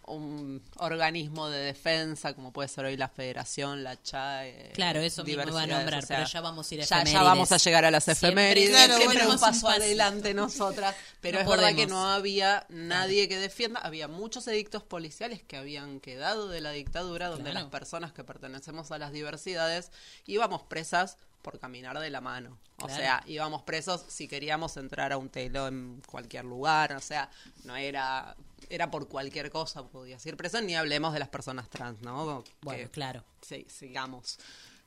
[0.08, 4.72] un organismo de defensa como puede ser hoy la Federación, la CHAE.
[4.74, 7.24] Claro, eso mismo iba a nombrar, o sea, pero ya vamos a ir a ya,
[7.24, 9.68] vamos a llegar a las Siempre- efemérides, Claro, siempre un paso.
[9.70, 14.84] adelante nosotras, pero No es verdad que no había nadie que defienda, había muchos edictos
[14.84, 17.66] policiales que habían quedado de la dictadura donde Claro.
[17.66, 19.92] las personas que pertenecemos a las diversidades
[20.26, 21.18] íbamos presas
[21.48, 22.58] por caminar de la mano.
[22.82, 23.02] O Claro.
[23.02, 27.30] sea, íbamos presos si queríamos entrar a un telo en cualquier lugar, o sea,
[27.64, 28.36] no era
[28.70, 32.44] era por cualquier cosa podías ir preso, ni hablemos de las personas trans, ¿no?
[32.62, 33.24] Bueno, Que- claro.
[33.42, 34.40] Sí, sigamos.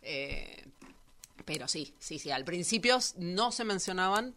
[0.03, 0.67] Eh,
[1.47, 4.35] pero sí, sí, sí, al principio no se mencionaban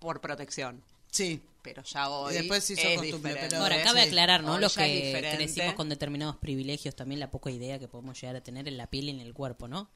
[0.00, 0.82] por protección,
[1.12, 3.50] Sí, pero ya hoy Y después se hizo es costumbre, diferente.
[3.50, 4.08] pero- Ahora, cabe sí.
[4.08, 4.54] aclarar, ¿no?
[4.54, 8.40] Hoy Los que crecimos con determinados privilegios, también la poca idea que podemos llegar a
[8.42, 9.88] tener en la piel y en el cuerpo, ¿no?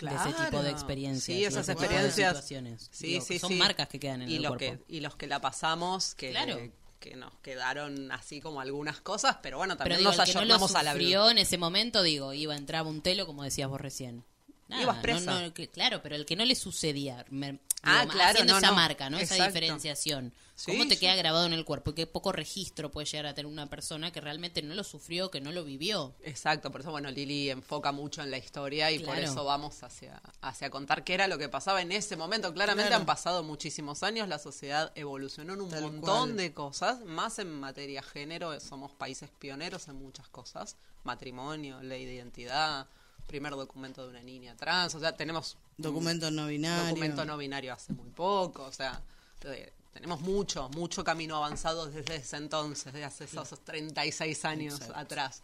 [0.00, 1.24] De ese tipo de experiencias.
[1.36, 2.28] Sí, esas experiencias.
[2.32, 2.88] situaciones.
[2.92, 3.56] Sí, Digo, sí, son sí.
[3.56, 4.84] marcas que quedan en y el lo cuerpo.
[4.86, 6.58] Que, y los que la pasamos, que, Claro.
[6.98, 10.40] que nos quedaron así como algunas cosas, pero bueno, Pero también digo, nos que no
[10.40, 13.42] ayornamos a la sufrió en ese momento, digo, iba a entrar a un telo, como
[13.42, 14.24] decías vos recién.
[14.70, 15.40] Nada, Ibas no, presa.
[15.42, 18.58] no, que- claro, pero el que no le sucedía, me- Ah, digo, claro, haciendo no,
[18.58, 18.74] esa no.
[18.74, 19.18] marca, ¿no?
[19.18, 20.32] Esa diferenciación.
[20.54, 21.00] Sí, ¿Cómo te sí.
[21.00, 21.90] queda grabado en el cuerpo?
[21.90, 25.30] Y qué poco registro puede llegar a tener una persona que realmente no lo sufrió,
[25.30, 26.14] que no lo vivió.
[26.22, 30.20] Exacto, por eso, bueno, Lili enfoca mucho en la historia y por eso vamos hacia,
[30.42, 32.52] hacia contar qué era lo que pasaba en ese momento.
[32.52, 33.00] Claramente Claro.
[33.00, 36.36] han pasado muchísimos años, la sociedad evolucionó en un Tal montón cual.
[36.36, 42.14] de cosas, más en materia género, somos países pioneros en muchas cosas, matrimonio, ley de
[42.14, 42.86] identidad,
[43.30, 46.88] primer documento de una niña trans, o sea, tenemos documento no binario.
[46.88, 49.00] documento no binario hace muy poco, o sea,
[49.44, 54.96] eh, tenemos mucho, mucho camino avanzado desde ese entonces, desde hace esos 36 años Exacto.
[54.96, 55.40] atrás.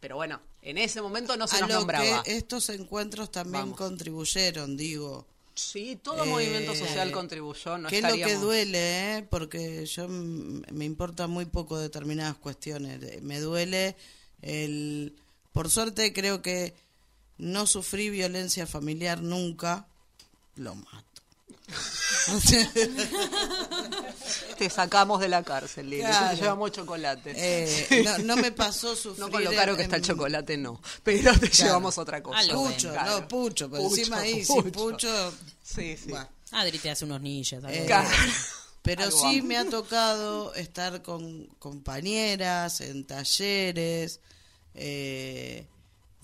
[0.00, 2.22] Pero bueno, en ese momento no se a nos lo nombraba.
[2.22, 3.78] que estos encuentros también Vamos.
[3.78, 5.26] contribuyeron, digo.
[5.54, 9.18] Sí, todo Eh, movimiento social contribuyó, no ¿Qué es lo que duele?
[9.18, 9.26] eh?
[9.30, 13.02] Porque yo me importa muy poco determinadas cuestiones.
[13.02, 13.96] Eh, Me duele
[14.42, 15.14] el...
[15.52, 16.74] Por suerte creo que
[17.38, 19.86] no sufrí violencia familiar nunca.
[20.56, 21.04] Lo mato.
[24.58, 26.30] Te sacamos de la cárcel, Lili, Claro.
[26.30, 27.32] te llevamos chocolate.
[27.36, 29.18] Eh, no, no me pasó sufrir...
[29.20, 30.80] no con lo caro que está el chocolate, no.
[31.02, 31.66] Pero te Claro.
[31.70, 32.52] llevamos otra cosa.
[32.54, 33.20] Pucho, Claro.
[33.20, 33.70] no, pucho.
[33.70, 34.72] Pero Pucho, encima ahí, sin pucho.
[34.72, 35.34] pucho...
[35.62, 36.10] Sí, sí.
[36.10, 36.28] Bueno.
[36.52, 37.64] Adri te hace unos ninjas.
[37.64, 37.68] algo.
[37.70, 37.88] Eh.
[38.82, 39.44] Pero Algo sí vamos.
[39.44, 44.20] me ha tocado estar con compañeras en talleres
[44.74, 45.66] eh,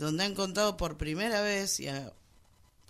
[0.00, 2.12] donde han contado por primera vez y a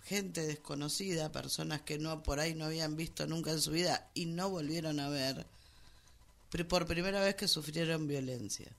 [0.05, 4.25] gente desconocida, personas que no por ahí no habían visto nunca en su vida y
[4.25, 5.45] no volvieron a ver,
[6.67, 8.71] por primera vez que sufrieron violencia.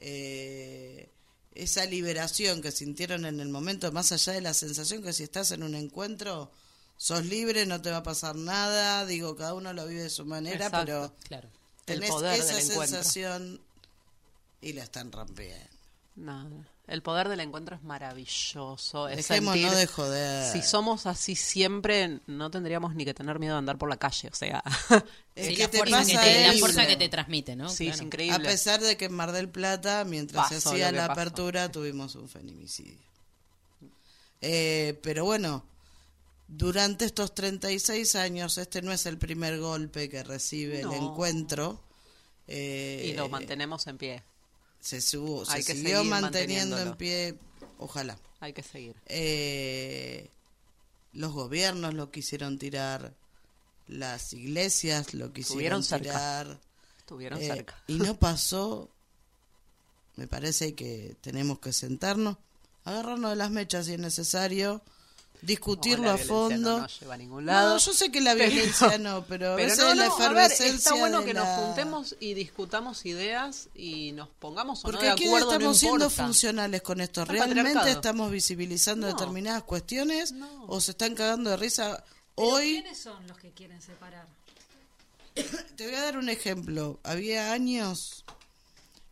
[0.00, 1.08] Eh,
[1.54, 5.50] esa liberación que sintieron en el momento, más allá de la sensación que si estás
[5.52, 6.50] en un encuentro,
[6.96, 10.24] sos libre, no te va a pasar nada, digo, cada uno lo vive de su
[10.26, 10.84] manera, Exacto.
[10.84, 11.48] pero Claro.
[11.86, 12.86] El tenés poder esa del encuentro.
[12.96, 13.60] sensación
[14.60, 15.68] y la están rompiendo.
[16.16, 19.08] No, el poder del encuentro es maravilloso.
[19.08, 20.52] Es Dejémonos sentir- de joder.
[20.52, 24.28] Si somos así siempre, no tendríamos ni que tener miedo de andar por la calle.
[24.30, 24.62] O sea,
[25.34, 27.68] Es Sí, que la, te fuerza que pasa te, la fuerza que te transmite, ¿no?
[27.68, 28.36] sí, es increíble.
[28.36, 31.20] A pesar de que en Mar del Plata, mientras se hacía que la pasó.
[31.20, 32.98] apertura, tuvimos un feminicidio.
[34.40, 35.64] Eh, pero bueno,
[36.48, 40.92] durante estos 36 años, este no es el primer golpe que recibe No.
[40.92, 41.80] el encuentro.
[42.46, 44.22] Eh, y lo mantenemos en pie.
[44.84, 47.38] Se, subo- se siguió manteniendo en pie,
[47.78, 48.18] ojalá.
[48.40, 48.94] Hay que seguir.
[49.06, 50.28] Eh,
[51.14, 53.14] los gobiernos lo quisieron tirar,
[53.88, 56.02] las iglesias lo quisieron Estuvieron cerca.
[56.10, 56.60] tirar.
[56.98, 57.82] Estuvieron Eh, cerca.
[57.86, 58.90] Y no pasó.
[60.16, 62.36] Me parece que tenemos que sentarnos,
[62.84, 64.82] agarrarnos de las mechas si es necesario,
[65.44, 66.72] discutirlo a fondo.
[66.72, 67.74] No, nos lleva a ningún lado.
[67.74, 70.14] No, yo sé que la Pero- violencia no, pero a Pero veces no, la no,
[70.14, 74.80] a ver, efervescencia está bueno que la- nos juntemos y discutamos ideas y nos pongamos
[74.80, 77.24] o Porque no aquí de acuerdo, estamos no siendo funcionales con esto.
[77.24, 79.12] ¿Realmente estamos visibilizando No.
[79.12, 80.64] determinadas cuestiones No.
[80.66, 82.02] o se están cagando de risa?
[82.36, 84.26] Pero Hoy, ¿Quiénes son los que quieren separar?
[85.76, 86.98] te voy a dar un ejemplo.
[87.02, 88.24] Había años,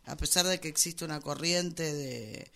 [0.05, 2.51] a pesar de que existe una corriente de...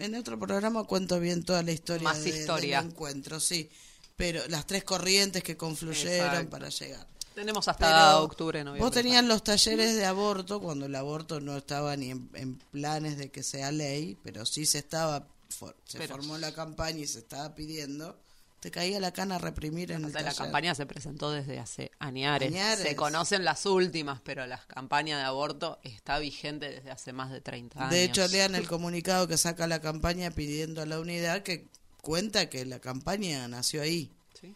[0.00, 2.80] En otro programa cuento bien toda la historia Más de- historia.
[2.80, 3.70] del encuentro, sí.
[4.16, 6.50] Pero las tres corrientes que confluyeron Exacto.
[6.50, 7.06] para llegar.
[7.34, 8.82] Tenemos hasta Pero octubre, noviembre.
[8.84, 13.16] Vos tenías los talleres de aborto cuando el aborto no estaba ni en, en planes
[13.16, 17.06] de que sea ley, pero sí se estaba, for- se Pero- formó la campaña y
[17.06, 18.18] se estaba pidiendo.
[18.60, 20.42] Te caía la cana a reprimir en O el sea, la taller.
[20.44, 22.50] campaña se presentó desde hace añares.
[22.52, 22.80] Añares.
[22.86, 27.40] Se conocen las últimas, pero la campaña de aborto está vigente desde hace más de
[27.40, 27.90] 30 años.
[27.90, 31.66] De hecho, lean el comunicado que saca la campaña pidiendo a la unidad que
[32.02, 34.10] cuenta que la campaña nació ahí.
[34.38, 34.54] Sí.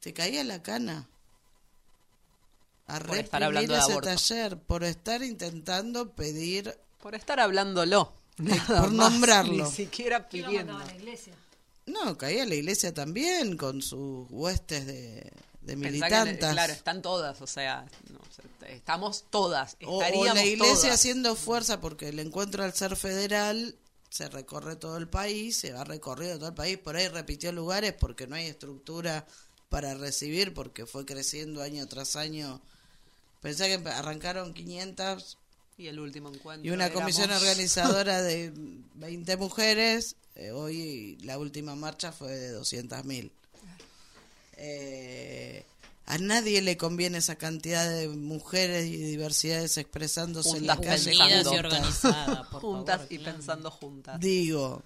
[0.00, 1.06] Te caía la cana.
[2.86, 4.10] A Por estar hablando de ese aborto.
[4.10, 8.12] taller, por estar intentando pedir Por estar hablándolo.
[8.36, 9.64] nada por más, nombrarlo.
[9.64, 10.78] Ni siquiera ¿Quién lo pidiendo.
[10.78, 11.32] la iglesia?
[11.86, 15.32] No, caía la iglesia también con sus huestes de,
[15.62, 16.52] de Pensá que, militantas.
[16.52, 18.20] claro, están todas, o sea, no,
[18.68, 20.94] estamos todas, o, o estaríamos la iglesia todas.
[20.94, 23.76] haciendo fuerza porque el encuentro al ser federal
[24.10, 27.94] se recorre todo el país, se va recorrido todo el país, por ahí repitió lugares
[27.94, 29.26] porque no hay estructura
[29.68, 32.60] para recibir, porque fue creciendo año tras año.
[33.40, 35.38] Pensé que arrancaron 500
[35.78, 36.66] Y el último encuentro.
[36.68, 38.52] y una éramos- comisión organizadora de
[38.94, 40.16] 20 mujeres.
[40.34, 43.30] eh, hoy la última marcha fue de 200.000.
[44.56, 45.64] Eh,
[46.06, 51.12] a nadie le conviene esa cantidad de mujeres y diversidades expresándose en la calle.
[51.14, 51.46] y juntas.
[51.46, 53.36] organizadas, por juntas favor, y claro.
[53.36, 54.20] pensando juntas.
[54.20, 54.82] Digo,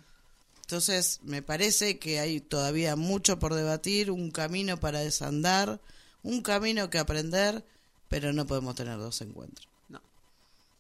[0.63, 5.81] entonces me parece que hay todavía mucho por debatir, un camino para desandar,
[6.23, 7.65] un camino que aprender,
[8.09, 9.69] pero no podemos tener dos encuentros.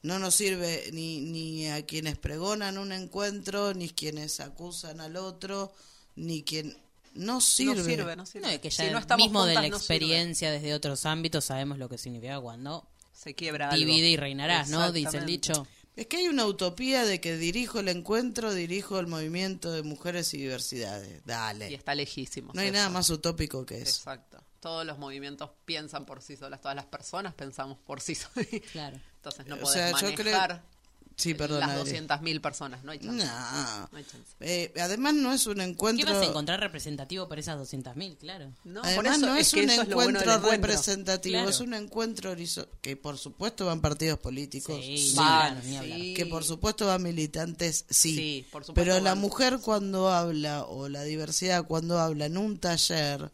[0.06, 0.14] No.
[0.14, 5.72] No nos sirve ni, ni a quienes pregonan un encuentro, ni quienes acusan al otro,
[6.14, 6.76] ni quien...
[7.14, 7.76] No sirve.
[7.76, 8.46] No sirve, no sirve.
[8.46, 11.78] No, y que Si ya no estamos mismo de la experiencia desde otros ámbitos sabemos
[11.78, 13.78] lo que significa cuando Se quiebra algo.
[13.78, 14.92] divide y reinarás, ¿no?
[14.92, 15.66] Dice el dicho.
[15.96, 20.34] Es que hay una utopía de que dirijo el encuentro, dirijo el movimiento de mujeres
[20.34, 21.24] y diversidades.
[21.24, 21.70] Dale.
[21.70, 22.52] Y está lejísimo.
[22.52, 22.74] No hay eso.
[22.74, 23.96] nada más utópico que eso.
[23.96, 24.45] Exacto.
[24.60, 28.46] Todos los movimientos piensan por sí solas, todas las personas pensamos por sí solas.
[28.72, 28.98] Claro.
[29.16, 30.76] Entonces no O podés sea, yo manejar creo-
[31.18, 31.60] Sí, perdón.
[31.60, 31.92] las Adri.
[31.92, 32.84] 200.000 personas.
[32.84, 33.24] No hay chance.
[33.24, 33.88] No.
[33.90, 34.26] No hay chance.
[34.40, 36.12] Eh, además no es un ¿Qué encuentro...
[36.12, 38.18] vas a encontrar representativo para esas 200.000?
[38.18, 38.52] Claro.
[38.64, 41.48] No, por Además eso no es, que un bueno encuentro representativo, Claro.
[41.48, 42.36] es un encuentro
[42.82, 45.16] que por supuesto van partidos políticos, Sí, sí.
[45.16, 46.12] Van, sí.
[46.14, 48.14] que por supuesto van militantes, sí.
[48.14, 52.58] Sí, por supuesto Pero la mujer cuando habla o la diversidad cuando habla en un
[52.58, 53.30] taller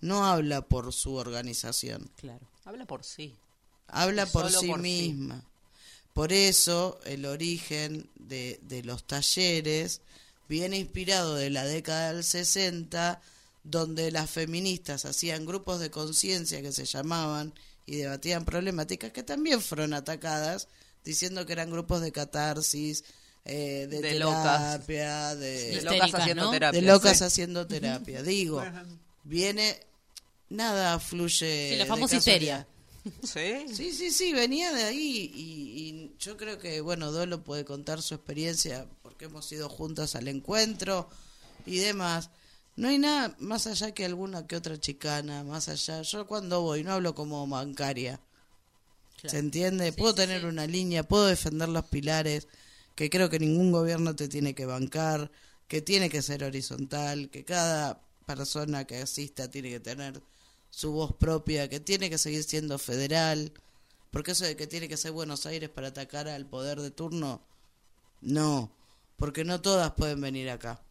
[0.00, 2.46] no habla por su organización, Claro.
[2.64, 3.34] Habla por sí.
[3.88, 4.82] habla por sí por sí.
[4.82, 5.44] misma.
[6.12, 10.00] Por eso el origen de, de los talleres
[10.48, 13.20] viene inspirado de la década del 60,
[13.64, 17.52] donde las feministas hacían grupos de conciencia que se llamaban
[17.84, 20.68] y debatían problemáticas que también fueron atacadas,
[21.04, 23.04] diciendo que eran grupos de catarsis,
[23.44, 24.86] eh, de, De locas.
[24.86, 26.50] terapia, de, locas haciendo ¿no?
[26.50, 26.80] terapia.
[26.80, 27.24] de locas sí.
[27.24, 28.22] haciendo terapia.
[28.22, 28.64] Digo,
[29.26, 29.78] viene,
[30.48, 31.70] nada fluye.
[31.70, 32.66] Sí, la famosa histeria.
[33.22, 33.66] Sí.
[33.72, 38.02] Sí, sí, sí, venía de ahí y, y yo creo que, bueno, Dolo puede contar
[38.02, 41.08] su experiencia porque hemos ido juntas al encuentro
[41.66, 42.30] y demás.
[42.74, 46.02] No hay nada más allá que alguna que otra chicana, más allá.
[46.02, 48.20] Yo cuando voy no hablo como bancaria.
[49.24, 49.92] ¿Se entiende?
[49.92, 52.48] puedo tener una línea, puedo defender los pilares,
[52.94, 55.30] que creo que ningún gobierno te tiene que bancar,
[55.68, 60.20] que tiene que ser horizontal, que cada persona que asista tiene que tener
[60.70, 63.52] su voz propia, que tiene que seguir siendo federal,
[64.10, 67.40] porque eso de que tiene que ser Buenos Aires para atacar al poder de turno,
[68.20, 68.70] no,
[69.16, 70.82] porque no todas pueden venir acá,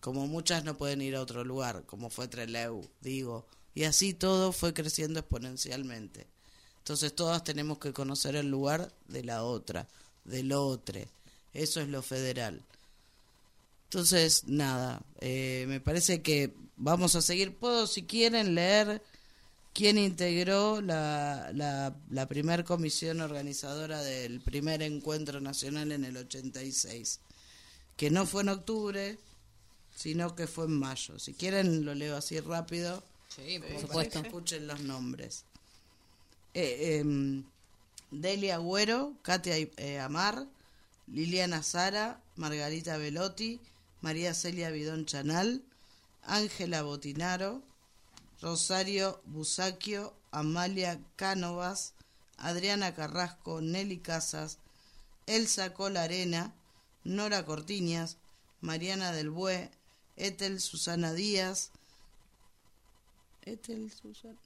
[0.00, 4.52] como muchas no pueden ir a otro lugar, como fue Trelew, digo, y así todo
[4.52, 6.28] fue creciendo exponencialmente.
[6.78, 9.88] Entonces todas tenemos que conocer el lugar de la otra,
[10.24, 11.00] del otro.
[11.52, 12.64] Eso es lo federal.
[13.92, 17.54] Entonces, nada, eh, me parece que vamos a seguir.
[17.54, 19.02] Puedo, si quieren, leer
[19.74, 27.20] quién integró la, la, la primer comisión organizadora del primer encuentro nacional en el 86,
[27.98, 29.18] que no fue en octubre,
[29.94, 31.18] sino que fue en mayo.
[31.18, 33.04] Si quieren, lo leo así rápido.
[33.28, 34.22] Sí, por para supuesto.
[34.22, 35.44] que escuchen los nombres.
[36.54, 37.44] Eh, em,
[38.10, 40.46] Delia Agüero, Katia eh, Amar,
[41.08, 43.60] Liliana Sara, Margarita Velotti,
[44.02, 45.62] María Celia Bidón Chanal,
[46.24, 47.62] Ángela Botinaro,
[48.40, 51.94] Rosario Busaquio, Amalia Cánovas,
[52.36, 54.58] Adriana Carrasco, Nelly Casas,
[55.26, 56.52] Elsa Colarena,
[57.04, 58.18] Nora Cortiñas,
[58.60, 59.70] Mariana del Bue,
[60.16, 61.70] Etel Susana Díaz,
[63.44, 64.38] Etel Susana.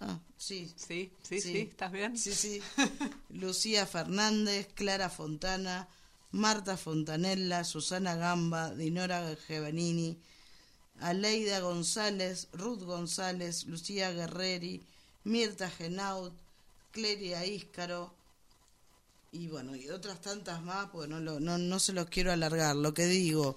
[0.00, 0.72] Ah, sí.
[0.76, 2.16] Sí, sí, sí, ¿estás bien?
[2.16, 2.62] Sí, sí.
[3.30, 5.88] Lucía Fernández, Clara Fontana,
[6.32, 10.16] Marta Fontanella, Susana Gamba, Dinora Gevanini,
[11.00, 14.82] Aleida González, Ruth González, Lucía Guerreri,
[15.24, 16.32] Mirta Genaut,
[16.92, 18.12] Cleria Íscaro,
[19.32, 22.74] y bueno, y otras tantas más, pues no, lo- no, no se los quiero alargar.
[22.76, 23.54] Lo que digo,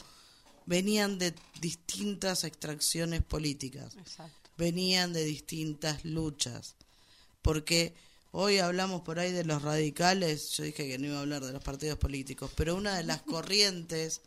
[0.66, 4.50] venían de distintas extracciones políticas Exacto.
[4.58, 6.76] venían de distintas luchas.
[7.42, 7.96] Porque
[8.32, 11.54] hoy hablamos por ahí de los radicales, yo dije que no iba a hablar de
[11.54, 14.22] los partidos políticos, pero una de las corrientes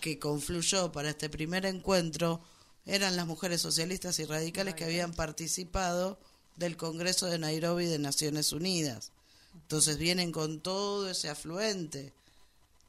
[0.00, 2.40] que confluyó para este primer encuentro
[2.86, 6.18] eran las mujeres socialistas y radicales que habían participado
[6.56, 9.12] del Congreso de Nairobi de Naciones Unidas.
[9.54, 12.12] Entonces vienen con todo ese afluente,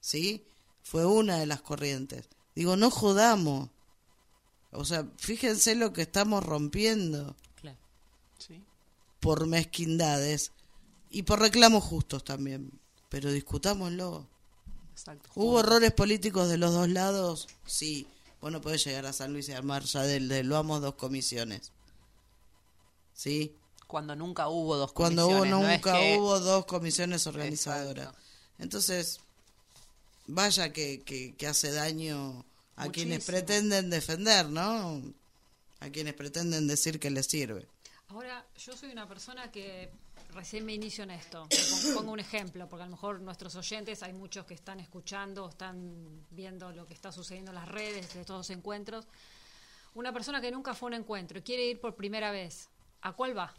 [0.02, 0.44] ¿sí?
[0.84, 2.26] Fue una de las corrientes.
[2.56, 3.70] Digo, no jodamos.
[4.72, 7.36] O sea, fíjense lo que estamos rompiendo.
[9.26, 10.52] Por mezquindades
[11.10, 12.72] y por reclamos justos también.
[13.10, 14.28] Pero discutámoslo.
[14.94, 15.30] Exacto.
[15.36, 17.48] ¿Hubo errores políticos de los dos lados?
[17.66, 18.08] Sí.
[18.42, 21.72] Vos no podés llegar a San Luis y armar ya del, del vamos dos comisiones.
[23.14, 23.56] ¿Sí?
[23.88, 28.08] Cuando nunca hubo dos Cuando hubo, comisiones, no es nunca que- hubo dos comisiones organizadoras.
[28.08, 28.26] Exacto.
[28.60, 29.20] Entonces,
[30.28, 32.46] vaya que, que, que hace daño
[32.76, 35.02] a quienes pretenden defender, ¿no?
[35.80, 37.68] A quienes pretenden decir que les sirve.
[38.16, 39.92] Ahora, yo soy una persona que
[40.34, 41.50] recién me inicio en esto.
[41.50, 45.50] Pon- Pongo un ejemplo, porque a lo mejor nuestros oyentes, hay muchos que están escuchando,
[45.50, 49.06] están viendo lo que está sucediendo en las redes de estos encuentros.
[49.96, 52.70] Una persona que nunca fue a un encuentro y quiere ir por primera vez,
[53.02, 53.54] ¿a cuál va?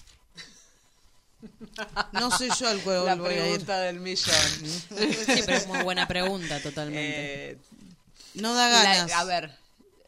[2.13, 3.43] No sé yo al juego La voy a ir.
[3.43, 4.35] pregunta del millón.
[4.65, 7.51] Sí, pero es muy buena pregunta, totalmente.
[7.53, 7.59] Eh,
[8.37, 9.13] No da la- ganas.
[9.13, 9.55] a ver,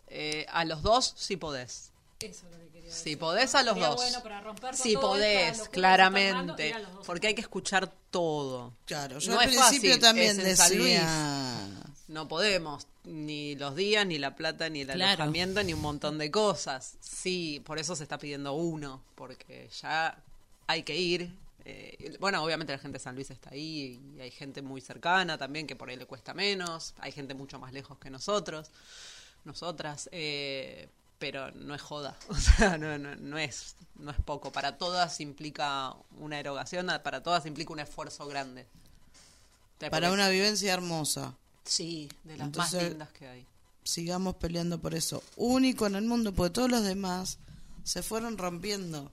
[0.06, 1.92] eh, a los dos sí podés.
[2.20, 2.57] Eso es lo
[2.88, 3.96] Si podés a los Sería dos.
[3.96, 6.74] bueno para romper con Si podés, claramente.
[7.06, 8.72] Porque hay que escuchar todo.
[8.86, 11.68] Claro, yo No al es principio fácil, también es decía.
[12.08, 15.04] No podemos, ni los días, ni la plata, ni el Claro.
[15.22, 16.96] alojamiento, ni un montón de cosas.
[17.00, 20.16] Sí, por eso se está pidiendo uno, porque ya
[20.66, 21.34] hay que ir.
[21.66, 25.36] Eh, bueno, obviamente la gente de San Luis está ahí y hay gente muy cercana
[25.36, 26.94] también que por ahí le cuesta menos.
[26.98, 28.70] Hay gente mucho más lejos que nosotros,
[29.44, 30.08] nosotras.
[30.12, 30.88] eh,
[31.18, 34.52] pero no es joda, o sea, no, no, no es, no es poco.
[34.52, 38.66] Para todas implica una erogación, para todas implica un esfuerzo grande.
[39.90, 41.34] Para una vivencia hermosa.
[41.64, 43.46] Sí, de las Entonces- más lindas que hay.
[43.84, 45.22] Sigamos peleando por eso.
[45.36, 47.38] Único en el mundo, porque todos los demás
[47.84, 49.10] se fueron rompiendo.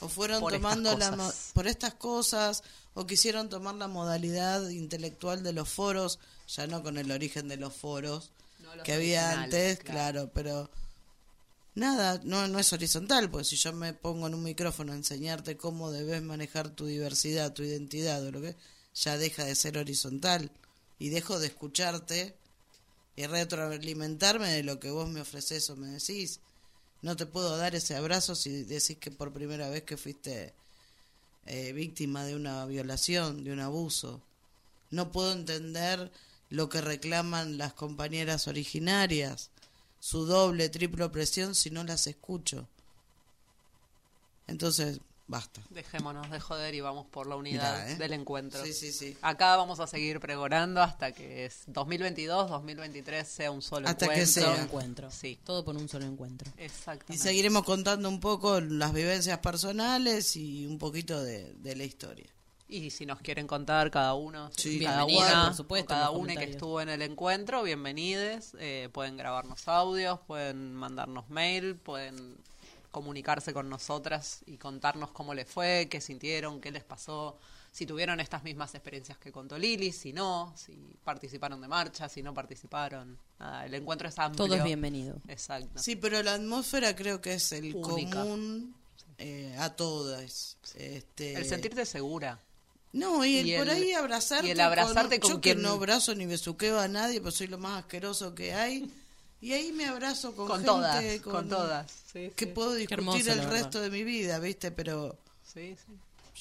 [0.00, 2.62] O fueron Por tomando la por estas cosas,
[2.94, 6.18] o quisieron tomar la modalidad intelectual de los foros,
[6.48, 10.30] ya no con el origen de los foros No, los que había antes, claro.
[10.34, 10.70] pero
[11.80, 15.56] nada, no, no es horizontal, pues si yo me pongo en un micrófono a enseñarte
[15.56, 18.54] cómo debes manejar tu diversidad, tu identidad, o lo que
[18.94, 20.52] ya deja de ser horizontal
[20.98, 22.36] y dejo de escucharte
[23.16, 26.40] y retroalimentarme de lo que vos me ofreces o me decís.
[27.02, 30.52] No te puedo dar ese abrazo si decís que por primera vez que fuiste
[31.46, 34.22] eh, víctima de una violación, de un abuso.
[34.90, 36.12] No puedo entender
[36.50, 39.50] lo que reclaman las compañeras originarias,
[40.00, 42.66] su doble, triple opresión si no las escucho.
[44.48, 45.60] Entonces, basta.
[45.70, 47.96] Dejémonos de joder y vamos por la unidad Mirá, ¿eh?
[47.96, 48.64] del encuentro.
[48.64, 49.16] Sí, sí, sí.
[49.22, 54.14] Acá vamos a seguir pregonando hasta que es 2022, 2023 sea un solo Hasta que
[54.14, 54.32] encuentro.
[54.32, 54.50] sea.
[54.50, 55.10] Solo encuentro.
[55.12, 55.38] Sí.
[55.44, 56.50] Todo por un solo encuentro.
[56.58, 57.22] Y Exactamente.
[57.22, 62.26] seguiremos contando un poco las vivencias personales y un poquito de, de la historia.
[62.72, 66.44] Y si nos quieren contar cada uno, Sí, cada una, por supuesto, cada una que
[66.44, 68.52] estuvo en el encuentro, bienvenides.
[68.60, 72.36] eh, pueden grabarnos audios, pueden mandarnos mail, pueden
[72.92, 77.38] comunicarse con nosotras y contarnos cómo les fue, qué sintieron, qué les pasó,
[77.72, 80.72] si tuvieron estas mismas experiencias que contó Lili, si no, si
[81.04, 83.18] participaron de marcha, si no participaron.
[83.40, 84.46] Nada, el encuentro es amplio.
[84.46, 85.16] Todo es bienvenido.
[85.26, 85.80] Exacto.
[85.82, 88.20] Sí, pero la atmósfera creo que es el Única.
[88.22, 88.74] común
[89.18, 90.56] eh, a todas.
[90.76, 92.38] Este, El sentirte segura.
[92.92, 94.48] No, y, el, y por ahí abrazarte.
[94.48, 97.46] y el abrazarte con Yo quien- que no abrazo ni besuqueo a nadie, pues soy
[97.46, 98.90] lo más asqueroso que hay.
[99.40, 102.50] Y ahí me abrazo con, Con gente, todas, con todas, sí, que sí.
[102.52, 103.50] puedo discutir hermoso, el verdad.
[103.52, 104.70] resto de mi vida, ¿viste?
[104.70, 105.92] Pero Sí, sí.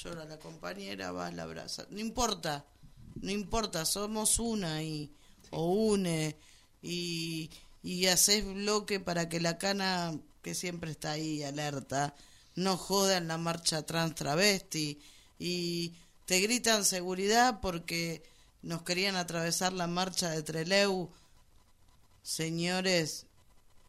[0.03, 1.85] llora la compañera, va, la abraza.
[1.91, 2.65] No importa,
[3.21, 5.09] no importa, somos una y,
[5.51, 6.35] o une,
[6.81, 7.49] y,
[7.83, 12.15] y haces bloque para que la cana, que siempre está ahí alerta,
[12.55, 14.99] no joda en la marcha trans travesti,
[15.39, 15.93] y
[16.29, 18.21] te gritan seguridad porque
[18.61, 21.09] nos querían atravesar la marcha de Treleu.
[22.21, 23.25] Señores,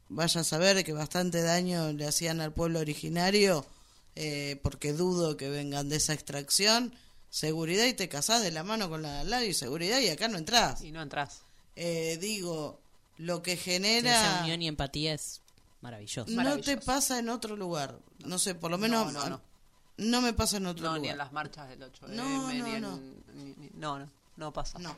[0.09, 3.67] vaya a saber que bastante daño le hacían al pueblo originario,
[4.17, 6.95] eh, porque dudo que vengan de esa extracción.
[7.29, 10.27] Seguridad y te casás de la mano con la al lado y seguridad y acá
[10.29, 10.81] no entras.
[10.81, 11.43] Y no entras.
[11.77, 12.81] Eh, digo,
[13.19, 15.43] lo que Esa genera unión y empatía es
[15.83, 16.31] maravilloso.
[16.31, 17.99] no te pasa en otro lugar.
[18.25, 19.29] No sé, por lo menos no, no.
[19.29, 19.50] no
[20.21, 21.01] me pasa en otro No, lugar.
[21.03, 22.81] ni en las marchas del 8M, No, ni no, en...
[22.83, 22.97] no.
[23.35, 24.79] ni- ni- no, no, no pasa.
[24.79, 24.91] No.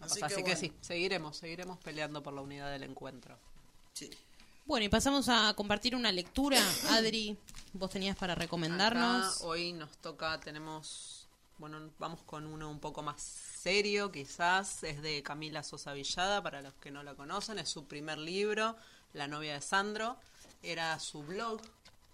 [0.00, 0.26] No pasa.
[0.26, 3.36] Así, que, bueno, sí, seguiremos, seguiremos peleando por la unidad del encuentro.
[3.92, 4.10] sí.
[4.66, 6.58] Bueno, y pasamos a compartir una lectura.
[6.90, 7.38] Adri,
[7.72, 9.36] vos tenías para recomendarnos.
[9.38, 11.26] Acá hoy nos toca, tenemos,
[11.56, 16.60] bueno, vamos con uno un poco más serio, quizás, es de Camila Sosa Villada, para
[16.60, 18.76] los que no la conocen, es su primer libro,
[19.14, 20.18] La novia de Sandro,
[20.62, 21.62] era su blog,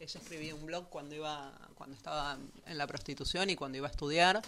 [0.01, 3.91] ella escribía un blog cuando iba, cuando estaba en la prostitución y cuando iba a
[3.91, 4.43] estudiar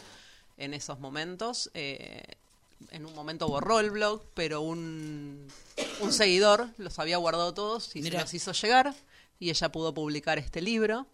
[0.56, 1.70] en esos momentos.
[1.74, 2.22] eh,
[2.90, 5.48] en un momento borró el blog, pero un,
[6.00, 8.18] un seguidor los había guardado todos y Mirá.
[8.18, 8.94] se los hizo llegar
[9.40, 11.06] y ella pudo publicar este libro.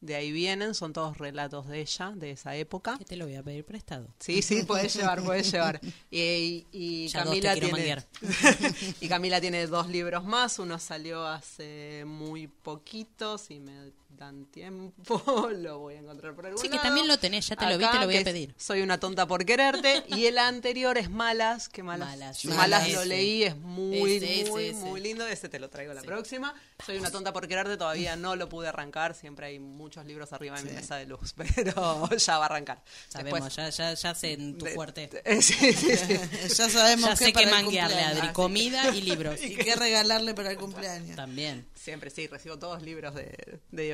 [0.00, 2.96] De ahí vienen, son todos relatos de ella, de esa época.
[2.96, 4.08] Que te lo voy a pedir prestado.
[4.18, 5.80] Sí, sí, puedes llevar, puedes llevar.
[6.10, 8.04] Y, Camila tiene
[9.00, 15.48] y Camila tiene dos libros más, uno salió hace muy poquito, si me dan tiempo,
[15.52, 17.84] lo voy a encontrar por algún Sí, que también lo tenés, ya te lo vi,
[17.84, 18.54] Acá, te lo voy a que pedir.
[18.58, 22.44] Soy una tonta por quererte y el anterior es Malas, que Malas.
[22.44, 24.74] Malas, lo leí, es muy Ese, ese, muy ese.
[24.78, 26.54] muy lindo, ese te lo traigo la próxima.
[26.84, 30.56] Soy una tonta por quererte, todavía no lo pude arrancar, siempre hay muchos libros arriba
[30.56, 32.82] de mi mesa de luz, pero ya va a arrancar.
[33.08, 35.10] Sabemos, Después- ya, ya, ya sé en tu de- fuerte.
[35.40, 36.18] Sí, sí, sí.
[36.56, 38.00] ya sabemos Ya qué sé para qué el manguearle.
[38.02, 38.28] Adri.
[38.32, 39.40] Comida y libros.
[39.42, 41.16] y qué regalarle para el cumpleaños.
[41.16, 41.66] También.
[41.74, 43.86] Siempre sí, recibo todos libros de, de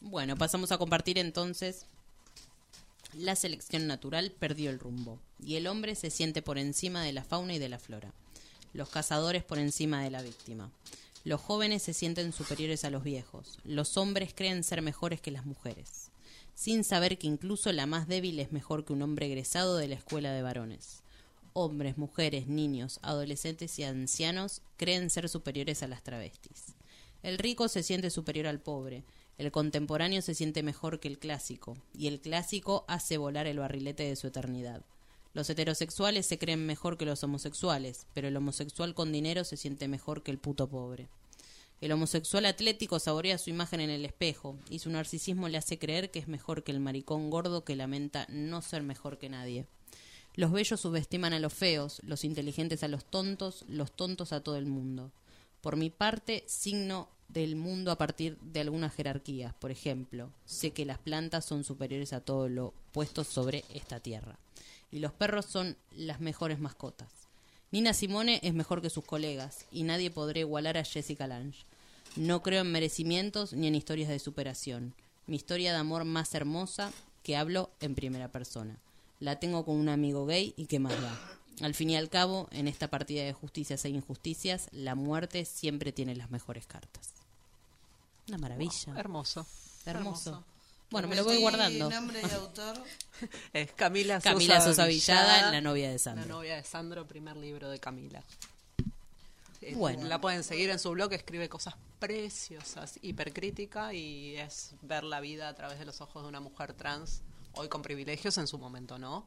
[0.00, 1.86] Bueno, pasamos a compartir entonces.
[3.14, 7.24] La selección natural perdió el rumbo y el hombre se siente por encima de la
[7.24, 8.12] fauna y de la flora.
[8.72, 10.70] Los cazadores por encima de la víctima.
[11.24, 13.58] Los jóvenes se sienten superiores a los viejos.
[13.64, 16.10] Los hombres creen ser mejores que las mujeres,
[16.54, 19.94] sin saber que incluso la más débil es mejor que un hombre egresado de la
[19.94, 21.02] escuela de varones.
[21.52, 26.74] Hombres, mujeres, niños, adolescentes y ancianos creen ser superiores a las travestis.
[27.22, 29.04] El rico se siente superior al pobre,
[29.38, 34.04] el contemporáneo se siente mejor que el clásico, y el clásico hace volar el barrilete
[34.04, 34.84] de su eternidad.
[35.34, 39.88] Los heterosexuales se creen mejor que los homosexuales, pero el homosexual con dinero se siente
[39.88, 41.08] mejor que el puto pobre.
[41.80, 46.10] El homosexual atlético saborea su imagen en el espejo, y su narcisismo le hace creer
[46.10, 49.66] que es mejor que el maricón gordo que lamenta no ser mejor que nadie.
[50.34, 54.56] Los bellos subestiman a los feos, los inteligentes a los tontos, los tontos a todo
[54.56, 55.12] el mundo.
[55.60, 59.54] Por mi parte, signo del mundo a partir de algunas jerarquías.
[59.54, 64.38] Por ejemplo, sé que las plantas son superiores a todo lo puesto sobre esta tierra.
[64.90, 67.08] Y los perros son las mejores mascotas.
[67.70, 71.64] Nina Simone es mejor que sus colegas, y nadie podrá igualar a Jessica Lange.
[72.16, 74.94] No creo en merecimientos ni en historias de superación.
[75.26, 76.92] Mi historia de amor más hermosa
[77.22, 78.78] que hablo en primera persona.
[79.20, 81.18] La tengo con un amigo gay y qué más da.
[81.62, 85.92] Al fin y al cabo, en esta partida de justicias e injusticias, la muerte siempre
[85.92, 87.21] tiene las mejores cartas.
[88.28, 88.94] Una maravilla.
[88.96, 89.46] Hermoso.
[89.84, 90.44] Hermoso.
[90.90, 91.88] Bueno, me lo voy guardando.
[91.90, 92.82] nombre y autor.
[93.52, 96.26] Es Camila Sosa, Camila Sosa Villada, Villada, la novia de Sandro.
[96.26, 98.22] La novia de Sandro, primer libro de Camila.
[99.62, 100.04] Eh, Bueno.
[100.06, 105.48] La pueden seguir en su blog, escribe cosas preciosas, hipercrítica y es ver la vida
[105.48, 107.22] a través de los ojos de una mujer trans,
[107.54, 109.26] hoy con privilegios, en su momento no.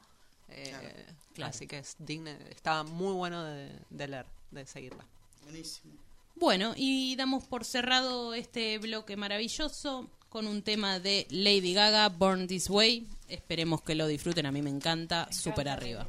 [0.49, 1.49] Eh, Claro.
[1.49, 5.03] Así que es digna, está muy bueno de, de leer, de seguirla.
[5.43, 5.93] Buenísimo.
[6.35, 12.47] Bueno, y damos por cerrado este bloque maravilloso con un tema de Lady Gaga, Born
[12.47, 13.07] This Way.
[13.29, 16.05] Esperemos que lo disfruten, a mí me encanta, súper arriba.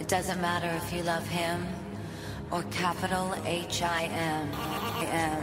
[0.00, 1.66] It doesn't matter if you love him
[2.50, 4.50] or capital H I M.
[5.02, 5.38] M.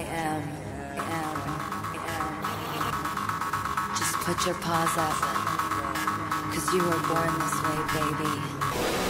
[0.00, 0.42] M.
[0.96, 1.30] M.
[1.94, 2.30] M.
[3.96, 5.14] Just put your paws up.
[6.52, 9.09] Cause you were born this way, baby.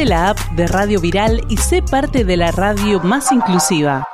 [0.00, 4.08] Bajate la app de Radio Viral y sé parte de la radio más inclusiva.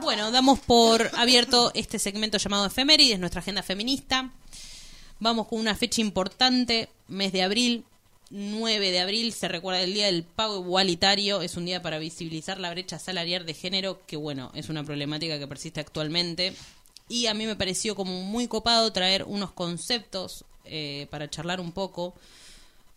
[0.00, 4.32] Bueno, damos por abierto este segmento llamado Efemérides, nuestra agenda feminista.
[5.20, 7.84] Vamos con una fecha importante, mes de abril,
[8.30, 12.58] 9 de abril, se recuerda el Día del Pago Igualitario, es un día para visibilizar
[12.58, 16.52] la brecha salarial de género, que bueno, es una problemática que persiste actualmente.
[17.08, 21.70] Y a mí me pareció como muy copado traer unos conceptos eh, para charlar un
[21.70, 22.14] poco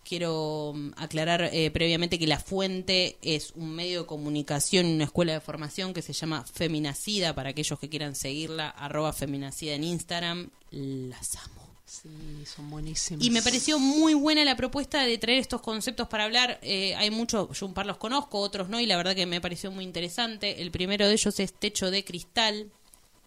[0.08, 5.34] quiero mm, aclarar eh, previamente que la fuente es un medio de comunicación, una escuela
[5.34, 10.50] de formación que se llama Feminacida, para aquellos que quieran seguirla, arroba Feminacida en Instagram,
[10.72, 11.66] las amo.
[11.86, 12.10] Sí,
[12.46, 13.24] son buenísimos.
[13.24, 16.60] Y me pareció muy buena la propuesta de traer estos conceptos para hablar.
[16.62, 19.40] Eh, hay muchos, yo un par los conozco, otros no, y la verdad que me
[19.40, 20.62] pareció muy interesante.
[20.62, 22.72] El primero de ellos es Techo de Cristal,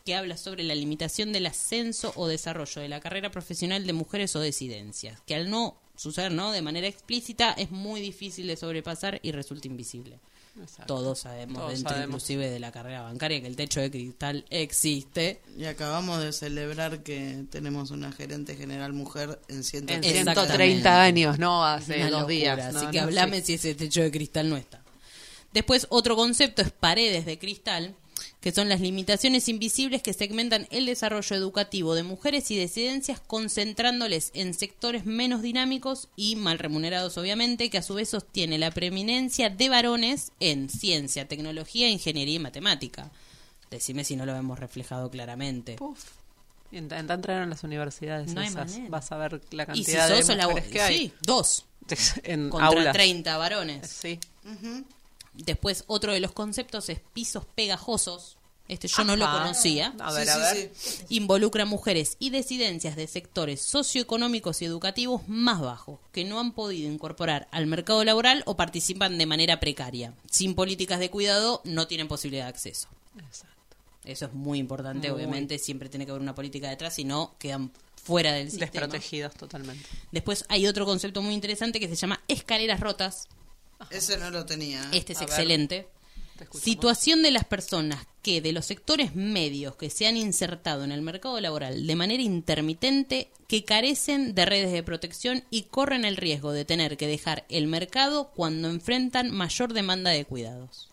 [0.05, 4.35] que habla sobre la limitación del ascenso o desarrollo de la carrera profesional de mujeres
[4.35, 6.53] o disidencias, que al no suceder ¿no?
[6.53, 10.19] de manera explícita es muy difícil de sobrepasar y resulta invisible.
[10.61, 10.93] Exacto.
[10.95, 12.09] Todos sabemos, Todos dentro sabemos.
[12.09, 15.41] inclusive de la carrera bancaria, que el techo de cristal existe.
[15.57, 20.57] Y acabamos de celebrar que tenemos una gerente general mujer en En 130 Exactamente.
[20.57, 22.75] 130 años, no hace Una dos locura, días.
[22.75, 23.47] Así no, que no, hablame sí.
[23.47, 24.83] si ese techo de cristal no está.
[25.53, 27.95] Después, otro concepto es paredes de cristal,
[28.41, 34.31] que son las limitaciones invisibles que segmentan el desarrollo educativo de mujeres y disidencias, concentrándoles
[34.35, 39.51] en sectores menos dinámicos y mal remunerados, obviamente, que a su vez sostiene la preeminencia
[39.51, 43.11] de varones en ciencia, tecnología, ingeniería y matemática.
[43.71, 45.75] Decime si no lo vemos reflejado claramente.
[45.75, 46.05] Puf.
[46.71, 48.79] Entrar en las universidades No esas.
[48.91, 50.97] Vas a ver la Y si cantidad sos de la mujeres que hay.
[50.99, 51.65] sí, dos
[52.25, 52.93] en contra aulas.
[52.93, 53.89] 30 varones.
[53.89, 54.19] Sí.
[55.45, 58.37] Después, otro de los conceptos es pisos pegajosos.
[58.67, 59.95] Este yo no lo conocía.
[59.99, 60.71] A ver, Sí, a ver.
[60.77, 61.05] sí.
[61.09, 66.93] Involucra mujeres y disidencias de sectores socioeconómicos y educativos más bajos, que no han podido
[66.93, 70.13] incorporar al mercado laboral o participan de manera precaria.
[70.31, 72.89] Sin políticas de cuidado, no tienen posibilidad de acceso.
[73.19, 73.55] Exacto.
[74.05, 75.17] Eso es muy importante, Muy.
[75.17, 77.71] obviamente, siempre tiene que haber una política detrás, si no, quedan
[78.05, 78.71] fuera del sistema.
[78.71, 79.89] Desprotegidos totalmente.
[80.13, 83.29] Después hay otro concepto muy interesante que se llama escaleras rotas,
[83.91, 84.89] Ese no lo tenía.
[84.93, 85.89] Este es A excelente.
[86.53, 91.03] Situación de las personas que de los sectores medios que se han insertado en el
[91.03, 96.53] mercado laboral de manera intermitente, que carecen de redes de protección y corren el riesgo
[96.53, 100.91] de tener que dejar el mercado cuando enfrentan mayor demanda de cuidados.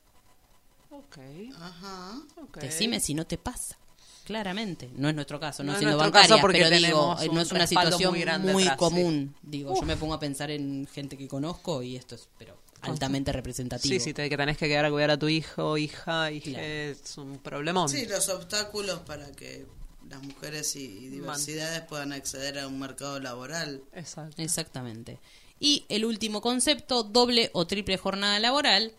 [0.90, 1.18] Ok.
[1.60, 2.22] Ajá.
[2.42, 2.58] ok.
[2.58, 3.78] Decime si no te pasa.
[4.24, 7.16] Claramente, no es nuestro caso, no, No es siendo nuestro bancaria, caso porque pero digo,
[7.22, 8.70] eh, no un es una situación muy muy, sí.
[8.76, 9.36] común.
[9.44, 12.58] Digo, yo me pongo a pensar en gente que conozco y esto es, pero
[12.92, 13.94] altamente representativo.
[13.94, 16.66] Sí, sí, te, que tenés que quedar a cuidar a tu hijo, hija, hija Claro.
[16.66, 17.90] es un problemón.
[17.90, 19.66] Sí, los obstáculos para que
[20.10, 23.82] las mujeres y diversidades puedan acceder a un mercado laboral.
[23.94, 24.42] Exacto.
[24.42, 25.20] Exactamente.
[25.60, 28.92] Y el último concepto, doble o triple jornada laboral,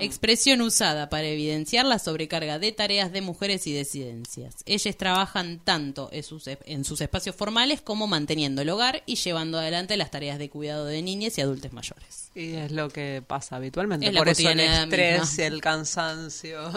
[0.00, 4.56] expresión usada para evidenciar la sobrecarga de tareas de mujeres y disidencias.
[4.66, 9.58] Ellas trabajan tanto en sus, en sus espacios formales como manteniendo el hogar y llevando
[9.58, 12.30] adelante las tareas de cuidado de niñas y adultos mayores.
[12.34, 14.06] Y es lo que pasa habitualmente.
[14.06, 15.44] Es la Por eso el estrés, misma.
[15.46, 16.72] el cansancio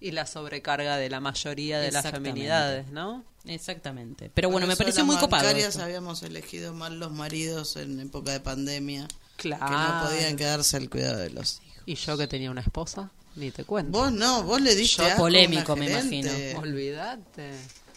[0.00, 3.24] y la sobrecarga de la mayoría de las feminidades, ¿no?
[3.44, 4.30] Exactamente.
[4.34, 5.48] Pero bueno, Por me pareció las muy copado.
[5.48, 5.82] esto.
[5.82, 9.08] habíamos elegido mal los maridos en época de pandemia.
[9.36, 9.66] Claro.
[9.66, 11.71] Que no podían quedarse al cuidado de los hijos.
[11.86, 13.90] Y yo que tenía una esposa, ni te cuento.
[13.98, 16.30] Vos no, vos le diste Yo polémico, me imagino.
[16.58, 17.50] Olvídate.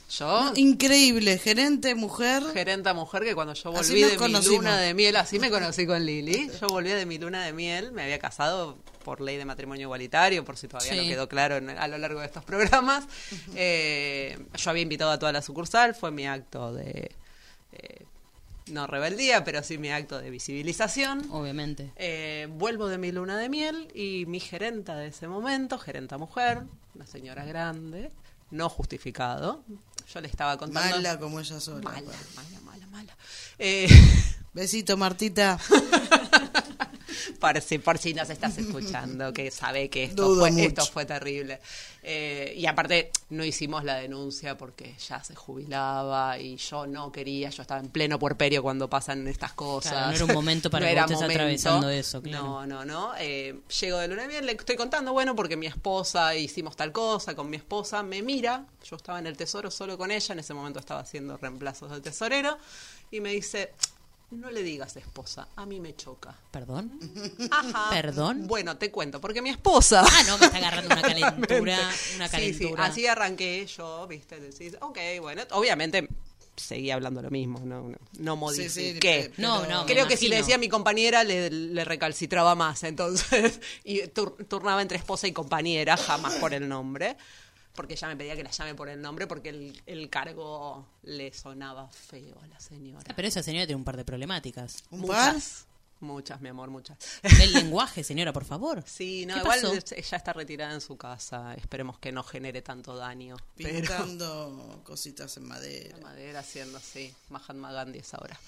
[0.08, 2.44] Yo, increíble, gerente, mujer.
[2.54, 6.06] gerenta mujer, que cuando yo volví de mi luna de miel, así me conocí con
[6.06, 6.50] Lili.
[6.62, 10.46] Yo volví de mi luna de miel, me había casado por ley de matrimonio igualitario,
[10.46, 10.98] por si todavía Sí.
[11.00, 13.06] no quedó claro en- a lo largo de estos programas.
[13.56, 17.12] Eh, yo había invitado a toda la sucursal, fue mi acto de,
[17.74, 18.06] eh,
[18.68, 21.28] no rebeldía, pero sí mi acto de visibilización.
[21.32, 21.92] Obviamente.
[21.96, 26.64] Eh, vuelvo de mi luna de miel y mi gerenta de ese momento, gerenta mujer,
[26.94, 28.12] una señora grande,
[28.52, 29.64] no justificado.
[30.14, 30.96] Yo le estaba contando.
[30.96, 31.82] Mala como ella sola.
[31.82, 33.18] Mala, mala, mala, mala.
[33.58, 33.88] Eh,
[34.54, 35.60] Besito, Martita.
[37.40, 40.64] por, si, por si nos estás escuchando, que sabe que esto, Dudo fue, mucho.
[40.64, 41.60] esto fue terrible.
[42.04, 47.50] Eh, y aparte, no hicimos la denuncia porque ya se jubilaba y yo no quería,
[47.50, 49.92] yo estaba en pleno puerperio cuando pasan estas cosas.
[49.92, 52.44] Claro, no era un momento para que vos estés atravesando eso, claro.
[52.44, 53.14] No, no, no.
[53.18, 57.36] Eh, llego de luna miel, le estoy contando, bueno, porque mi esposa, hicimos tal cosa
[57.36, 60.54] con mi esposa, me mira, yo estaba en el tesoro solo con ella, en ese
[60.54, 62.58] momento estaba haciendo reemplazos de tesorero,
[63.10, 63.72] y me dice,
[64.36, 66.36] no le digas esposa, a mí me choca.
[66.52, 67.00] ¿Perdón?
[67.52, 67.90] Ajá.
[67.90, 68.48] ¿Perdón?
[68.48, 70.04] Bueno, te cuento, porque mi esposa...
[70.06, 71.78] Ah, no, me está agarrando una calentura.
[72.16, 72.86] Una Sí, sí, calentura.
[72.86, 76.08] así arranqué yo, viste, decís, ok, bueno, obviamente
[76.56, 79.32] seguía hablando lo mismo, no, no, no Sí, sí, modifiqué.
[79.36, 82.84] pero- No, no, Creo que si le decía a mi compañera le, le recalcitraba más,
[82.84, 87.18] entonces, y tur- turnaba entre esposa y compañera, jamás por el nombre,
[87.76, 91.34] porque ella me pedía que la llame por el nombre porque el, el cargo le
[91.34, 93.04] sonaba feo a la señora.
[93.10, 94.84] Ah, Pero esa señora tiene un par de problemáticas.
[94.92, 95.34] ¿Un par?
[95.34, 95.66] Muchas,
[96.00, 96.98] muchas, mi amor, muchas.
[97.24, 98.84] El lenguaje, señora, por favor.
[98.88, 99.74] Sí, no, ¿Qué igual pasó?
[99.96, 103.36] ella está retirada en su casa, esperemos que no genere tanto daño.
[103.56, 105.98] Pero Pintando cositas en madera.
[105.98, 108.40] la madera haciendo así, Mahatma Gandhi es ahora.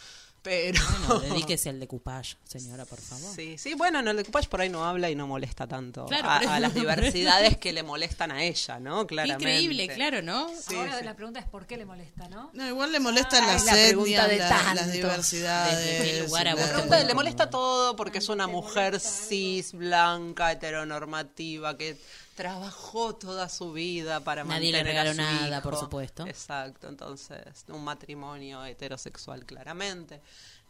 [0.47, 0.81] Pero.
[1.07, 3.35] Bueno, dedíquese al decoupage, señora, por favor.
[3.35, 6.29] Sí, sí, bueno, en el decoupage por ahí no habla y no molesta tanto Claro,
[6.29, 9.05] a, pero- a las diversidades que le molestan a ella, ¿no?
[9.05, 9.43] Qué Claramente.
[9.43, 10.47] increíble, claro, ¿no?
[10.57, 11.03] Sí, Ahora sí.
[11.05, 12.49] la pregunta es por qué le molesta, ¿no?
[12.53, 14.75] No, igual le molestan Ah, las la etnias, de la- tanto.
[14.75, 15.77] las diversidades.
[15.77, 21.77] ¿Desde lugar a vos pregunta- le molesta todo porque es una mujer cis, blanca, heteronormativa,
[21.77, 21.97] que
[22.37, 25.69] trabajó toda su vida para Nadie le mantener a regaló su nada, hijo.
[25.69, 26.25] por supuesto.
[26.27, 30.21] Exacto, entonces, un matrimonio heterosexual claramente.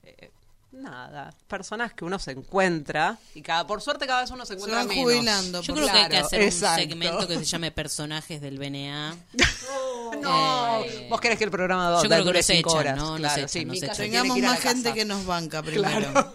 [0.03, 0.31] Eh,
[0.71, 4.53] nada, personas que uno se encuentra y cada por suerte cada vez uno se Se
[4.55, 5.03] encuentra van menos.
[5.03, 5.61] jubilando.
[5.61, 6.83] Yo creo que hay que Claro, hacer exacto.
[6.83, 9.15] un segmento que se llame Personajes del BNA.
[10.21, 12.79] No, Eh, vos querés que el programa do- yo creo que dure los cinco echan,
[12.79, 12.97] horas.
[12.97, 13.15] ¿no?
[13.17, 13.93] Claro, echan, sí, echan.
[13.95, 16.33] se Tengamos más gente que nos banca primero.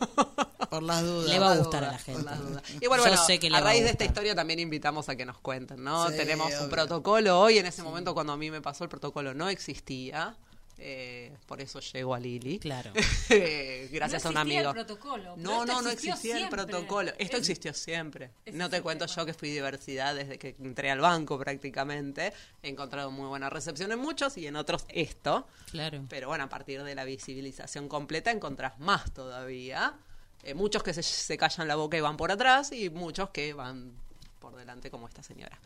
[0.73, 1.29] Por las dudas.
[1.29, 2.25] Le va a gustar a la gente.
[2.81, 5.85] Y bueno, sé que a raíz de esta historia también invitamos a que nos cuenten,
[5.85, 6.09] ¿no?
[6.09, 6.63] Sí, Tenemos obvio.
[6.63, 10.35] un protocolo hoy, en ese momento cuando a mí me pasó el protocolo no existía,
[10.79, 12.59] eh, por eso llego a Lili.
[12.59, 12.91] Claro.
[13.29, 14.73] Eh, Gracias No a un existía el amigo.
[14.87, 17.13] protocolo, no, no, no existía el protocolo.
[17.19, 18.31] Esto Es- existió siempre.
[18.53, 22.33] No te cuento yo que fui diversidad desde que entré al banco prácticamente.
[22.63, 25.47] He encontrado muy buena recepción en muchos y en otros esto.
[25.71, 26.03] Claro.
[26.09, 29.93] Pero bueno, a partir de la visibilización completa encontrás más todavía.
[30.43, 33.53] Eh, muchos que se, se callan la boca y van por atrás y muchos que
[33.53, 33.93] van
[34.39, 35.59] por delante como esta señora.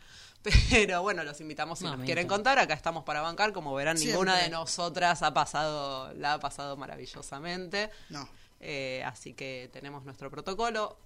[0.69, 2.59] Pero bueno, los invitamos si No, nos quieren contar.
[2.59, 3.53] Acá estamos para bancar.
[3.53, 4.13] Como verán, Siempre.
[4.13, 7.89] ninguna de nosotras ha pasado, la ha pasado maravillosamente.
[8.09, 8.27] No.
[8.59, 10.97] Eh, así que tenemos nuestro protocolo.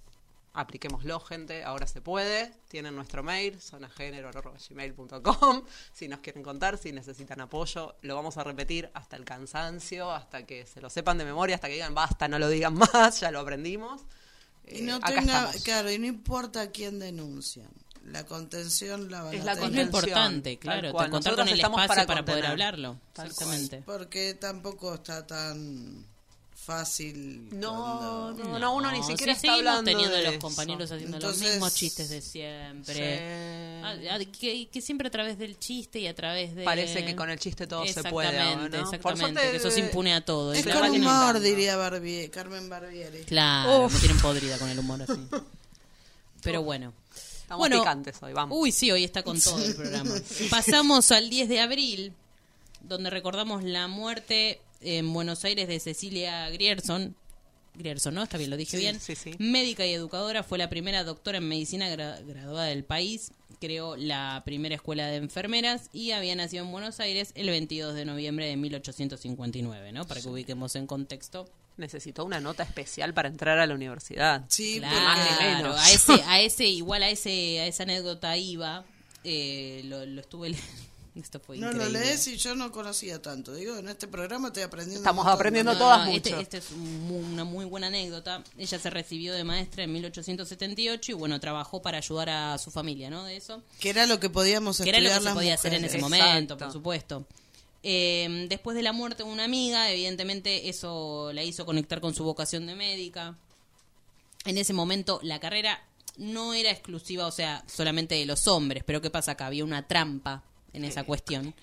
[0.54, 1.64] Apliquémoslo, gente.
[1.64, 2.52] Ahora se puede.
[2.68, 5.62] Tienen nuestro mail, zonagénero.gmail.com.
[5.92, 10.44] Si nos quieren contar, si necesitan apoyo, lo vamos a repetir hasta el cansancio, hasta
[10.44, 13.30] que se lo sepan de memoria, hasta que digan basta, no lo digan más, ya
[13.30, 14.02] lo aprendimos.
[14.66, 17.70] Y Eh, no acá tenga, claro, y no importa quién denuncian.
[18.04, 20.92] La contención la van Es a la Es lo importante, claro.
[20.92, 22.98] Contar con el estamos espacio para para, poder hablarlo.
[23.12, 23.82] Tal Exactamente.
[23.86, 26.04] Porque tampoco está tan
[26.64, 27.48] fácil.
[27.58, 30.40] No, cuando- no, no, uno ni siquiera sí, está hablando teniendo de los eso.
[30.40, 32.94] compañeros haciendo Entonces- los mismos chistes de siempre.
[32.94, 33.82] Sí.
[33.84, 36.64] Ah, ah, que, que siempre a través del chiste y a través de...
[36.64, 38.84] Parece que con el chiste todo se puede Exactamente, ¿no?
[38.84, 39.40] Por exactamente.
[39.40, 40.52] suerte, que eso se impune a todo.
[40.52, 43.24] Es con humor, diría Barbie, Carmen Barbieri.
[43.24, 45.12] Claro, me tienen podrida con el humor así.
[46.42, 46.92] Pero bueno.
[47.14, 48.56] Estamos bueno, picantes hoy, vamos.
[48.58, 50.14] Uy, sí, hoy está con todo el programa.
[50.50, 52.12] Pasamos al 10 de abril,
[52.80, 57.14] donde recordamos la muerte en Buenos Aires de Cecilia Grierson.
[57.74, 58.22] Grierson, ¿no?
[58.22, 59.00] Está bien, lo dije Sí, bien.
[59.00, 59.30] sí, sí.
[59.38, 63.32] Médica y educadora, fue la primera doctora en medicina gra- graduada del país.
[63.60, 68.04] Creó la primera escuela de enfermeras y había nacido en Buenos Aires el 22 de
[68.04, 70.06] noviembre de 1859, ¿no?
[70.06, 71.48] Para que ubiquemos en contexto.
[71.78, 74.44] Necesitó una nota especial para entrar a la universidad.
[74.48, 75.80] Sí, Más ni Claro, menos.
[75.80, 78.84] a ese, a ese, igual a ese, a esa anécdota iba,
[79.24, 80.58] eh, lo, lo estuve le-
[81.14, 82.00] Esto fue No lo increíble.
[82.00, 83.54] lees y yo no conocía tanto.
[83.54, 85.00] Digo, en este programa estoy aprendiendo.
[85.00, 86.16] Estamos aprendiendo No, todas no, mucho.
[86.30, 87.02] este, este es un
[87.32, 88.42] una muy buena anécdota.
[88.56, 93.10] Ella se recibió de maestra en 1878 y bueno, trabajó para ayudar a su familia,
[93.10, 93.24] ¿no?
[93.24, 93.62] De eso.
[93.78, 96.16] Que era lo que podíamos que era lo que se podía hacer en ese Exacto.
[96.16, 97.26] momento, por supuesto.
[97.82, 102.24] Eh, después de la muerte de una amiga, evidentemente eso la hizo conectar con su
[102.24, 103.36] vocación de médica.
[104.46, 105.84] En ese momento la carrera
[106.16, 109.46] no era exclusiva, o sea, solamente de los hombres, pero ¿qué pasa acá?
[109.46, 111.54] Había una trampa en esa cuestión,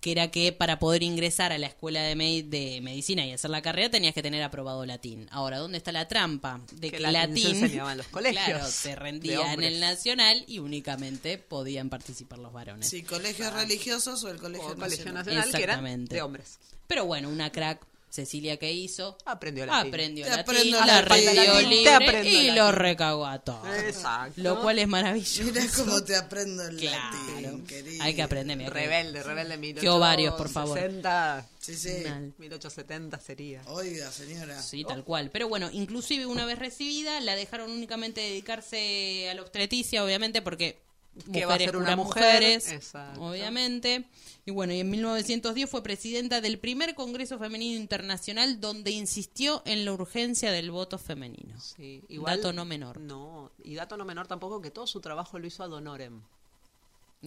[0.00, 3.48] que era que para poder ingresar a la escuela de, me- de medicina y hacer
[3.50, 5.26] la carrera tenías que tener aprobado latín.
[5.30, 6.60] Ahora, ¿dónde está la trampa?
[6.72, 10.58] De Que que, latín se en los colegios claro, se rendía en el nacional y
[10.58, 12.86] únicamente podían participar los varones.
[12.86, 15.24] Sí, colegios religiosos o el colegio, O Colegio nacional.
[15.50, 16.58] Nacional, que eran de hombres.
[16.86, 17.80] Pero bueno, una crack,
[18.14, 19.18] Cecilia, que hizo?
[19.24, 19.88] Aprendió latín.
[19.88, 22.54] Aprendió latín, la aprendió Te libre y latín.
[22.54, 23.66] lo recagó a todos.
[23.76, 24.40] Exacto.
[24.40, 25.42] Lo cual es maravilloso.
[25.42, 27.18] Mira cómo te aprendo el Claro.
[27.34, 28.04] latín, querido.
[28.04, 28.56] Hay que aprender.
[28.56, 29.56] mira que- Rebelde, rebelde.
[29.56, 30.78] 1860, Qué ovarios, por favor.
[30.78, 31.90] 60, Sí, sí.
[32.08, 32.32] Mal.
[32.38, 33.62] 1870 sería.
[33.66, 34.62] Oiga, señora.
[34.62, 35.30] Sí, tal cual.
[35.32, 40.84] Pero bueno, inclusive una vez recibida, la dejaron únicamente dedicarse a la obstetricia, obviamente, porque
[41.32, 43.22] Que va a ser una mujer, mujeres, exacto.
[43.22, 44.04] obviamente.
[44.46, 49.84] Y bueno, y en 1910 fue presidenta del primer Congreso Femenino Internacional, donde insistió en
[49.84, 51.58] la urgencia del voto femenino.
[51.60, 53.00] Sí, igual, Dato no menor.
[53.00, 56.20] No, y dato no menor tampoco que todo su trabajo lo hizo ad honorem.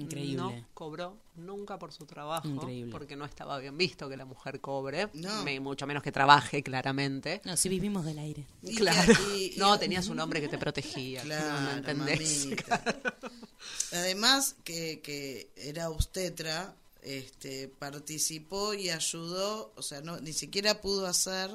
[0.01, 0.35] Increíble.
[0.37, 2.47] No cobró nunca por su trabajo.
[2.47, 2.91] Increíble.
[2.91, 5.09] Porque no estaba bien visto que la mujer cobre.
[5.13, 5.43] No.
[5.43, 7.41] Me- mucho menos que trabaje, claramente.
[7.45, 8.45] No, si vivimos del aire.
[8.63, 9.13] Y Claro.
[9.13, 11.21] que- y- y- no, tenías un hombre que te protegía.
[11.21, 12.47] Claro, no, entendés.
[13.91, 21.07] Además que, que era obstetra, este, participó y ayudó, o sea, no, ni siquiera pudo
[21.07, 21.49] hacer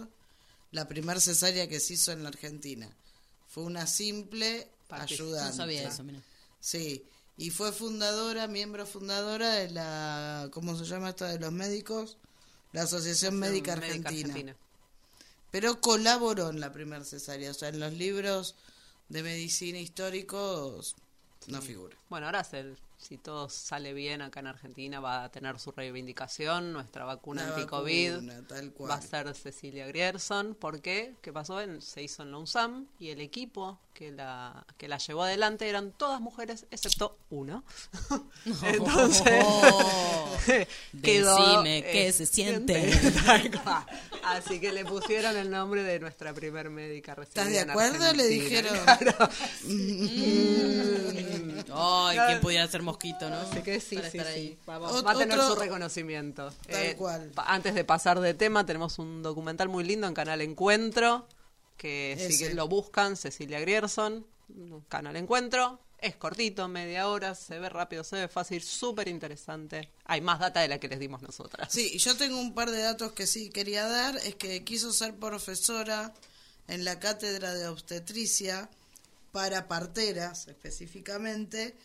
[0.71, 2.89] la primer cesárea que se hizo en la Argentina.
[3.49, 5.51] Fue una simple Partic- ayudante.
[5.51, 6.21] No sabía eso, mira.
[6.61, 7.05] Sí,
[7.37, 12.19] y fue fundadora, miembro fundadora de la, ¿cómo se llama esta de los médicos?
[12.73, 14.57] La Asociación Médica Argentina.
[15.51, 17.51] pero colaboró en la primera cesárea.
[17.51, 18.55] O sea, en los libros
[19.11, 20.95] de medicina históricos
[21.49, 21.97] no figura.
[22.09, 26.73] Bueno, ahora se- si todo sale bien acá en Argentina va a tener su reivindicación,
[26.73, 28.31] nuestra vacuna anti-COVID
[28.89, 30.55] va a ser Cecilia Grierson.
[30.55, 31.17] ¿Por qué?
[31.21, 31.61] ¿Qué pasó?
[31.61, 35.69] En- se hizo en la UNSAM y el equipo que la, que la llevó adelante
[35.69, 37.65] eran todas mujeres excepto uno.
[38.63, 39.45] Entonces,
[41.03, 42.91] quedó, Decime qué se siente.
[43.63, 43.87] Cual.
[44.25, 48.13] Así que le pusieron el nombre de nuestra primer médica ¿Estás recibida de acuerdo?
[48.15, 48.77] Le dijeron.
[48.85, 49.29] Claro.
[51.75, 53.37] Ay, quién pudiera ser mosquito, ¿no?
[53.37, 54.39] Así que sí, Para sí, estar sí.
[54.41, 54.59] ahí.
[54.67, 56.53] Vamos, Ot- va a tener otro- su reconocimiento.
[56.71, 57.33] Tal Eh, cual.
[57.37, 61.27] Antes de pasar de tema, tenemos un documental muy lindo en Canal Encuentro,
[61.77, 62.55] que si Ese.
[62.55, 64.27] lo buscan, Cecilia Grierson,
[64.89, 65.81] Canal Encuentro.
[65.99, 69.89] Es cortito, media hora, se ve rápido, se ve fácil, súper interesante.
[70.05, 71.69] Hay más data de la que les dimos nosotras.
[71.73, 74.17] Sí, yo tengo un par de datos que sí quería dar.
[74.17, 76.13] Es que quiso ser profesora
[76.67, 78.69] en la cátedra de obstetricia
[79.31, 81.77] para parteras específicamente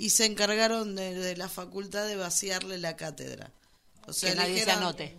[0.00, 3.52] y se encargaron de, de la facultad de vaciarle la cátedra.
[4.06, 5.18] O sea, que nadie se anote.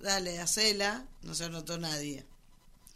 [0.00, 2.26] Dale, hacela, no se anotó nadie.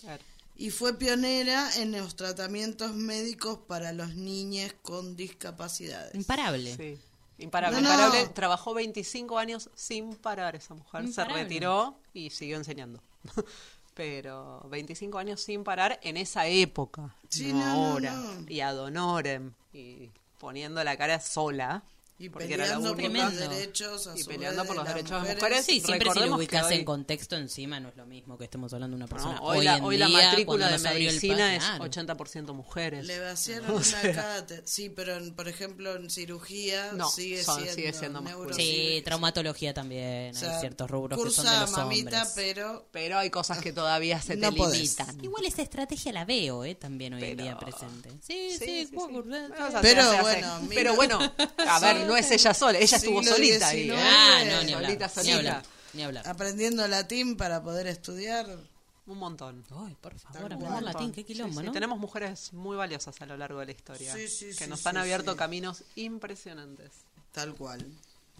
[0.00, 0.20] Claro.
[0.56, 6.12] Y fue pionera en los tratamientos médicos para los niños con discapacidades.
[6.16, 6.74] Imparable.
[6.76, 6.98] Sí.
[7.38, 7.94] Imparable, No, no.
[8.04, 8.28] imparable.
[8.34, 11.04] Trabajó 25 años sin parar esa mujer.
[11.04, 11.34] Imparable.
[11.36, 13.00] Se retiró y siguió enseñando.
[13.94, 17.14] Pero 25 años sin parar en esa época.
[17.28, 18.12] Sí, no no, no, ahora.
[18.12, 18.44] no.
[18.48, 19.52] Y ad honorem.
[19.72, 20.10] Y
[20.42, 21.84] poniendo la cara sola.
[22.22, 23.24] Y porque era la peleando por única.
[23.30, 25.42] los derechos a Y peleando por de los las derechos de las mujeres.
[25.42, 25.66] mujeres.
[25.66, 28.72] Sí, siempre si lo ubicas hoy- en contexto encima no es lo mismo que estemos
[28.72, 29.40] hablando de una No, persona.
[29.42, 31.84] hoy, la, en hoy la día, matrícula de medicina es claro.
[31.84, 33.04] 80% mujeres.
[33.06, 34.62] Le vaciaron una cátedra.
[34.64, 38.22] Sí, pero en- por ejemplo en cirugía No, sigue, son- siendo sigue siendo.
[38.52, 40.34] Sí, traumatología también.
[40.36, 42.32] O sea, hay ciertos rubros que son de los mamita, hombres.
[42.36, 44.78] pero Pero hay cosas que todavía se te No podés.
[44.80, 45.24] limitan.
[45.24, 46.74] Igual esa estrategia la veo, ¿eh?
[46.74, 48.10] También hoy en día presente.
[48.22, 48.88] Sí, sí,
[49.80, 51.18] Pero bueno, pero bueno,
[51.66, 53.90] a ver, no es ella sola, ella estuvo solita ahí.
[53.90, 53.94] ¿eh?
[53.96, 54.90] Ah, no, ni hablar.
[55.10, 55.62] Solita, Ni hablar.
[55.94, 56.28] Ni hablar.
[56.28, 58.46] aprendiendo latín para poder estudiar.
[59.04, 59.64] Un montón.
[59.84, 61.72] Ay, por favor, aprender latín, qué quilombo, Sí, sí, ¿no?
[61.72, 64.80] Tenemos mujeres muy valiosas a lo largo de la historia Sí, sí, que sí, nos
[64.80, 65.38] sí, han abierto sí.
[65.38, 66.92] caminos impresionantes.
[67.32, 67.84] Tal cual.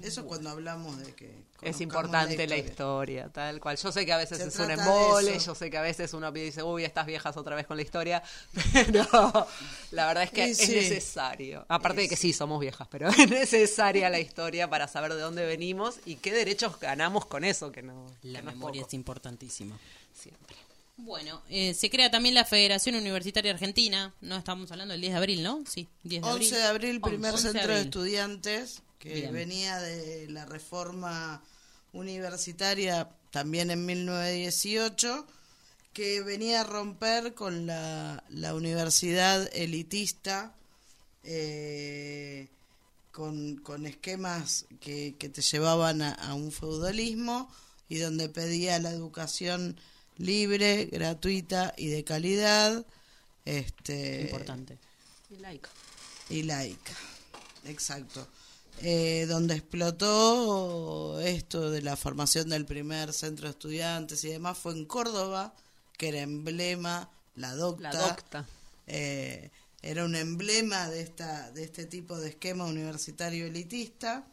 [0.01, 3.29] Eso cuando hablamos de que Es importante la historia.
[3.29, 3.77] tal cual.
[3.77, 6.33] Yo sé que a veces Se es un embole, yo sé que a veces uno
[6.33, 8.23] dice, uy, estas viejas otra vez con la historia,
[8.73, 9.47] pero
[9.93, 10.75] la verdad es que Y es sí.
[10.75, 11.65] necesario.
[11.69, 15.45] Aparte de que sí, somos viejas, pero es necesaria la historia para saber de dónde
[15.45, 18.89] venimos y qué derechos ganamos con eso, que no, La que no es memoria poco.
[18.89, 19.79] es importantísima.
[20.15, 20.57] Siempre.
[20.97, 24.13] Bueno, eh, se crea también la Federación Universitaria Argentina.
[24.21, 25.65] No estamos hablando del 10 de abril, ¿no?
[25.67, 26.47] Sí, 10 de abril.
[26.49, 27.89] 11 de abril, primer 11 de centro de abril.
[27.89, 29.33] estudiantes, que Bien.
[29.33, 31.43] venía de la reforma
[31.93, 35.27] universitaria también en 1918,
[35.93, 40.55] que venía a romper con la, la universidad elitista,
[41.25, 42.47] eh,
[43.11, 47.53] con, con esquemas que, que te llevaban a, a un feudalismo
[47.89, 49.81] y donde pedía la educación
[50.17, 52.87] libre, gratuita y de calidad.
[53.45, 54.79] Este, Importante.
[55.29, 55.69] Y like.
[56.31, 56.93] y laica.
[57.65, 58.29] Exacto.
[58.81, 64.73] Eh, donde explotó esto de la formación del primer centro de estudiantes y demás fue
[64.73, 65.55] en Córdoba,
[65.97, 67.93] que era emblema, la docta.
[67.93, 68.47] La docta.
[68.87, 69.51] eh,
[69.83, 74.25] era un emblema de esta de este tipo de esquema universitario elitista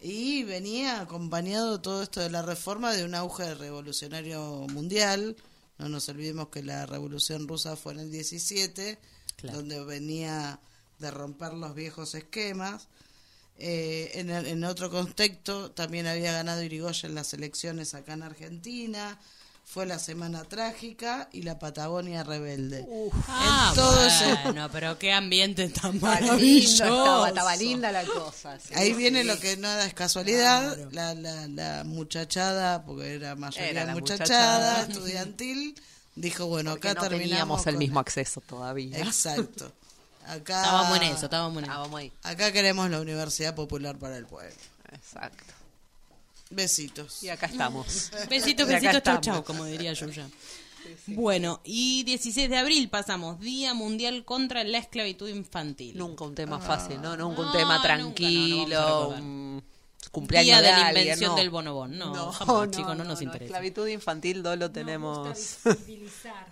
[0.00, 5.36] y venía acompañado todo esto de la reforma de un auge revolucionario mundial.
[5.78, 8.98] No nos olvidemos que la revolución rusa fue en el 17,
[9.36, 9.58] Claro.
[9.58, 10.60] donde venía
[11.00, 12.86] de romper los viejos esquemas.
[13.58, 18.22] Eh, en, el- en otro contexto, también había ganado Irigoyen en las elecciones acá en
[18.22, 19.18] Argentina.
[19.66, 22.84] Fue la Semana Trágica y la Patagonia Rebelde.
[23.28, 26.84] Ah, todo ese- bueno, pero qué ambiente tan maravilloso.
[26.84, 28.58] estaba, estaba linda la cosa.
[28.60, 28.94] sí, Ahí sí.
[28.94, 33.92] viene lo que nada es casualidad, la, la, la muchachada, porque era mayoría Era la
[33.94, 34.92] muchachada, muchachada.
[34.92, 35.74] estudiantil,
[36.14, 38.98] dijo, bueno, Porque acá no terminamos teníamos el con- mismo acceso todavía.
[38.98, 39.72] Exacto.
[40.26, 41.96] Acá, Estábamos en eso, estábamos en Ah, eso.
[41.96, 42.12] ahí.
[42.22, 44.54] acá queremos la Universidad Popular para el Pueblo.
[44.92, 45.44] Exacto.
[46.50, 47.22] Besitos.
[47.22, 48.10] Y acá estamos.
[48.30, 50.26] Besitos, besitos, chau, chau, como diría yo ya.
[51.06, 55.96] Bueno, y 16 de abril pasamos, Día Mundial contra la Esclavitud Infantil.
[55.96, 57.16] Nunca un tema fácil, ¿no?
[57.16, 59.62] Nunca un No, tema nunca, no, no tranquilo, un
[60.12, 61.36] cumpleaños Día de la alguien, invención no.
[61.36, 61.98] del bonobón.
[61.98, 63.44] No, jamás, chicos, no, nos interesa.
[63.46, 65.28] Esclavitud infantil, Dolo, tenemos...
[65.64, 66.46] Visibilizar.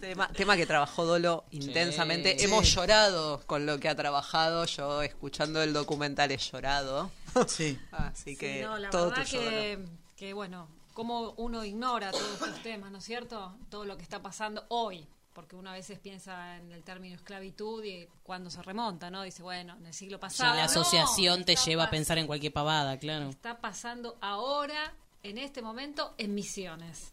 [0.00, 2.42] Tema, tema que trabajó Dolo intensamente.
[2.44, 4.64] Hemos llorado con lo que ha trabajado.
[4.66, 7.10] Yo, escuchando el documental, he llorado.
[7.48, 7.78] Sí.
[7.92, 9.90] Así que Sí, no, la todo verdad tuyo, Dolo.
[10.16, 13.54] que, bueno, cómo uno ignora todos estos temas, ¿no es cierto?
[13.70, 17.84] Todo lo que está pasando hoy, porque uno a veces piensa en el término esclavitud
[17.84, 19.22] y cuando se remonta, ¿no?
[19.22, 20.54] Dice, bueno, en el siglo pasado.
[20.54, 23.28] la No, asociación te lleva a pensar en cualquier pavada, claro.
[23.28, 27.12] Está pasando ahora, en este momento, en Misiones.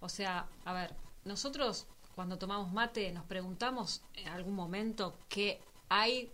[0.00, 0.94] O sea, a ver,
[1.24, 1.86] nosotros
[2.16, 5.60] cuando tomamos mate nos preguntamos en algún momento que
[5.90, 6.30] hay,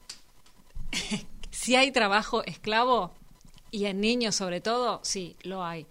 [1.51, 3.13] si hay trabajo esclavo
[3.73, 5.87] y en niños sobre todo, sí, lo hay.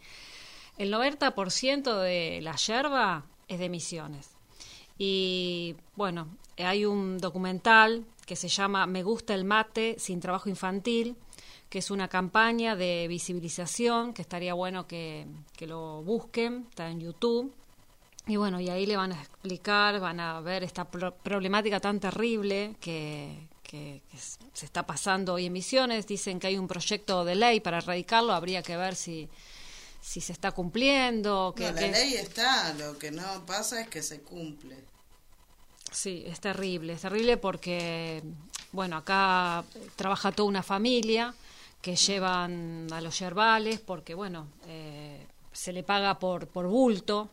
[0.77, 4.29] El 90% de la yerba es de Misiones.
[4.97, 11.17] Y bueno, hay un documental que se llama Me gusta el mate sin trabajo infantil,
[11.69, 15.27] que es una campaña de visibilización que estaría bueno que,
[15.57, 17.53] que lo busquen, está en YouTube.
[18.27, 21.99] Y bueno, y ahí le van a explicar, van a ver esta pro- problemática tan
[21.99, 24.01] terrible que, que-
[24.53, 26.05] se está pasando hoy en Misiones.
[26.07, 29.27] Dicen que hay un proyecto de ley para erradicarlo, habría que ver si,
[30.01, 31.53] si se está cumpliendo.
[31.55, 34.77] Que, No, la que- ley está, lo que no pasa es que se cumple.
[35.91, 38.23] Sí, es terrible, es terrible porque,
[38.71, 39.63] bueno, acá
[39.97, 41.33] trabaja toda una familia
[41.81, 47.29] que llevan a los yerbales porque, bueno, eh, se le paga por, por bulto,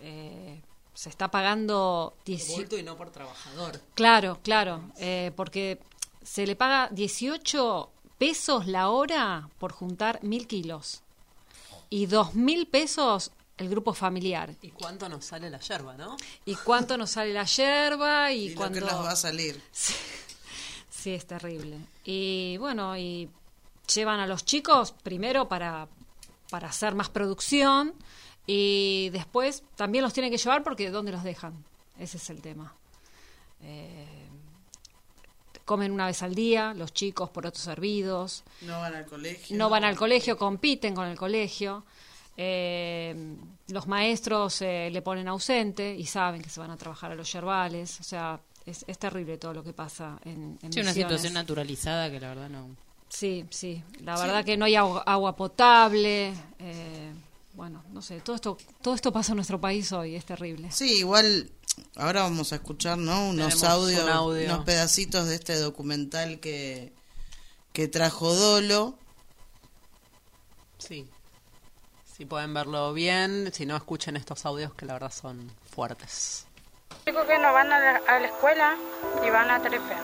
[0.00, 0.60] eh,
[0.94, 2.14] se está pagando...
[2.56, 3.80] Bulto y no por trabajador.
[3.94, 5.80] Claro, claro, eh, porque
[6.22, 11.02] se le paga 18 pesos la hora por juntar mil kilos
[11.88, 14.54] y dos mil pesos el grupo familiar.
[14.62, 16.16] ¿Y cuánto nos sale la yerba, no?
[16.46, 18.32] ¿Y cuánto nos sale la yerba?
[18.32, 19.60] Y, que nos va a salir.
[20.90, 21.78] Sí, es terrible.
[22.04, 23.30] Y bueno, y
[23.94, 25.88] llevan a los chicos primero para,
[26.50, 27.94] para hacer más producción
[28.52, 31.52] y después también los tienen que llevar porque ¿dónde los dejan?
[31.98, 32.74] Ese es el tema.
[33.62, 34.06] Eh,
[35.64, 39.56] comen una vez al día, los chicos por otros servidos, No van al colegio.
[39.56, 41.84] no van al colegio, compiten con el colegio.
[42.36, 43.14] Eh,
[43.68, 47.30] los maestros eh, le ponen ausente y saben que se van a trabajar a los
[47.32, 48.00] yerbales.
[48.00, 52.10] O sea, es, es terrible todo lo que pasa en, en Sí, una situación naturalizada
[52.10, 52.68] que la verdad no.
[53.08, 53.82] Sí, sí.
[54.02, 56.32] La verdad que no hay agua, agua potable.
[56.58, 57.12] eh,
[57.54, 58.20] bueno, no sé.
[58.20, 60.14] Todo esto, todo esto pasa en nuestro país hoy.
[60.16, 60.70] Es terrible.
[60.70, 61.50] Sí, igual
[61.96, 63.28] ahora vamos a escuchar, ¿no?
[63.28, 64.44] Unos audios, un audio.
[64.46, 66.92] unos pedacitos de este documental que,
[67.72, 68.98] que trajo Dolo.
[70.78, 71.08] Sí.
[72.16, 76.46] Si pueden verlo bien, si no, escuchen estos audios que la verdad son fuertes.
[77.06, 78.76] Chicos que no van a la, a la escuela
[79.26, 79.94] y van a Terefe.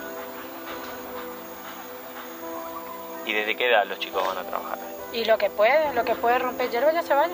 [3.26, 4.95] ¿Y desde qué edad los chicos van a trabajar?
[5.16, 7.32] Y lo que puede, lo que puede romper hierba ya se vaya.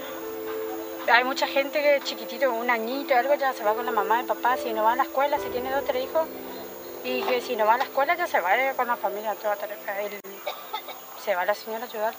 [1.12, 4.24] Hay mucha gente que chiquitito, un añito, algo ya se va con la mamá y
[4.24, 4.56] papá.
[4.56, 6.28] Si no va a la escuela, si tiene dos o tres hijos,
[7.02, 9.34] y que si no va a la escuela ya se va eh, con la familia
[9.34, 9.56] toda.
[10.00, 10.20] El-
[11.24, 12.14] se va la señora a ayudar.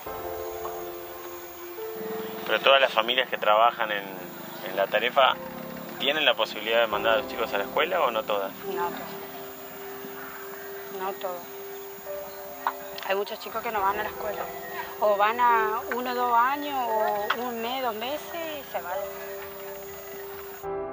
[2.46, 4.04] Pero todas las familias que trabajan en,
[4.70, 5.34] en la tarefa,
[6.00, 8.52] ¿tienen la posibilidad de mandar a los chicos a la escuela o no todas?
[8.66, 9.00] No todo.
[11.00, 11.38] No todo.
[13.08, 14.42] Hay muchos chicos que no van a la escuela.
[15.00, 18.94] O van a uno o dos años, o un mes, dos meses y se van.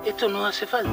[0.04, 0.90] Esto no hace falta.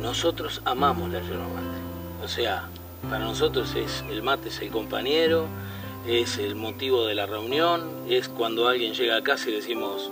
[0.00, 2.24] Nosotros amamos la yerba mate.
[2.24, 2.68] O sea,
[3.08, 5.46] para nosotros es el mate es el compañero,
[6.06, 10.10] es el motivo de la reunión, es cuando alguien llega a casa y decimos,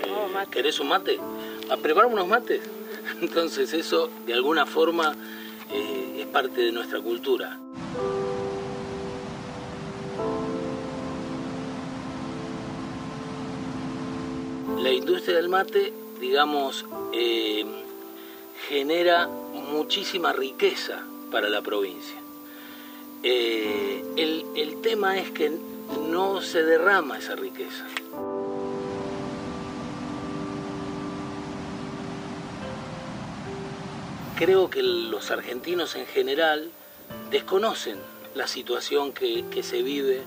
[0.00, 1.20] eh, ¿querés un mate?
[1.70, 2.60] ¿A preparar unos mates?
[3.20, 5.14] Entonces eso de alguna forma
[5.72, 7.58] eh, es parte de nuestra cultura.
[14.78, 16.84] La industria del mate, digamos,
[17.14, 17.64] eh,
[18.68, 22.18] genera muchísima riqueza para la provincia.
[23.22, 25.50] Eh, el, el tema es que
[26.10, 27.86] no se derrama esa riqueza.
[34.36, 36.70] Creo que los argentinos en general
[37.30, 37.98] desconocen
[38.34, 40.22] la situación que, que se vive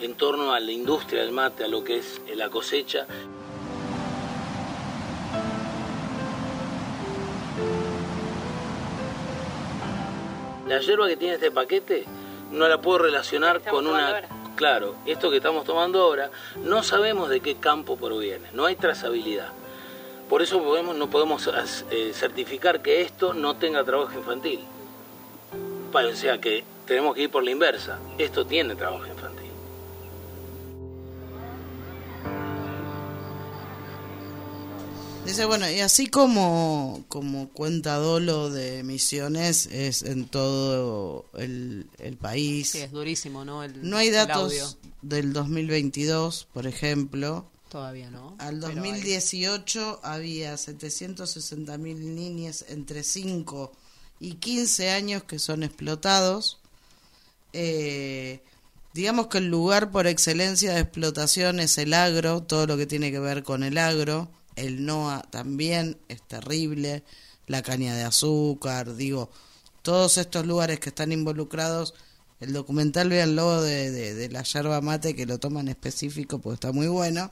[0.00, 3.06] en torno a la industria del mate, a lo que es la cosecha.
[10.66, 12.06] La hierba que tiene este paquete
[12.52, 14.22] no la puedo relacionar con una...
[14.56, 16.30] Claro, esto que estamos tomando ahora,
[16.64, 19.52] no sabemos de qué campo proviene, no hay trazabilidad.
[20.30, 21.46] Por eso podemos, no podemos
[21.90, 24.60] eh, certificar que esto no tenga trabajo infantil.
[25.92, 27.98] O sea que tenemos que ir por la inversa.
[28.16, 29.50] Esto tiene trabajo infantil.
[35.26, 42.16] Dice, bueno, y así como, como cuenta Dolo de Misiones, es en todo el, el
[42.16, 42.70] país.
[42.70, 43.62] Sí, es durísimo, ¿no?
[43.62, 44.64] El- No hay el datos audio.
[45.02, 47.44] del 2022, por ejemplo.
[47.70, 48.34] Todavía no.
[48.38, 48.90] Al pero hay.
[48.90, 53.70] 2018 había 760 mil niñas entre 5
[54.18, 56.58] y 15 años que son explotados.
[57.52, 58.42] Eh,
[58.92, 63.12] digamos que el lugar por excelencia de explotación es el agro, todo lo que tiene
[63.12, 64.28] que ver con el agro.
[64.56, 67.04] El NOA también es terrible,
[67.46, 69.30] la caña de azúcar, digo,
[69.82, 71.94] todos estos lugares que están involucrados.
[72.40, 76.72] El documental, véanlo, de, de, de la yerba mate, que lo toman específico porque está
[76.72, 77.30] muy bueno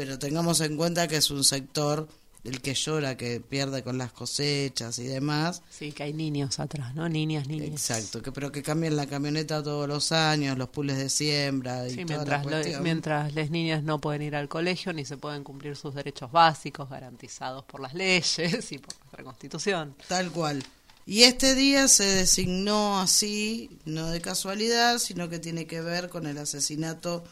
[0.00, 2.08] pero tengamos en cuenta que es un sector
[2.42, 5.60] el que llora, que pierde con las cosechas y demás.
[5.70, 7.06] Sí, que hay niños atrás, ¿no?
[7.06, 7.68] Niñas, niñas.
[7.68, 11.96] Exacto, que pero que cambian la camioneta todos los años, los pules de siembra y
[11.96, 15.18] Sí, toda la mientras, lo- mientras las niñas no pueden ir al colegio ni se
[15.18, 18.38] pueden cumplir sus derechos básicos garantizados por las leyes
[18.72, 19.94] y por nuestra constitución.
[20.08, 20.64] Tal cual.
[21.04, 26.26] Y este día se designó así, no de casualidad, sino que tiene que ver con
[26.26, 27.22] el asesinato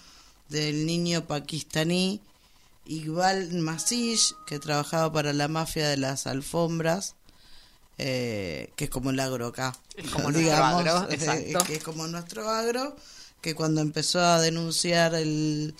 [0.50, 2.20] del niño pakistaní
[2.88, 7.14] Iqbal Masih, que trabajaba para la mafia de las alfombras,
[7.98, 9.76] eh, que es como el agro acá.
[9.96, 11.58] Es como nuestro agro, eh, exacto.
[11.66, 12.96] que es como nuestro agro,
[13.40, 15.74] que cuando empezó a denunciar el,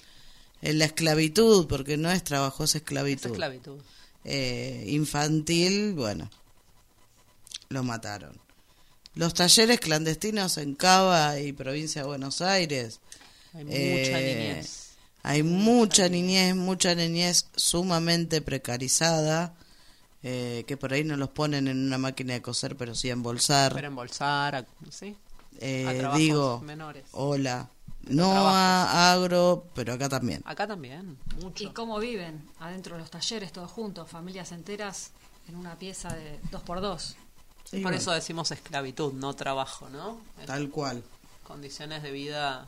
[0.62, 3.78] el- la esclavitud, porque no es trabajo, es Es esclavitud esclavitud.
[4.24, 6.28] eh, infantil, bueno,
[7.70, 8.39] lo mataron.
[9.14, 13.01] Los talleres clandestinos en Cava y provincia de Buenos Aires.
[13.55, 14.88] Hay mucha eh, niñez.
[15.29, 19.55] Hay mucha niñez, mucha niñez sumamente precarizada,
[20.23, 23.13] eh, que por ahí no los ponen en una máquina de coser, pero sí a
[23.13, 23.75] embolsar.
[23.75, 25.15] Pero embolsar, a- ¿sí?
[25.61, 27.05] Eh, a digo, menores.
[27.13, 27.69] hola,
[28.05, 30.41] no a agro, pero acá también.
[30.47, 31.63] Acá también, mucho.
[31.65, 32.49] ¿Y cómo viven?
[32.59, 35.11] Adentro de los talleres, todos juntos, familias enteras
[35.47, 37.17] en una pieza de dos por dos.
[37.65, 40.23] Sí, Por bueno, eso decimos esclavitud, no trabajo, ¿no?
[40.41, 41.03] Es Tal cual.
[41.43, 42.67] Condiciones de vida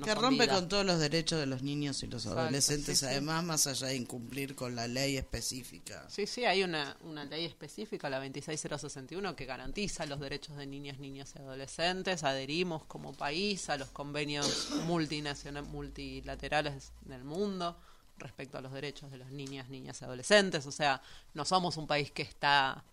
[0.00, 3.10] que rompe con todos los derechos de los niños y los Exacto, adolescentes, sí, sí.
[3.10, 6.06] además, más allá de incumplir con la ley específica.
[6.08, 10.98] Sí, sí, hay una, una ley específica, la 26061, que garantiza los derechos de niñas,
[10.98, 12.24] niñas y adolescentes.
[12.24, 17.76] Adherimos como país a los convenios multinacionales, multilaterales del mundo
[18.18, 20.66] respecto a los derechos de los niñas, niñas y adolescentes.
[20.66, 21.02] O sea,
[21.34, 22.84] no somos un país que está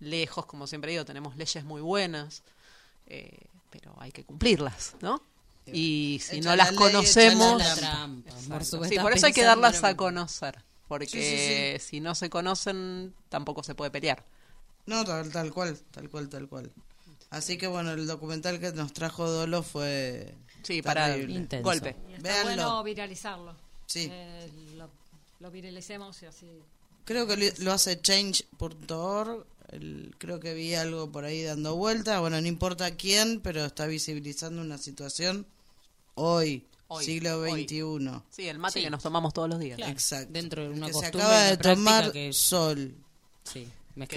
[0.00, 2.42] lejos, como siempre digo, tenemos leyes muy buenas,
[3.06, 5.22] eh, pero hay que cumplirlas, ¿no?
[5.74, 7.60] Y si Echa no la las ley, conocemos...
[7.62, 8.30] echa la trampa.
[8.48, 12.30] Por supuesto, Sí, por eso hay que darlas a conocer, porque Sí, si no se
[12.30, 14.24] conocen tampoco se puede pelear.
[14.86, 16.70] No, tal, tal cual, tal cual, tal cual.
[17.30, 21.16] Así que bueno, el documental que nos trajo Dolo fue Sí, para.
[21.18, 21.62] Intenso.
[21.64, 21.94] golpe.
[22.08, 22.44] Y está Véanlo.
[22.64, 23.54] bueno viralizarlo.
[23.86, 24.08] Sí.
[24.10, 24.88] Eh, lo,
[25.40, 26.46] lo viralicemos y así.
[27.04, 29.44] Creo que lo hace change.org.
[29.72, 32.20] el- Creo que vi algo por ahí dando vuelta.
[32.20, 35.46] Bueno, no importa quién, pero está visibilizando una situación
[36.18, 37.64] hoy, Hoy, siglo hoy.
[37.64, 38.22] XXI.
[38.30, 38.84] Sí, el mate Sí.
[38.84, 39.76] que nos tomamos todos los días.
[39.76, 40.32] Claro, Exacto.
[40.32, 42.94] dentro de una que se costumbre, acaba una de práctica tomar que- sol.
[43.44, 43.68] Sí,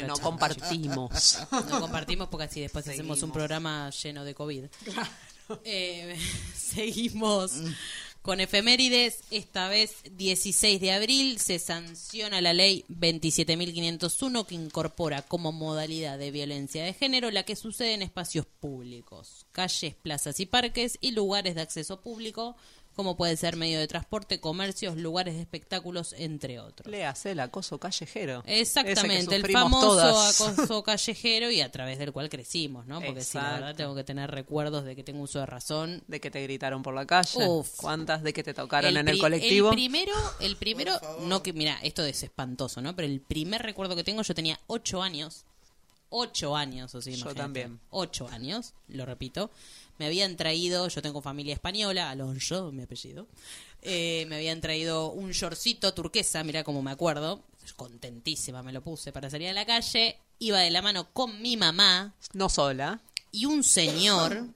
[0.07, 1.37] no compartimos.
[1.69, 3.33] No compartimos porque así después hacemos un Seguimos.
[3.33, 4.65] programa lleno de COVID.
[5.63, 6.17] Eh,
[6.55, 7.53] seguimos
[8.21, 9.19] con efemérides.
[9.31, 16.31] Esta vez, 16 de abril, se sanciona la ley 27.501 que incorpora como modalidad de
[16.31, 21.55] violencia de género la que sucede en espacios públicos, calles, plazas y parques y lugares
[21.55, 22.55] de acceso público,
[22.95, 26.91] como puede ser medio de transporte, comercios, lugares de espectáculos, entre otros.
[26.91, 28.43] Le hace el acoso callejero.
[28.45, 30.41] Exactamente, el famoso todas.
[30.41, 33.01] acoso callejero y a través del cual crecimos, ¿no?
[33.01, 36.03] Porque sí, la verdad tengo que tener recuerdos de que tengo uso de razón.
[36.07, 37.47] De que te gritaron por la calle.
[37.47, 37.75] Uf.
[37.77, 39.69] ¿Cuántas de que te tocaron en el colectivo?
[39.69, 42.95] El primero, el primero, no que, mira, esto es espantoso, ¿no?
[42.95, 45.45] Pero el primer recuerdo que tengo, yo tenía ocho años.
[46.13, 47.79] Ocho años, o sea, Yo también.
[47.89, 49.49] Ocho años, lo repito.
[50.01, 53.27] Me habían traído, yo tengo familia española, Alonso, mi apellido.
[53.83, 57.43] Eh, me habían traído un shortcito turquesa, mira cómo me acuerdo.
[57.75, 60.17] Contentísima me lo puse para salir a la calle.
[60.39, 62.99] Iba de la mano con mi mamá No sola.
[63.31, 64.47] y un señor,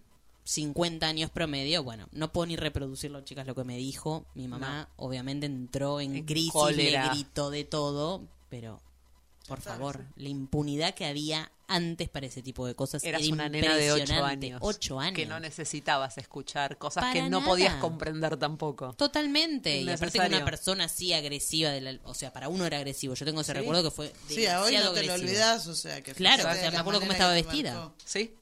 [0.45, 4.25] 50 años promedio, bueno, no puedo ni reproducirlo, chicas, lo que me dijo.
[4.33, 8.81] Mi mamá obviamente entró en, En crisis, le gritó de todo, pero
[9.47, 13.49] por favor, la impunidad que había antes para ese tipo de cosas Eras era una
[13.49, 14.45] nena de ocho impresionante.
[14.47, 14.59] años.
[14.63, 15.15] Ocho años.
[15.15, 17.45] Que no necesitabas escuchar cosas Para que no nada.
[17.45, 18.93] podías comprender tampoco.
[18.93, 19.77] Totalmente.
[19.81, 23.15] Y aparte que una persona así agresiva, de la- o sea, para uno era agresivo.
[23.15, 26.01] Yo tengo ese recuerdo que fue Sí, a hoy no te lo olvidás, o sea,
[26.01, 27.73] que Claro, o sea, me acuerdo cómo estaba vestida.
[27.73, 27.95] marcó.
[28.05, 28.35] ¿Sí?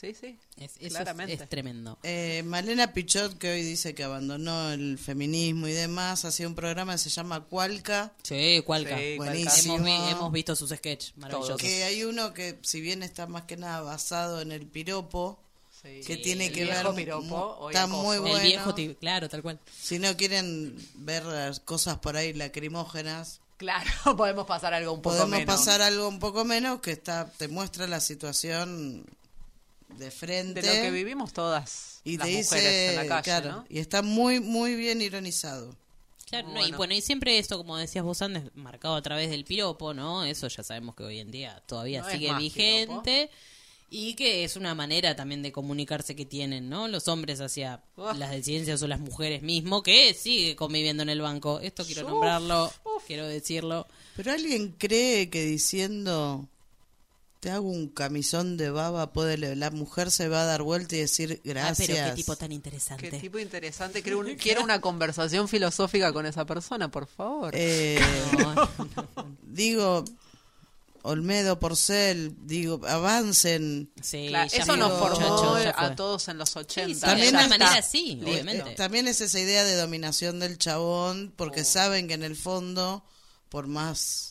[0.00, 0.38] Sí, sí.
[0.56, 1.34] Es, eso es- claramente.
[1.34, 1.98] es tremendo.
[2.02, 6.92] Eh, Malena Pichot, que hoy dice que abandonó el feminismo y demás, hacía un programa
[6.92, 8.12] que se llama Cualca.
[8.22, 8.96] Sí, Cualca.
[8.96, 9.76] Sí, Buenísimo.
[9.76, 11.58] Hemos, hemos visto sus sketches maravillosos.
[11.58, 15.38] Que hay uno que, si bien está más que nada basado en el piropo,
[15.82, 16.00] Sí.
[16.06, 17.04] que tiene el que viejo ver.
[17.04, 18.02] piropo, está acoso.
[18.02, 18.36] muy bueno.
[18.38, 19.58] El viejo, claro, tal cual.
[19.80, 25.16] Si no quieren ver las cosas por ahí lacrimógenas, Claro, podemos pasar algo un poco
[25.16, 25.56] podemos menos.
[25.56, 29.04] pasar algo un poco menos que está te muestra la situación
[29.98, 33.22] de frente de lo que vivimos todas y las te mujeres dice en la calle,
[33.22, 33.64] claro ¿no?
[33.68, 35.76] y está muy muy bien ironizado
[36.28, 36.94] Claro, no, y Bueno.
[36.94, 40.22] y siempre esto, como decías vos antes, marcado a través del piropo, ¿no?
[40.24, 43.30] Eso ya sabemos que hoy en día todavía No sigue vigente
[43.90, 46.86] y que es una manera también de comunicarse que tienen, ¿no?
[46.86, 48.16] Los hombres hacia Uf.
[48.16, 51.58] las disidencias o las mujeres mismo, que sigue conviviendo en el banco.
[51.58, 52.72] Esto quiero Uf, nombrarlo,
[53.08, 53.88] quiero decirlo.
[54.14, 56.46] pero alguien cree que diciendo
[57.40, 60.94] te hago un camisón de baba puede le- la mujer se va a dar vuelta
[60.94, 63.10] y decir Ah, gracias pero qué tipo tan interesante.
[63.10, 64.02] Qué tipo interesante.
[64.02, 67.52] Quiero, un- quiero una conversación filosófica con esa persona, por favor.
[67.56, 67.98] Eh,
[68.38, 68.68] No,
[69.42, 70.04] digo
[71.02, 76.94] Olmedo Porcel digo avancen sí, Claro, eso nos formó a todos en los 80.
[76.94, 78.30] sí, También de alguna está- manera sí, Listo.
[78.30, 78.74] obviamente.
[78.74, 83.02] También es esa idea de dominación del chabón, porque saben que en el fondo,
[83.48, 84.29] por más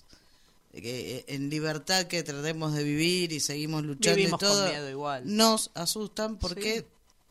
[0.83, 4.89] eh, en libertad que tratemos de vivir y seguimos luchando Vivimos y todo, con miedo
[4.89, 5.23] igual.
[5.25, 6.85] nos asustan porque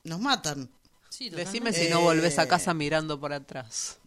[0.04, 0.70] nos matan.
[1.10, 3.98] Sí, Decime si no volvés a Eh, casa mirando por atrás.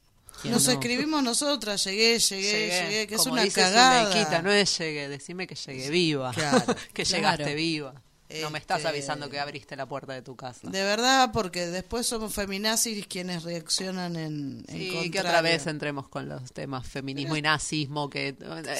[0.41, 0.72] ¿Quién Nos no?
[0.72, 4.41] escribimos nosotras, llegué, llegué, llegué, que es una cagada.
[4.41, 6.31] No es llegué, decime que llegué viva.
[6.34, 7.15] Claro, que claro.
[7.18, 7.93] llegaste viva.
[8.41, 10.69] No me estás Este- avisando que abriste la puerta de tu casa.
[10.69, 16.07] De verdad, porque después somos feminazis quienes reaccionan en, en Sí, que otra vez entremos
[16.07, 18.35] con los temas feminismo y nazismo, que eh,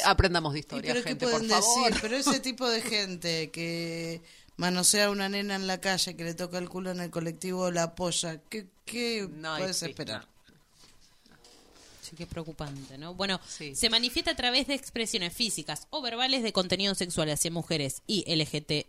[0.05, 1.85] aprendamos de ¿Y historia, pero qué gente, pueden por favor.
[1.87, 2.01] decir?
[2.01, 4.21] Pero ese tipo de gente que
[4.57, 7.71] manosea a una nena en la calle, que le toca el culo en el colectivo,
[7.71, 10.27] la apoya, ¿qué, qué No puedes esperar?
[12.01, 13.13] Sí, qué preocupante, ¿no?
[13.13, 13.75] Bueno, Sí.
[13.75, 18.23] se manifiesta a través de expresiones físicas o verbales de contenido sexual hacia mujeres y
[18.27, 18.87] LGT,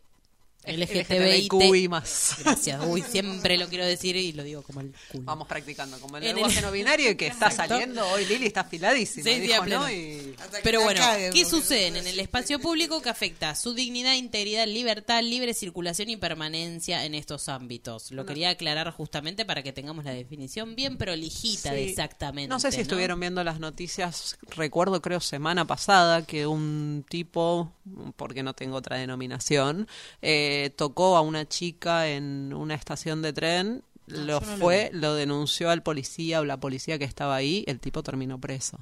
[0.65, 1.49] LGTBI.
[1.49, 2.37] LGTBIQI más.
[2.39, 2.81] Gracias.
[2.87, 5.25] Uy, siempre lo quiero decir y lo digo como el culo.
[5.25, 7.75] Vamos practicando como el En lenguaje el- no binario y que está Exacto.
[7.75, 9.25] saliendo hoy Lili está afiladísima.
[9.25, 11.01] Sí, sí, dijo no y Pero bueno,
[11.33, 16.11] ¿qué sucede no en el espacio público que afecta su dignidad, integridad, libertad, libre circulación
[16.11, 18.11] y permanencia en estos ámbitos?
[18.13, 21.91] Lo quería aclarar justamente para que tengamos la definición bien prolijita de Sí.
[21.91, 22.49] exactamente.
[22.49, 27.73] No sé si estuvieron viendo las noticias, recuerdo creo semana pasada que un tipo,
[28.17, 29.89] porque no tengo otra denominación,
[30.21, 35.15] eh, tocó a una chica en una estación de tren, lo no lo fue, lo
[35.15, 38.79] denunció al policía o la policía que estaba ahí, el tipo terminó preso,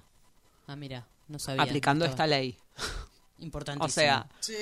[0.67, 1.63] Ah, mira, no sabía.
[1.63, 2.57] aplicando esta ley.
[3.41, 3.87] Importantísimo.
[3.87, 4.55] O sea, Sí.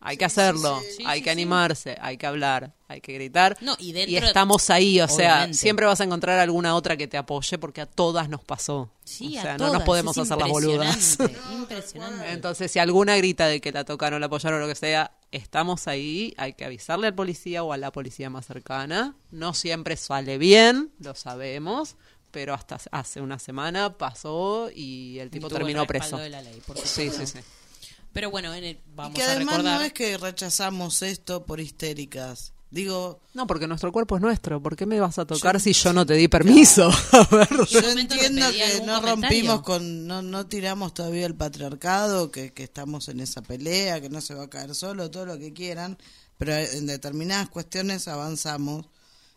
[0.00, 1.02] hay que hacerlo, sí.
[1.06, 1.42] hay Sí, que sí, sí.
[1.42, 3.56] animarse, hay que hablar, hay que gritar.
[3.60, 7.58] No, y estamos ahí, o sea, siempre vas a encontrar alguna otra que te apoye
[7.58, 8.90] porque a todas nos pasó.
[9.04, 11.18] Sí, o a sea, no todas, nos podemos es hacer las boludas.
[11.52, 12.30] impresionante.
[12.32, 15.88] Entonces, si alguna grita de que la tocaron, la apoyaron o lo que sea, estamos
[15.88, 19.16] ahí, hay que avisarle al policía o a la policía más cercana.
[19.30, 21.96] No siempre sale bien, lo sabemos,
[22.30, 26.16] pero hasta hace una semana pasó y el tipo terminó preso.
[26.16, 27.38] de la ley, por sí, sí, sí.
[28.12, 29.80] Pero bueno, en el- vamos Y que a además recordar.
[29.80, 32.52] no es que rechazamos esto por histéricas.
[32.70, 34.62] Digo, No, porque nuestro cuerpo es nuestro.
[34.62, 36.88] ¿Por qué me vas a tocar si yo no te di permiso?
[37.12, 37.48] A ver.
[37.68, 39.00] yo entiendo que no comentario.
[39.10, 44.08] rompimos con, no, no tiramos todavía el patriarcado, que, que estamos en esa pelea, que
[44.08, 45.98] no se va a caer solo, todo lo que quieran,
[46.38, 48.86] pero en determinadas cuestiones avanzamos.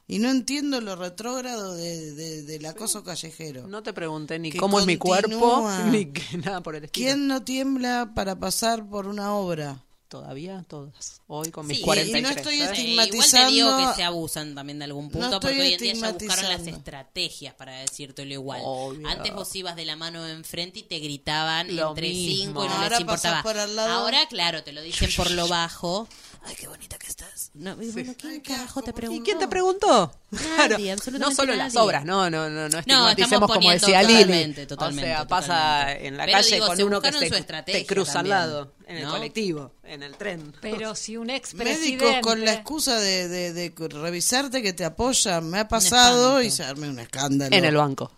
[0.07, 3.67] Y no entiendo lo retrógrado de, de- del acoso callejero.
[3.67, 7.05] No te pregunté ni Que cómo es mi cuerpo, ni que nada por el estilo.
[7.07, 9.81] ¿Quién no tiembla para pasar por una obra?
[10.07, 11.19] Todavía todas.
[11.25, 12.19] Hoy con mis Sí, 43.
[12.19, 12.69] y no estoy ¿eh?
[12.75, 15.67] Eh, igual te digo estigmatizando- que se abusan también de algún punto No porque estoy
[15.67, 16.77] hoy en día ya buscaron las estigmatizando.
[16.77, 18.61] estrategias para decírtelo igual.
[18.63, 19.07] Obvio.
[19.07, 22.35] Antes vos ibas de la mano enfrente y te gritaban Lo entre mismo.
[22.45, 23.41] cinco y no Ahora les importaba.
[23.43, 23.89] por al lado.
[23.89, 26.07] Ahora, claro, te lo dicen por lo bajo.
[26.47, 27.49] Ay, qué bonita que estás.
[27.55, 29.21] No, y bueno, ¿quién Ay, carajo te preguntó?
[29.21, 30.11] ¿Y quién te preguntó?
[30.57, 31.85] Nadie, no absolutamente solo las nadie.
[31.87, 34.21] obras, no, no, no, no No, estigmaticemos como decía Lili.
[34.21, 36.07] totalmente, totalmente, o sea, pasa totalmente.
[36.07, 38.73] en la Pero calle digo, con se uno que buscaron te, cruza al también, lado,
[38.87, 39.11] en el ¿no?
[39.11, 40.53] colectivo, en el tren.
[40.61, 42.21] Pero si un Médicos expresidente...
[42.21, 45.49] con la excusa de, de, de revisarte que te apoyan.
[45.49, 47.55] Me ha pasado y se arme un escándalo.
[47.55, 48.11] En el banco.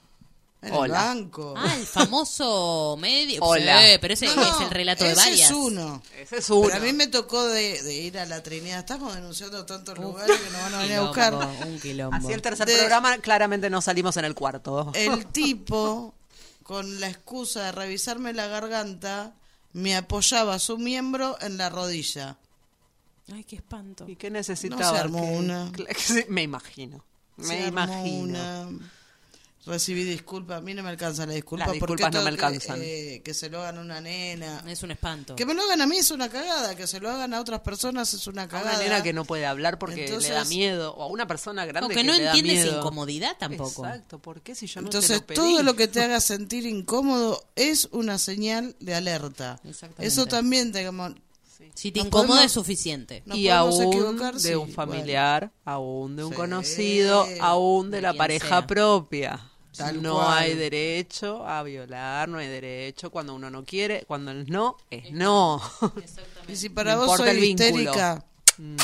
[0.60, 0.86] En Hola.
[0.86, 1.54] el banco.
[1.56, 3.42] Ah, el famoso medio.
[3.44, 3.80] Hola.
[3.80, 5.50] Sí, pero ese No, no, es el relato de ese varias.
[5.52, 6.02] es uno.
[6.20, 6.62] Ese es uno.
[6.64, 8.80] Pero a mí me tocó de, de ir a la Trinidad.
[8.80, 11.34] Estamos denunciando tantos lugares que nos van a venir a buscar.
[11.36, 12.16] Un quilombo.
[12.18, 14.92] Así el tercer De- programa, claramente no salimos en el cuarto.
[14.96, 16.16] El tipo,
[16.64, 19.34] con la excusa de revisarme la garganta,
[19.74, 22.38] me apoyaba su miembro en la rodilla.
[23.32, 24.06] Ay, qué espanto.
[24.08, 24.82] ¿Y qué necesitaba?
[24.82, 25.72] No se armó Que- una.
[25.72, 27.04] Cla- que sí, Me imagino.
[27.40, 28.22] Se Me armó imagino.
[28.24, 28.92] una.
[29.68, 31.66] Recibí disculpas, a mí no me alcanza la disculpa.
[31.68, 32.80] Las porque disculpas no esto me que, alcanzan.
[32.82, 34.64] eh, Que, se lo hagan a una nena.
[34.68, 35.36] Es un espanto.
[35.36, 37.60] Que me lo hagan a mí es una cagada, que se lo hagan a otras
[37.60, 38.72] personas es una A cagada.
[38.76, 40.94] una nena que no puede hablar porque Entonces- le da miedo.
[40.96, 42.78] O a una persona grande que que no le da entiende miedo.
[42.80, 43.86] incomodidad tampoco.
[43.86, 45.36] Exacto, ¿por qué si yo no te Entonces, lo pedí?
[45.36, 49.60] todo lo que te haga sentir incómodo es una señal de alerta.
[49.66, 50.06] Exactamente.
[50.08, 51.14] Eso también, digamos,
[51.74, 53.24] Si te Nos incomoda podemos- es suficiente.
[53.34, 56.36] y aún de sí, un familiar, aún de un Sí.
[56.36, 58.68] conocido, aún de, De la pareja sea.
[58.68, 59.52] propia.
[59.78, 60.38] Tal no cual.
[60.38, 65.12] hay derecho a violar, no hay derecho cuando uno no quiere, cuando el no es
[65.12, 65.62] no.
[66.48, 67.68] Y si para No vos importa soy el vínculo.
[67.70, 68.26] histérica,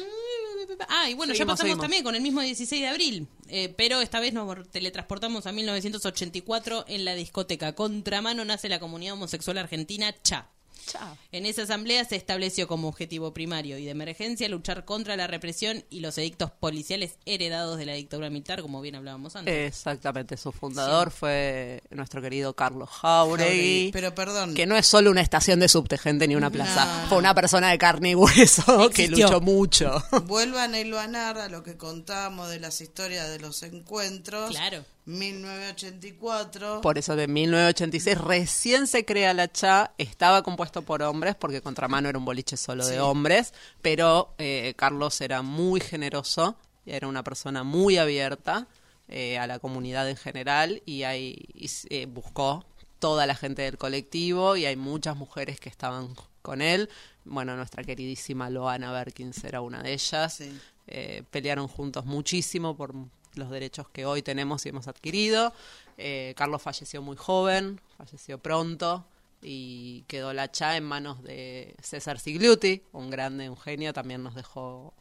[0.88, 1.82] Ah, y bueno, ya pasamos seguimos.
[1.82, 3.28] también con el mismo 16 de abril.
[3.48, 9.14] eh, pero esta vez nos teletransportamos a 1984 en la discoteca Contramano nace la comunidad
[9.14, 10.48] homosexual argentina CHA.
[10.86, 11.16] Chao.
[11.32, 15.84] En esa asamblea se estableció como objetivo primario y de emergencia luchar contra la represión
[15.90, 19.68] y los edictos policiales heredados de la dictadura militar, como bien hablábamos antes.
[19.68, 23.44] Exactamente, su fundador fue nuestro querido Carlos Jauregui.
[23.44, 24.54] Jauregui, pero perdón.
[24.54, 27.02] Que no es solo una estación de subte, gente, ni una plaza.
[27.02, 27.08] No.
[27.08, 30.02] Fue una persona de carne y hueso que luchó mucho.
[30.24, 34.50] Vuelvan a hilvanar a lo que contamos de las historias de los encuentros.
[34.50, 34.84] Claro.
[35.06, 36.80] 1984.
[36.80, 42.08] Por eso de 1986 recién se crea la CHA, estaba compuesto por hombres, porque Contramano
[42.08, 43.52] era un boliche solo de hombres,
[43.82, 46.56] pero eh, Carlos era muy generoso,
[46.86, 48.66] era una persona muy abierta
[49.08, 52.64] eh, a la comunidad en general y, ahí y eh, buscó
[52.98, 56.88] toda la gente del colectivo y hay muchas mujeres que estaban con él.
[57.26, 60.34] Bueno, nuestra queridísima Loana Berkins era una de ellas.
[60.34, 60.58] Sí.
[60.86, 62.94] Eh, pelearon juntos muchísimo por
[63.36, 65.52] los derechos que hoy tenemos y hemos adquirido.
[65.98, 69.04] Eh, Carlos falleció muy joven, falleció pronto
[69.42, 74.34] y quedó la CHA en manos de César Sigliuti, un grande, un genio, también nos
[74.34, 74.94] dejó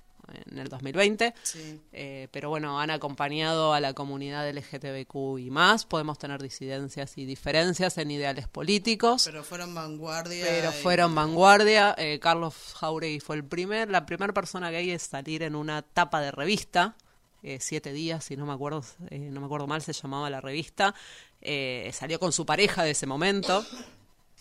[0.50, 1.34] en el 2020.
[1.44, 1.82] Sí.
[1.92, 5.86] Eh, pero bueno, han acompañado a la comunidad LGTBQ y más.
[5.86, 9.24] Podemos tener disidencias y diferencias en ideales políticos.
[9.26, 10.46] Pero fueron vanguardia.
[10.48, 11.94] Pero y- fueron vanguardia.
[11.98, 16.22] Eh, Carlos Jauregui fue el primer, la primera persona gay en salir en una tapa
[16.22, 16.96] de revista.
[17.44, 20.42] Eh, siete días, si no me acuerdo, eh, no me acuerdo mal, se llamaba la
[20.42, 20.96] revista.
[21.42, 23.66] Eh, salió con su pareja de ese momento.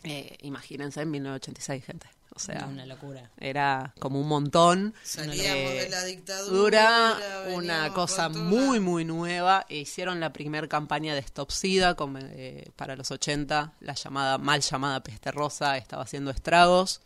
[0.04, 2.06] Eh, imagínense en 1986, gente.
[2.34, 3.30] O sea, una locura.
[3.38, 4.94] era como un montón.
[5.02, 7.18] Salíamos Eh, de la dictadura.
[7.52, 9.66] Una cosa muy, muy nueva.
[9.68, 13.74] E hicieron la primera campaña de Stop SIDA con, eh, para los 80.
[13.80, 17.02] La llamada, mal llamada peste rosa estaba haciendo estragos.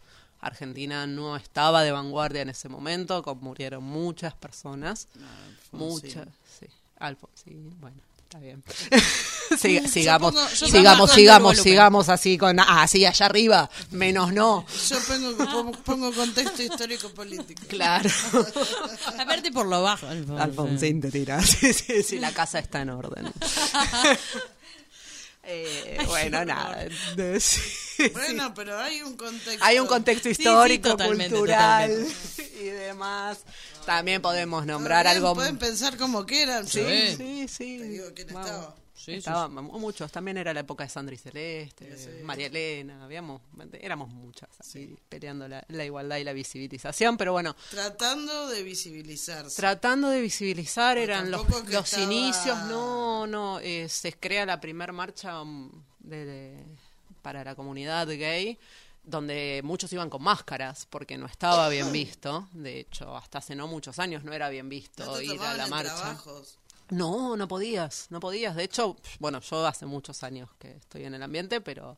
[0.46, 5.08] Argentina no estaba de vanguardia en ese momento, con- murieron muchas personas.
[5.72, 6.26] muchas,
[6.58, 6.66] sí.
[6.98, 8.62] Alfonsín, bueno, está bien.
[9.88, 14.66] Sigamos, pongo- sigamos, sigamos, sigamos así con, ah, así allá arriba, menos no.
[14.88, 14.96] Yo
[15.84, 17.62] pongo, contexto histórico político.
[17.68, 18.10] Claro.
[19.18, 20.06] A verte por lo bajo.
[20.08, 20.40] Alfonsín.
[20.40, 21.40] Alfonsín te tira.
[21.42, 23.32] Sí, sí, sí, la casa está en orden.
[25.48, 26.86] Eh, bueno, nada.
[27.38, 27.60] sí,
[27.96, 28.08] sí.
[28.12, 29.64] Bueno, pero hay un contexto.
[29.64, 32.58] Hay un contexto Sí, sí, histórico, totalmente, cultural totalmente.
[32.60, 33.38] y demás.
[33.84, 35.34] También podemos nombrar algo.
[35.34, 36.66] Pueden pensar como quieran.
[36.66, 37.78] Sí, sí, sí.
[37.78, 38.74] te digo quién estaba.
[38.96, 43.42] Sí, Estaba- muchos, también era la época de Sandra y Celeste, María Elena, habíamos,
[43.74, 49.54] éramos muchas así, peleando la, la igualdad y la visibilización, pero bueno, Tratando de visibilizarse.
[49.56, 54.92] tratando de visibilizar, eran los, los estaba- inicios, no, no, eh, se crea la primer
[54.92, 55.70] marcha mm,
[56.00, 56.64] de- de-
[57.20, 58.58] para la comunidad gay,
[59.04, 63.68] donde muchos iban con máscaras, porque no estaba bien visto, de hecho, hasta hace no
[63.68, 65.94] muchos años no era bien visto No ir a la marcha.
[65.94, 66.58] trabajos.
[66.90, 68.54] No, no podías, no podías.
[68.54, 71.96] De hecho, bueno, yo hace muchos años que estoy en el ambiente, pero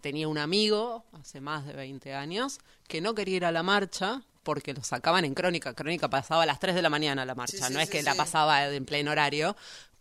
[0.00, 4.22] tenía un amigo, hace más de 20 años, que no quería ir a la marcha
[4.42, 5.74] porque lo sacaban en crónica.
[5.74, 7.92] Crónica pasaba a las 3 de la mañana la marcha, Sí, sí, no es sí,
[7.92, 9.54] que la pasaba en pleno horario,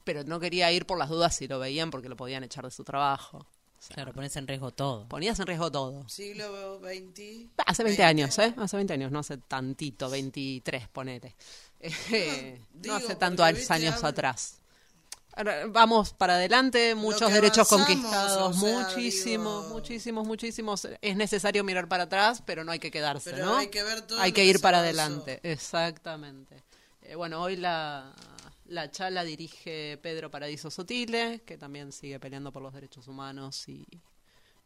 [0.04, 2.72] pero no quería ir por las dudas si lo veían porque lo podían echar de
[2.72, 3.46] su trabajo.
[3.90, 5.08] Claro, pones en riesgo todo.
[5.08, 6.08] Ponías en riesgo todo.
[6.08, 7.50] Siglo XX.
[7.66, 8.54] Hace 20 años, ¿eh?
[8.58, 11.36] Hace 20 años, no hace tantito, 23, ponele.
[11.84, 14.58] Eh, digo, no hace tanto viste, años atrás.
[15.34, 20.88] Ahora, Vamos para adelante, muchos derechos avanzamos, conquistados, o sea, muchísimos, digo- muchísimos, muchísimos.
[21.02, 23.58] Es necesario mirar para atrás, pero no hay que quedarse, Pero ¿no?
[23.58, 26.64] hay que ver todo Hay lo que que ir para adelante, exactamente.
[27.04, 28.14] Eh, bueno, hoy la,
[28.66, 33.88] la chala dirige Pedro Paradiso Sotile, que también sigue peleando por los derechos humanos y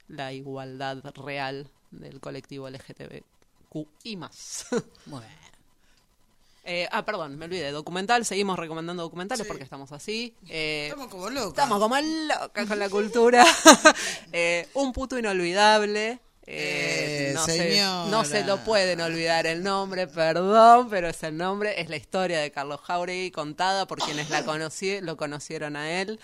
[0.07, 4.65] la igualdad real del colectivo LGTBQ y más.
[5.05, 5.27] Bueno.
[6.67, 7.69] Eh, ah, perdón, me olvidé.
[7.71, 10.35] Documental, seguimos recomendando documentales porque estamos así.
[10.49, 11.49] Eh, Estamos como locos.
[11.49, 13.45] estamos como locas con la cultura.
[14.31, 16.19] Eh, un puto inolvidable.
[16.47, 21.79] Eh, no, se, no se lo pueden olvidar el nombre, perdón, pero es el nombre.
[21.79, 26.19] Es la historia de Carlos Jauregui contada por quienes la conocí, lo conocieron a él.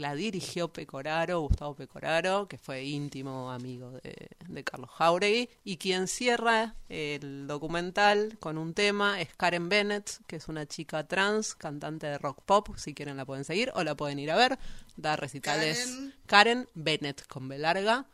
[0.00, 5.50] La dirigió Pecoraro, Gustavo Pecoraro, que fue íntimo amigo de, de Carlos Jauregui.
[5.62, 11.06] Y quien cierra el documental con un tema es Karen Bennett, que es una chica
[11.06, 12.68] trans, cantante de rock pop.
[12.78, 14.58] Si quieren la pueden seguir o la pueden ir a ver.
[14.96, 15.84] Da recitales.
[15.84, 16.14] Karen.
[16.26, 18.06] Karen Bennett con B larga.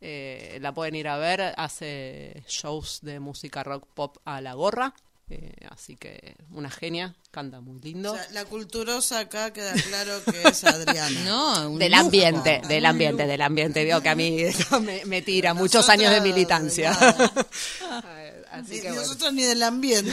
[0.00, 4.94] Eh, la pueden ir a ver, hace shows de música rock pop a la gorra.
[5.30, 8.12] Eh, así que una genia, canta muy lindo.
[8.12, 11.20] O sea, la culturosa acá queda claro que es Adriana.
[11.24, 12.04] No, un del lujo.
[12.04, 13.84] ambiente, del ambiente, del ambiente.
[13.84, 14.44] Veo que a mí
[14.82, 16.92] me, me tira muchos años de militancia.
[18.50, 19.00] Así Ni que bueno.
[19.02, 20.12] nosotros ni del ambiente.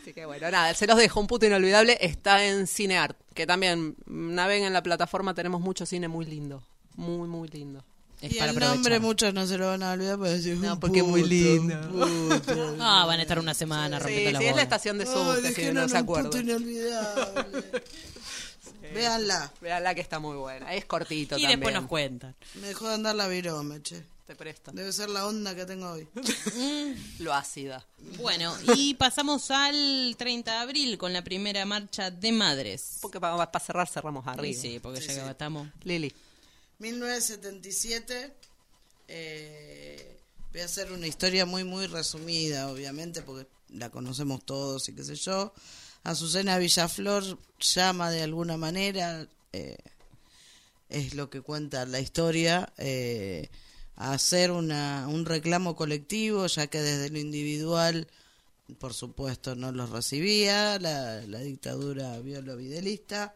[0.00, 1.20] Así que bueno, nada, se los dejo.
[1.20, 5.34] Un puto inolvidable está en Cineart, que también naveguen en la plataforma.
[5.34, 6.62] Tenemos mucho cine muy lindo.
[6.96, 7.84] Muy, muy lindo.
[8.20, 8.74] Es y para el aprovechar.
[8.76, 11.74] nombre muchos no se lo van a olvidar porque No, un porque es muy lindo.
[11.90, 12.76] puto.
[12.78, 15.40] Ah, van a estar una semana Sí, rompiendo sí, la es la estación de subte,
[15.42, 16.40] si dijeron no se acuerdan.
[16.42, 17.64] inolvidable.
[18.94, 19.52] Véanla.
[19.60, 20.74] Veanla que está muy buena.
[20.74, 21.60] Es cortito Y también.
[21.60, 22.34] después nos cuentan.
[22.60, 24.02] Me dejó de andar la virome, che.
[24.26, 24.70] Te presto.
[24.72, 26.06] Debe ser la onda que tengo hoy.
[27.18, 27.84] Lo ácida.
[28.18, 32.98] Bueno, y pasamos al 30 de abril con la primera marcha de madres.
[33.00, 34.60] Porque para, cerrar cerramos Sí, arriba.
[34.62, 35.20] sí, porque Sí, ya sí.
[35.22, 35.68] que estamos.
[35.82, 36.12] Lili.
[36.80, 38.34] 1977.
[39.08, 40.16] eh,
[40.52, 45.04] voy a hacer una historia muy, muy resumida, obviamente, porque la conocemos todos y qué
[45.04, 45.52] sé yo.
[46.02, 49.76] Azucena Villaflor llama de alguna manera, eh,
[50.88, 53.48] es lo que cuenta la historia, eh,
[53.96, 58.08] a hacer una, un reclamo colectivo, ya que desde lo individual,
[58.78, 63.34] por supuesto, no los recibía la, la dictadura violo-videlista.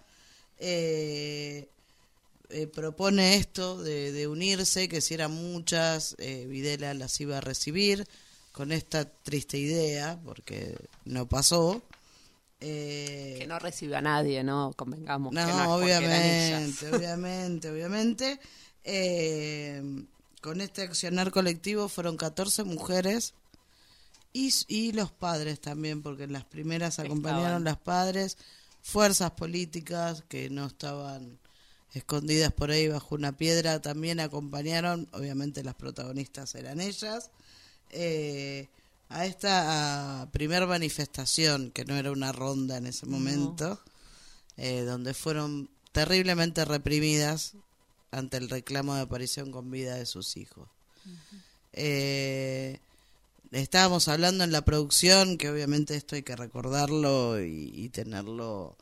[2.54, 7.40] Eh, propone esto de, de unirse, que si eran muchas, eh, Videla las iba a
[7.40, 8.06] recibir,
[8.52, 11.82] con esta triste idea, porque no pasó.
[12.60, 14.72] Eh, Que no recibe a nadie, ¿no?
[14.76, 15.34] Convengamos.
[15.34, 18.40] no, que no obviamente, obviamente, obviamente.
[18.84, 19.82] Eh,
[20.40, 23.34] con este accionar colectivo fueron 14 mujeres
[24.32, 27.64] y, y los padres también, porque en las primeras acompañaron Estaban.
[27.64, 28.38] las padres,
[28.82, 31.38] fuerzas políticas que no estaban
[31.94, 37.30] escondidas por ahí bajo una piedra, también acompañaron, obviamente las protagonistas eran ellas,
[37.90, 38.68] eh,
[39.08, 43.80] a esta a primer manifestación, que no era una ronda en ese momento,
[44.56, 47.52] eh, donde fueron terriblemente reprimidas
[48.10, 50.68] ante el reclamo de aparición con vida de sus hijos.
[51.72, 52.80] Eh,
[53.52, 58.76] estábamos hablando en la producción, que obviamente esto hay que recordarlo y, y tenerlo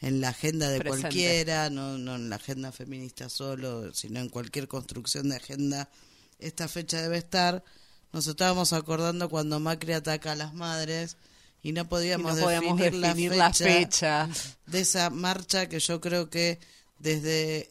[0.00, 1.00] en la agenda de Presente.
[1.02, 5.88] cualquiera, no, no en la agenda feminista solo, sino en cualquier construcción de agenda.
[6.38, 7.64] Esta fecha debe estar.
[8.12, 11.16] Nos estábamos acordando cuando Macri ataca a las madres
[11.62, 14.28] y no podíamos, Y no podíamos definir, definir la, la fecha
[14.66, 16.58] de esa marcha que yo creo que
[16.98, 17.70] desde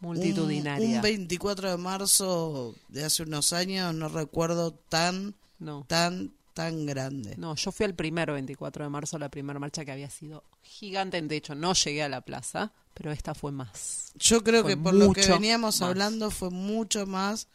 [0.00, 0.86] un, Multitudinaria.
[0.96, 5.84] un 24 de marzo de hace unos años no recuerdo tan No.
[5.88, 7.34] tan tan grande.
[7.36, 11.22] No, yo fui al primero 24 de marzo, la primera marcha que había sido gigante.
[11.22, 14.10] De hecho, no llegué a la plaza, pero esta fue más.
[14.16, 15.88] Yo creo Fue que por lo que veníamos más.
[15.88, 17.46] hablando fue mucho más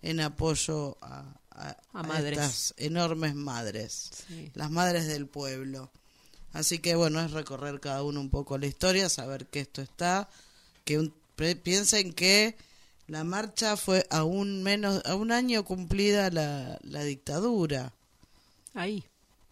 [0.00, 2.38] en apoyo a, a- A a madres.
[2.38, 4.50] estas enormes madres, Sí.
[4.54, 5.90] las madres del pueblo.
[6.54, 10.28] Así que bueno, es recorrer cada uno un poco la historia, saber que esto está,
[10.84, 11.12] que un-
[11.62, 12.56] piensen que
[13.08, 17.92] la marcha fue a un menos a un año cumplida la, la dictadura.
[18.76, 19.04] Ahí,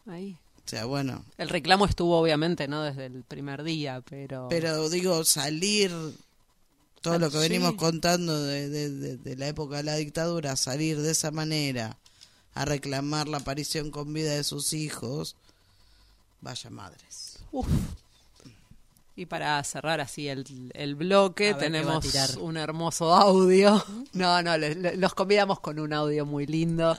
[0.06, 0.36] ahí.
[0.64, 2.82] O sea, bueno, El reclamo estuvo obviamente, ¿no?
[2.82, 4.46] Desde el primer día, pero...
[4.48, 5.90] pero digo, salir,
[7.02, 10.56] todo Ah, lo que venimos contando de, de- de- de la época de la dictadura,
[10.56, 11.98] salir de esa manera
[12.54, 15.36] a reclamar la aparición con vida de sus hijos,
[16.40, 17.38] vaya madres.
[17.50, 17.66] Uf.
[19.16, 22.04] Y para cerrar así el, el bloque, tenemos
[22.40, 23.82] un hermoso audio.
[24.12, 26.96] No, no, le- le- los convidamos con un audio muy lindo.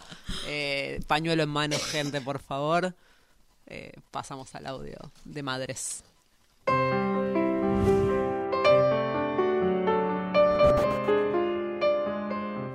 [0.48, 2.94] Eh, pañuelo en mano, gente, por favor.
[3.68, 6.04] Eh, pasamos al audio de madres.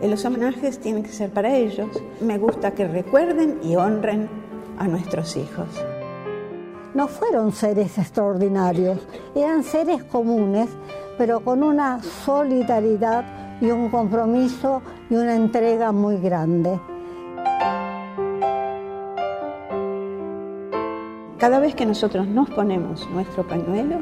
[0.03, 1.89] Los homenajes tienen que ser para ellos.
[2.21, 4.29] Me gusta que recuerden y honren
[4.79, 5.69] a nuestros hijos.
[6.95, 8.99] No fueron seres extraordinarios,
[9.35, 10.69] eran seres comunes,
[11.17, 13.25] pero con una solidaridad
[13.61, 16.81] y un compromiso y una entrega muy grande.
[21.39, 24.01] Cada vez que nosotros nos ponemos nuestro pañuelo,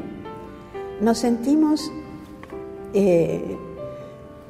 [0.99, 1.91] nos sentimos,
[2.93, 3.55] eh,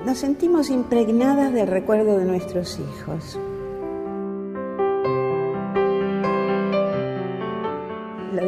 [0.06, 3.38] nos sentimos impregnadas del recuerdo de nuestros hijos.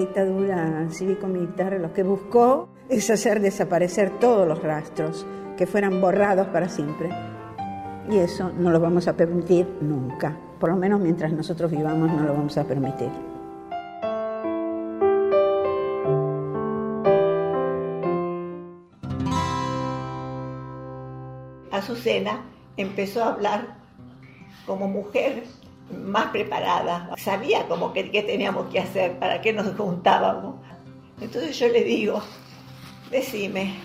[0.01, 5.25] Dictadura cívico-militar lo que buscó es hacer desaparecer todos los rastros,
[5.57, 7.09] que fueran borrados para siempre.
[8.09, 10.35] Y eso no lo vamos a permitir nunca.
[10.59, 13.09] Por lo menos mientras nosotros vivamos no lo vamos a permitir.
[21.71, 22.41] Azucena
[22.75, 23.77] empezó a hablar
[24.65, 25.43] como mujer
[25.91, 30.55] más preparada, sabía como que qué teníamos que hacer, para qué nos juntábamos.
[31.19, 32.21] Entonces yo le digo,
[33.11, 33.75] decime,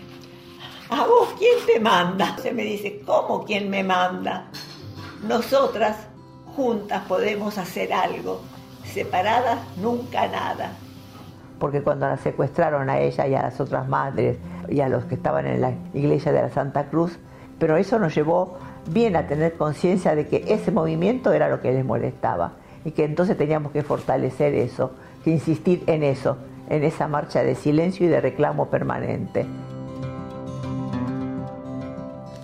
[0.88, 2.36] ¿a vos quién te manda?
[2.38, 4.48] Se me dice, ¿cómo quién me manda?
[5.22, 5.96] Nosotras
[6.54, 8.40] juntas podemos hacer algo,
[8.84, 10.72] separadas nunca nada.
[11.58, 14.38] porque cuando la secuestraron a ella y a las otras madres
[14.68, 17.18] y a los que estaban en la iglesia de la Santa Cruz,
[17.58, 21.72] pero eso nos llevó bien a tener conciencia de que ese movimiento era lo que
[21.72, 22.52] les molestaba
[22.84, 24.92] y que entonces teníamos que fortalecer eso,
[25.24, 26.36] que insistir en eso,
[26.68, 29.46] en esa marcha de silencio y de reclamo permanente.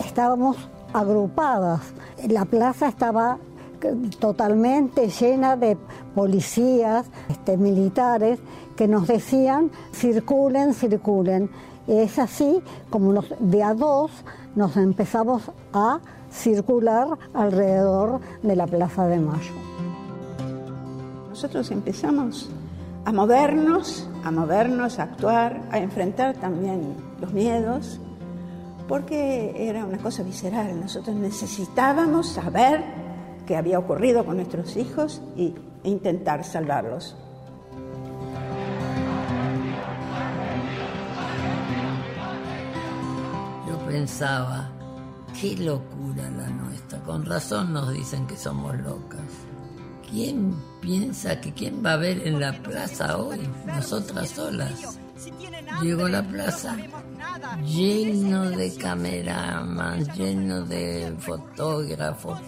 [0.05, 0.57] Estábamos
[0.93, 1.81] agrupadas,
[2.29, 3.39] la plaza estaba
[4.21, 5.77] totalmente llena de
[6.15, 8.39] policías, este, militares,
[8.77, 11.51] que nos decían circulen, circulen.
[11.87, 14.11] Es así como nos- de a dos
[14.55, 15.99] nos empezamos a
[16.33, 19.53] circular alrededor de la Plaza de Mayo.
[21.29, 22.51] Nosotros empezamos
[23.05, 28.01] a movernos, a movernos, a actuar, a enfrentar también los miedos,
[28.89, 30.81] porque era una cosa visceral.
[30.81, 32.83] Nosotros necesitábamos saber
[33.47, 37.17] qué había ocurrido con nuestros hijos y, e intentar salvarlos.
[43.69, 44.72] Yo pensaba,
[45.43, 47.01] qué locura la nuestra.
[47.01, 49.21] Con razón nos dicen que somos locas.
[50.09, 53.41] ¿Quién piensa que quién va a ver en la plaza hoy?
[53.67, 54.99] Nosotras solas.
[55.83, 56.77] Llegó la plaza
[57.65, 62.39] lleno de cameraman, lleno de fotógrafos.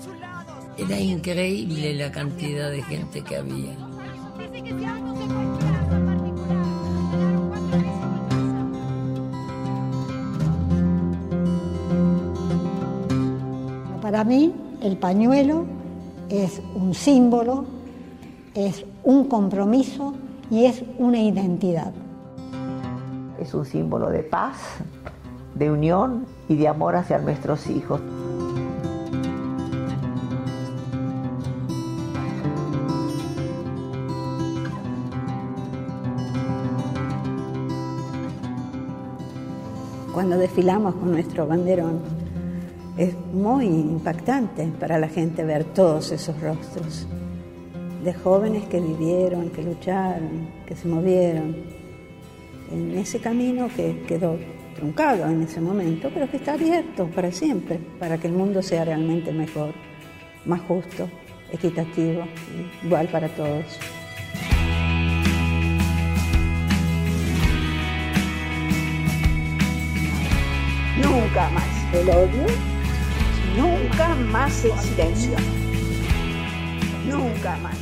[0.78, 3.76] Era increíble la cantidad de gente que había.
[14.14, 15.64] Para mí, el pañuelo
[16.28, 17.64] es un símbolo,
[18.54, 20.14] es un compromiso
[20.52, 21.92] y es una identidad.
[23.40, 24.56] Es un símbolo de paz,
[25.56, 28.00] de unión y de amor hacia nuestros hijos.
[40.14, 42.13] Cuando desfilamos con nuestro banderón,
[42.96, 47.06] es muy impactante para la gente ver todos esos rostros
[48.04, 51.56] de jóvenes que vivieron, que lucharon, que se movieron
[52.70, 54.36] en ese camino que quedó
[54.76, 58.84] truncado en ese momento, pero que está abierto para siempre, para que el mundo sea
[58.84, 59.72] realmente mejor,
[60.44, 61.08] más justo,
[61.50, 62.24] equitativo,
[62.84, 63.78] igual para todos.
[71.02, 72.73] Nunca más el odio,
[73.56, 75.36] nunca más el silencio,
[77.06, 77.76] nunca más.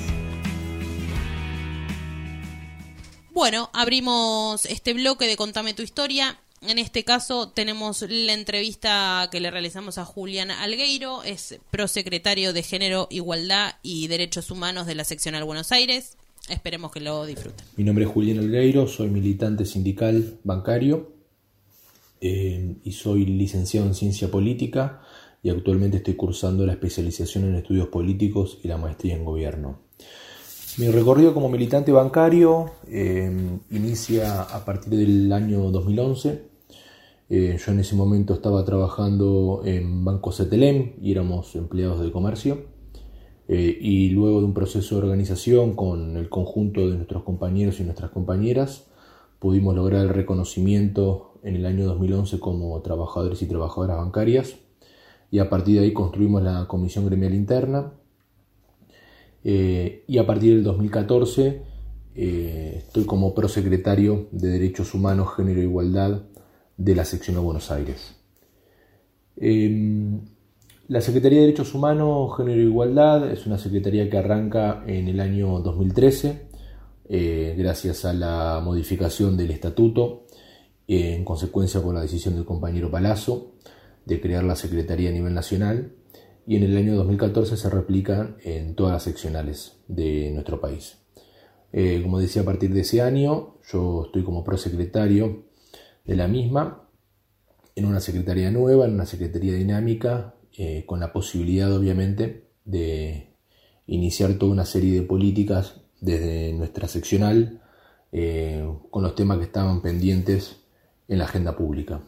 [3.33, 6.39] Bueno, abrimos este bloque de Contame tu historia.
[6.61, 12.63] En este caso tenemos la entrevista que le realizamos a Julián Algueiro, es prosecretario de
[12.63, 16.17] Género, Igualdad y Derechos Humanos de la seccional Buenos Aires.
[16.49, 17.67] Esperemos que lo disfruten.
[17.77, 21.13] Mi nombre es Julián Algueiro, soy militante sindical bancario
[22.21, 25.03] eh, y soy licenciado en Ciencia Política
[25.43, 29.81] y actualmente estoy cursando la especialización en Estudios Políticos y la maestría en Gobierno.
[30.79, 36.43] Mi recorrido como militante bancario eh, inicia a partir del año 2011.
[37.29, 42.73] Eh, yo en ese momento estaba trabajando en Banco Cetelem y éramos empleados de comercio.
[43.49, 47.85] Eh, y luego de un proceso de organización con el conjunto de nuestros compañeros y
[47.85, 48.87] nuestras compañeras,
[49.41, 54.55] pudimos lograr el reconocimiento en el año 2011 como trabajadores y trabajadoras bancarias.
[55.33, 57.91] Y a partir de ahí construimos la Comisión Gremial Interna,
[59.45, 61.63] eh, y a partir del 2014
[62.15, 66.23] eh, estoy como prosecretario de Derechos Humanos, Género e Igualdad
[66.77, 68.15] de la sección de Buenos Aires.
[69.37, 70.21] Em,
[70.89, 75.19] la Secretaría de Derechos Humanos, Género e Igualdad es una secretaría que arranca en el
[75.19, 76.43] año 2013
[77.09, 80.27] eh, gracias a la modificación del estatuto
[80.87, 83.53] en consecuencia por la decisión del compañero Palazzo
[84.05, 85.93] de crear la Secretaría a nivel nacional
[86.47, 90.99] y en el año 2014 se replican en todas las seccionales de nuestro país.
[91.73, 95.45] Eh, como decía, a partir de ese año yo estoy como prosecretario
[96.05, 96.89] de la misma,
[97.75, 103.35] en una secretaría nueva, en una secretaría dinámica, eh, con la posibilidad obviamente de
[103.87, 107.63] iniciar toda una serie de políticas desde nuestra seccional
[108.11, 110.59] eh, con los temas que estaban pendientes
[111.09, 112.03] en la agenda pública.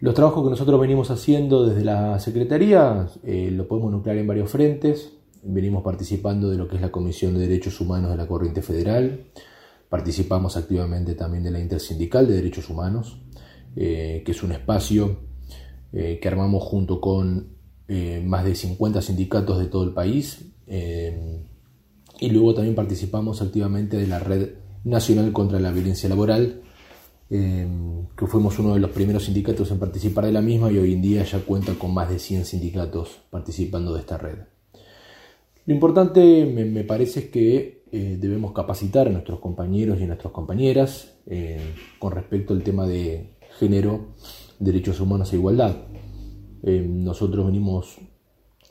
[0.00, 4.50] Los trabajos que nosotros venimos haciendo desde la Secretaría eh, lo podemos nuclear en varios
[4.50, 5.12] frentes.
[5.42, 9.24] Venimos participando de lo que es la Comisión de Derechos Humanos de la Corriente Federal.
[9.88, 13.22] Participamos activamente también de la Intersindical de Derechos Humanos,
[13.74, 15.16] eh, que es un espacio
[15.92, 17.54] eh, que armamos junto con
[18.24, 20.44] más de 50 sindicatos de todo el país.
[20.66, 26.62] y luego también participamos activamente de la Red Nacional contra la Violencia Laboral,
[27.28, 30.92] Em, que fuimos uno de los primeros sindicatos en participar de la misma y hoy
[30.92, 34.38] en día ya cuenta con más de 100 sindicatos participando de esta red.
[35.64, 40.32] Lo importante me, parece es que eh, debemos capacitar a nuestros compañeros y a nuestras
[40.32, 44.14] compañeras eh, con respecto al tema de género,
[44.60, 45.74] derechos humanos e igualdad.
[46.62, 47.96] Em, nosotros venimos,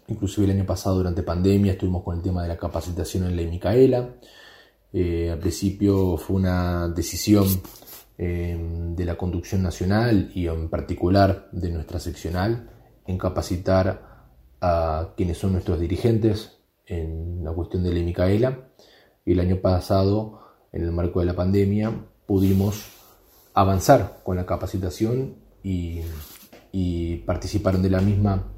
[0.07, 3.43] inclusive el año pasado durante pandemia, estuvimos con el tema de la capacitación en la
[3.43, 4.15] Micaela.
[4.93, 7.45] Eh, al principio fue una decisión
[8.17, 12.69] Em, de la conducción nacional y en particular de nuestra seccional
[13.05, 14.23] en capacitar
[14.61, 18.69] a quienes son nuestros dirigentes en la cuestión de la Micaela.
[19.25, 20.39] El año pasado,
[20.71, 21.91] en el marco de la pandemia,
[22.25, 22.85] pudimos
[23.53, 28.49] avanzar con la capacitación y participaron de la misma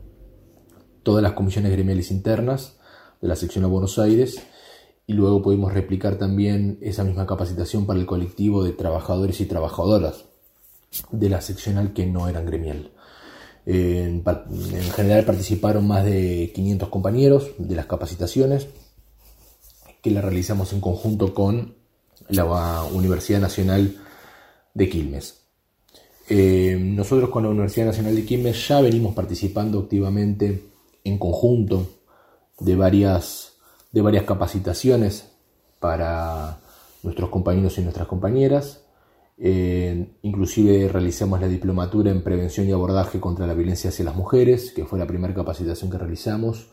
[1.02, 2.78] todas las comisiones gremiales internas
[3.22, 4.40] de la sección de Buenos Aires
[5.08, 10.26] y luego pudimos replicar también esa misma capacitación para el colectivo de trabajadores y trabajadoras
[11.12, 12.92] de la seccional que no eran gremial.
[13.66, 14.24] En,
[14.96, 18.68] general participaron más de 500 compañeros de las capacitaciones
[20.02, 21.76] que las realizamos en conjunto con
[22.30, 23.96] la Universidad Nacional
[24.74, 25.42] de Quilmes.
[26.30, 30.64] Eh, nosotros con la Universidad Nacional de Quilmes ya venimos participando activamente
[31.06, 31.88] en conjunto
[32.60, 33.47] de varias
[33.98, 35.32] de varias capacitaciones
[35.80, 36.60] para
[37.02, 38.86] nuestros compañeros y nuestras compañeras.
[39.40, 44.72] Eh, inclusive realizamos la diplomatura en prevención y abordaje contra la violencia hacia las mujeres,
[44.72, 46.70] que fue la primera capacitación que realizamos,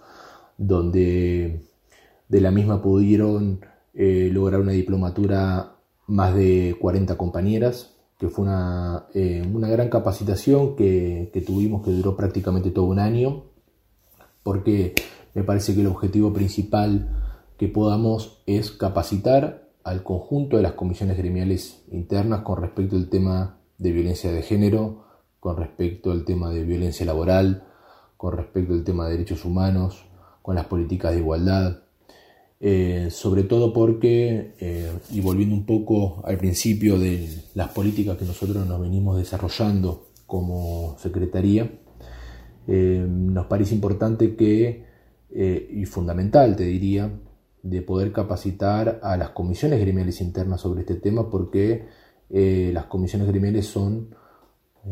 [0.59, 1.62] donde
[2.28, 3.61] de la misma pudieron
[3.94, 10.77] eh, lograr una diplomatura más de 40 compañeras, que fue una, eh, una gran capacitación
[10.77, 13.44] que, que tuvimos que duró prácticamente todo un año,
[14.43, 14.94] porque
[15.34, 17.08] me parece que el objetivo principal
[17.58, 23.58] que podamos es capacitar al conjunto de las comisiones gremiales internas con respecto al tema
[23.78, 25.04] de violencia de género,
[25.40, 27.64] con respecto al tema de violencia laboral,
[28.16, 30.06] con respecto al tema de derechos humanos,
[30.40, 31.82] con las políticas de igualdad,
[32.60, 38.24] eh, sobre todo porque, eh, y volviendo un poco al principio de las políticas que
[38.24, 41.70] nosotros nos venimos desarrollando como Secretaría,
[42.66, 44.93] eh, nos parece importante que
[45.36, 47.10] eh, y fundamental, te diría,
[47.60, 51.88] de poder capacitar a las comisiones gremiales internas sobre este tema porque
[52.30, 54.14] eh, las comisiones gremiales son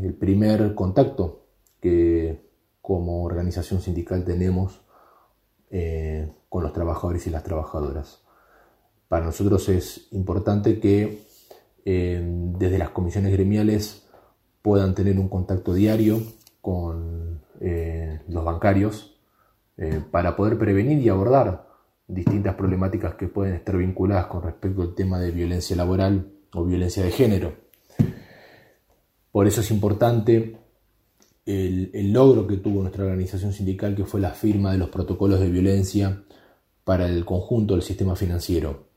[0.03, 1.47] el primer contacto
[1.81, 2.45] que
[2.81, 4.81] como organización sindical tenemos
[5.71, 8.25] eh, con los trabajadores y las trabajadoras.
[9.07, 11.31] Para nosotros es importante que
[11.85, 14.09] desde las comisiones gremiales
[14.61, 16.21] puedan tener un contacto diario
[16.61, 17.41] con
[18.29, 19.12] los bancarios
[20.11, 21.67] para poder prevenir y abordar
[22.07, 27.03] distintas problemáticas que pueden estar vinculadas con respecto al tema de violencia laboral o violencia
[27.03, 27.55] de género.
[29.31, 30.59] Por eso es importante
[31.47, 35.51] el, logro que tuvo nuestra organización sindical, que fue la firma de los protocolos de
[35.51, 36.23] violencia
[36.85, 38.89] para el conjunto del sistema financiero.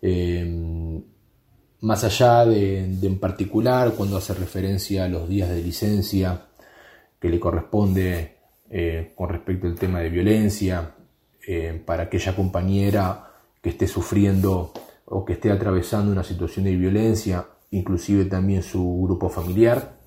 [0.00, 1.02] Eh,
[1.80, 6.46] más allá de, en particular cuando hace referencia a los días de licencia
[7.18, 8.39] que le corresponde
[8.70, 10.94] eh, con respecto al tema de violencia,
[11.46, 14.72] eh, para aquella compañera que esté sufriendo
[15.06, 19.98] o que esté atravesando una situación de violencia, inclusive también su grupo familiar.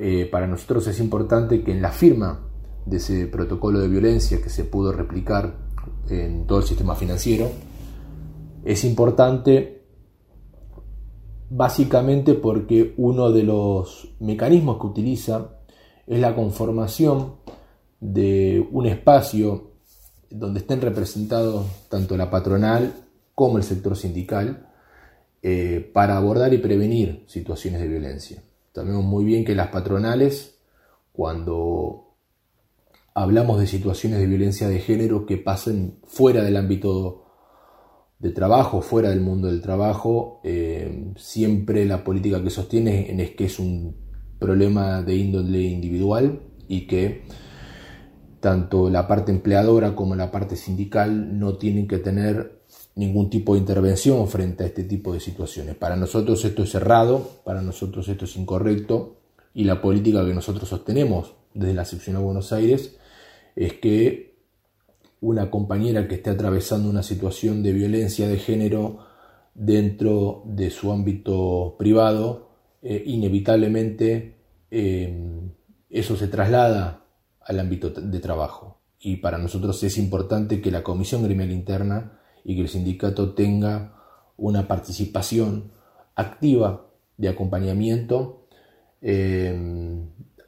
[0.00, 2.40] Eh, para nosotros es importante que en la firma
[2.86, 5.56] de ese protocolo de violencia que se pudo replicar
[6.08, 7.50] en todo el sistema financiero,
[8.64, 9.82] es importante
[11.50, 15.58] básicamente porque uno de los mecanismos que utiliza
[16.06, 17.34] es la conformación
[18.00, 19.72] de un espacio
[20.30, 22.94] donde estén representados tanto la patronal
[23.34, 24.68] como el sector sindical
[25.42, 28.42] eh, para abordar y prevenir situaciones de violencia.
[28.74, 30.58] Sabemos muy bien que las patronales,
[31.12, 32.14] cuando
[33.14, 37.24] hablamos de situaciones de violencia de género que pasen fuera del ámbito
[38.18, 43.44] de trabajo, fuera del mundo del trabajo, eh, siempre la política que sostiene es que
[43.44, 43.96] es un
[44.38, 47.22] problema de índole individual y que
[48.40, 52.60] tanto la parte empleadora como la parte sindical no tienen que tener
[52.94, 55.74] ningún tipo de intervención frente a este tipo de situaciones.
[55.74, 59.16] Para nosotros esto es errado, para nosotros esto es incorrecto
[59.54, 62.96] y la política que nosotros sostenemos desde la sección de Buenos Aires
[63.54, 64.36] es que
[65.20, 68.98] una compañera que esté atravesando una situación de violencia de género
[69.54, 72.50] dentro de su ámbito privado,
[72.82, 74.36] eh, inevitablemente
[74.70, 75.50] eh,
[75.88, 77.05] eso se traslada
[77.46, 78.80] al ámbito de trabajo.
[79.00, 83.94] Y para nosotros es importante que la comisión gremial interna y que el sindicato tenga
[84.36, 85.72] una participación
[86.14, 88.46] activa de acompañamiento
[89.00, 89.54] eh,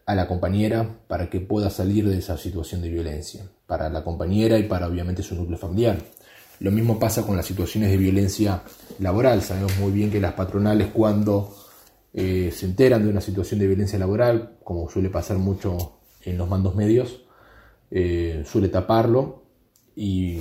[0.07, 4.59] a la compañera para que pueda salir de esa situación de violencia, para la compañera
[4.59, 5.99] y para obviamente su núcleo familiar.
[6.61, 8.63] Lo mismo pasa con las situaciones de violencia
[8.99, 9.43] laboral.
[9.43, 11.55] Sabemos muy bien que las patronales cuando
[12.13, 16.49] eh, se enteran de una situación de violencia laboral, como suele pasar mucho en los
[16.49, 17.25] mandos medios,
[17.91, 19.43] eh, suele taparlo
[19.97, 20.39] y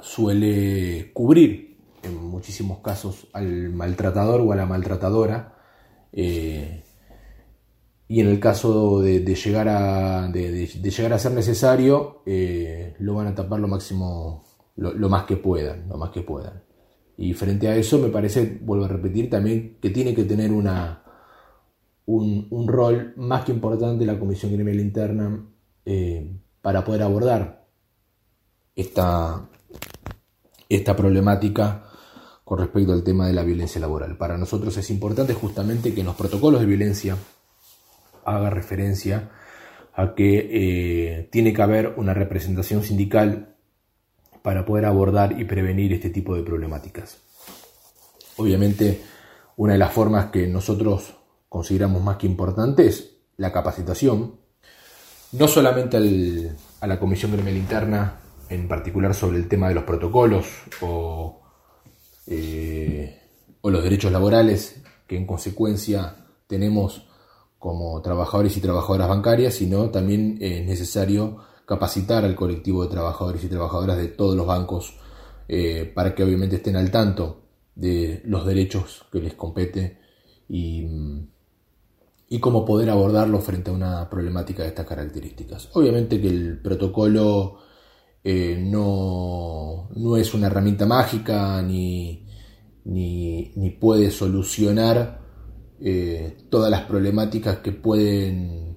[0.00, 5.54] suele cubrir en muchísimos casos al maltratador o a la maltratadora.
[6.12, 6.82] Eh,
[8.08, 13.26] y en el caso de, llegar, a, de, llegar a ser necesario, eh, lo van
[13.26, 14.44] a tapar lo máximo,
[14.76, 16.62] lo, más que puedan, lo más que puedan.
[17.18, 21.02] Y frente a eso me parece, vuelvo a repetir también, que tiene que tener una,
[22.08, 25.44] un, rol más que importante la Comisión Gremial Interna
[25.84, 27.66] eh, para poder abordar
[28.74, 29.46] esta,
[30.68, 31.84] esta problemática
[32.44, 34.16] con respecto al tema de la violencia laboral.
[34.16, 37.16] Para nosotros es importante justamente que en los protocolos de violencia
[38.24, 39.30] haga referencia
[39.94, 43.54] a que eh, tiene que haber una representación sindical
[44.40, 47.18] para poder abordar y prevenir este tipo de problemáticas.
[48.38, 49.02] Obviamente,
[49.56, 51.17] una de las formas que nosotros
[51.48, 54.34] consideramos más que importante es la capacitación,
[55.32, 60.46] no solamente a la Comisión Gremial Interna, en particular sobre el tema de los protocolos
[60.80, 61.40] o,
[62.26, 63.20] eh,
[63.60, 67.06] o los derechos laborales que en consecuencia tenemos
[67.58, 73.48] como trabajadores y trabajadoras bancarias, sino también es necesario capacitar al colectivo de trabajadores y
[73.48, 74.96] trabajadoras de todos los bancos
[75.48, 77.42] eh, para que obviamente estén al tanto
[77.74, 79.98] de los derechos que les compete
[80.48, 80.86] y,
[82.28, 85.70] y cómo poder abordarlo frente a una problemática de estas características.
[85.72, 87.58] Obviamente que el protocolo
[88.22, 92.26] eh, no, no, es una herramienta mágica ni,
[92.84, 95.20] ni, puede solucionar
[95.80, 98.76] eh, todas las problemáticas que pueden,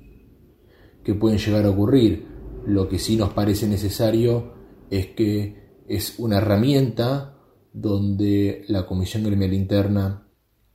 [1.04, 2.28] que pueden llegar a ocurrir.
[2.68, 4.54] Lo que sí nos parece necesario
[4.90, 7.38] es que es una herramienta
[7.74, 10.28] donde la Comisión Gremial Interna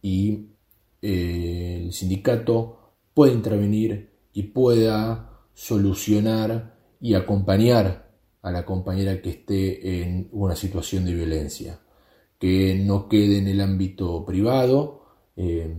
[0.03, 0.56] y
[1.03, 8.11] eh, el sindicato pueda intervenir y pueda solucionar y acompañar
[8.43, 11.81] a la compañera que esté en una situación de violencia,
[12.39, 15.05] que no quede en el ámbito privado
[15.37, 15.75] eh,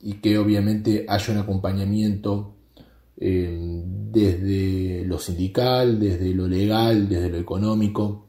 [0.00, 2.56] y que obviamente haya un acompañamiento
[3.16, 8.26] eh, desde lo sindical, desde lo legal, desde lo económico,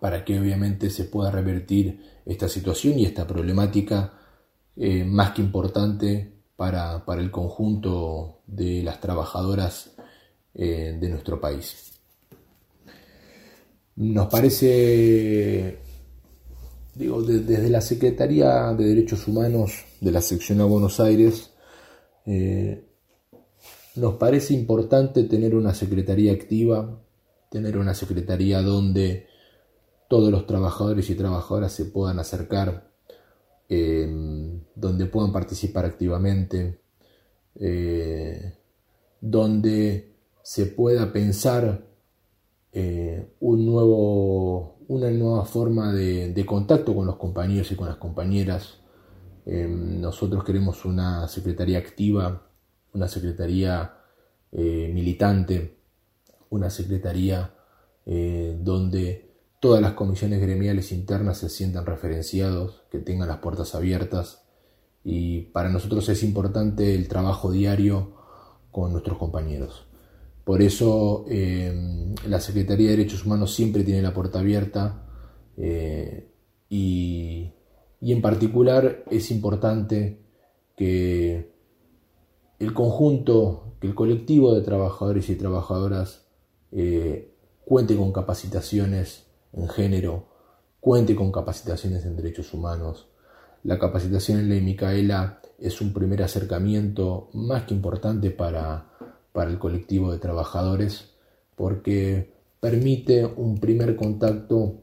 [0.00, 4.15] para que obviamente se pueda revertir esta situación y esta problemática
[4.76, 9.96] más que importante para, para el conjunto de las trabajadoras
[10.54, 11.92] eh, de nuestro país.
[13.96, 15.78] Nos parece,
[16.94, 21.50] digo, desde la Secretaría de Derechos Humanos de la sección a Buenos Aires,
[22.24, 22.84] eh,
[23.96, 27.00] nos parece importante tener una secretaría activa,
[27.50, 29.26] tener una secretaría donde
[30.08, 32.90] todos los trabajadores y trabajadoras se puedan acercar
[33.68, 36.78] eh, donde puedan participar activamente,
[37.58, 38.54] eh,
[39.20, 41.86] donde se pueda pensar
[42.72, 47.96] eh, un nuevo, una nueva forma de, de, contacto con los compañeros y con las
[47.96, 48.80] compañeras.
[49.46, 52.42] nosotros queremos una secretaría activa,
[52.92, 53.94] una secretaría
[54.52, 55.78] militante,
[56.50, 57.54] una secretaría
[58.04, 59.30] donde
[59.60, 64.45] todas las comisiones gremiales internas se sientan referenciados, que tengan las puertas abiertas
[65.08, 68.10] y para nosotros es importante el trabajo diario
[68.72, 69.86] con nuestros compañeros.
[70.42, 75.06] Por eso eh, la Secretaría de Derechos Humanos siempre tiene la puerta abierta
[75.56, 76.28] eh,
[76.68, 77.52] y,
[78.00, 80.24] en particular es importante
[80.76, 81.54] que
[82.58, 86.26] el conjunto, que el colectivo de trabajadores y trabajadoras
[86.72, 87.32] eh,
[87.64, 90.26] cuente con capacitaciones en género,
[90.80, 93.08] cuente con capacitaciones en derechos humanos.
[93.66, 98.92] La capacitación en ley Micaela es un primer acercamiento más que importante para,
[99.32, 101.16] para el colectivo de trabajadores
[101.56, 104.82] porque permite un primer contacto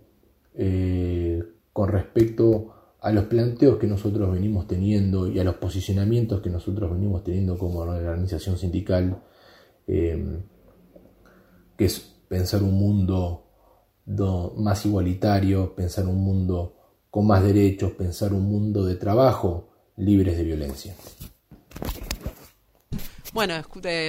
[0.55, 6.49] eh, con respecto a los planteos que nosotros venimos teniendo y a los posicionamientos que
[6.49, 9.17] nosotros venimos teniendo como organización sindical,
[9.87, 10.41] eh,
[11.77, 13.45] que es pensar un mundo
[14.57, 16.72] más igualitario, pensar un mundo
[17.13, 20.95] con más derechos, pensar un mundo de trabajo libres de violencia.
[23.33, 23.53] Bueno,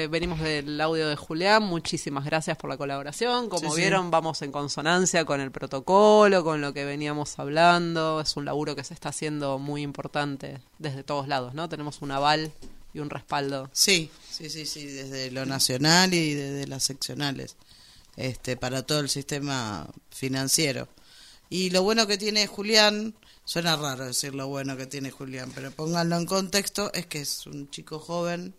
[0.08, 3.50] venimos del audio de Julián, muchísimas gracias por la colaboración.
[3.50, 8.22] Como vieron, vamos en consonancia con el protocolo, con lo que veníamos hablando.
[8.22, 11.68] Es un laburo que se está haciendo muy importante desde todos lados, ¿no?
[11.68, 12.52] Tenemos un aval
[12.94, 13.68] y un respaldo.
[13.74, 17.56] Sí, sí, sí, sí, desde lo nacional y desde las seccionales
[18.16, 20.88] este, para todo el sistema financiero.
[21.50, 23.14] Y lo bueno que tiene Julián,
[23.44, 27.46] suena raro decir lo bueno que tiene Julián, pero pónganlo en contexto, es que es
[27.46, 28.54] un chico joven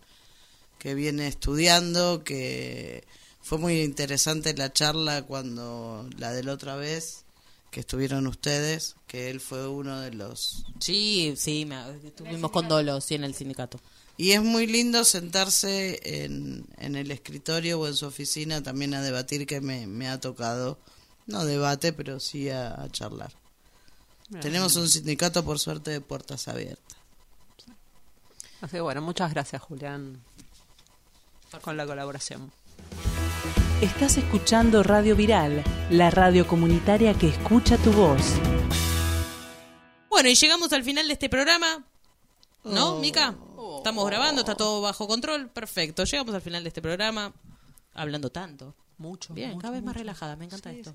[0.78, 3.04] que viene estudiando, que
[3.42, 7.24] fue muy interesante la charla cuando la de la otra vez
[7.70, 10.64] que estuvieron ustedes, que él fue uno de los...
[10.80, 11.68] Sí, sí,
[12.04, 13.80] estuvimos con Dolo, sí, en el sindicato.
[14.16, 19.02] Y es muy lindo sentarse en, en el escritorio o en su oficina también a
[19.02, 20.78] debatir, que me, me ha tocado,
[21.26, 23.32] no debate, pero sí a, charlar.
[24.40, 26.96] Tenemos un sindicato, por suerte, de puertas abiertas.
[28.60, 30.20] Así que bueno, muchas gracias, Julián,
[31.62, 32.50] con la colaboración.
[33.80, 38.22] Estás escuchando Radio Viral, la radio comunitaria que escucha tu voz.
[40.08, 41.84] Bueno, y llegamos al final de este programa.
[42.64, 43.00] ¿No, oh.
[43.00, 43.36] Mica?
[43.76, 45.50] Estamos grabando, está todo bajo control.
[45.50, 46.04] Perfecto.
[46.04, 47.32] Llegamos al final de este programa.
[47.94, 48.74] Hablando tanto.
[48.98, 49.34] Mucho.
[49.34, 50.36] Bien, cada vez más relajada.
[50.36, 50.92] Me encanta esto.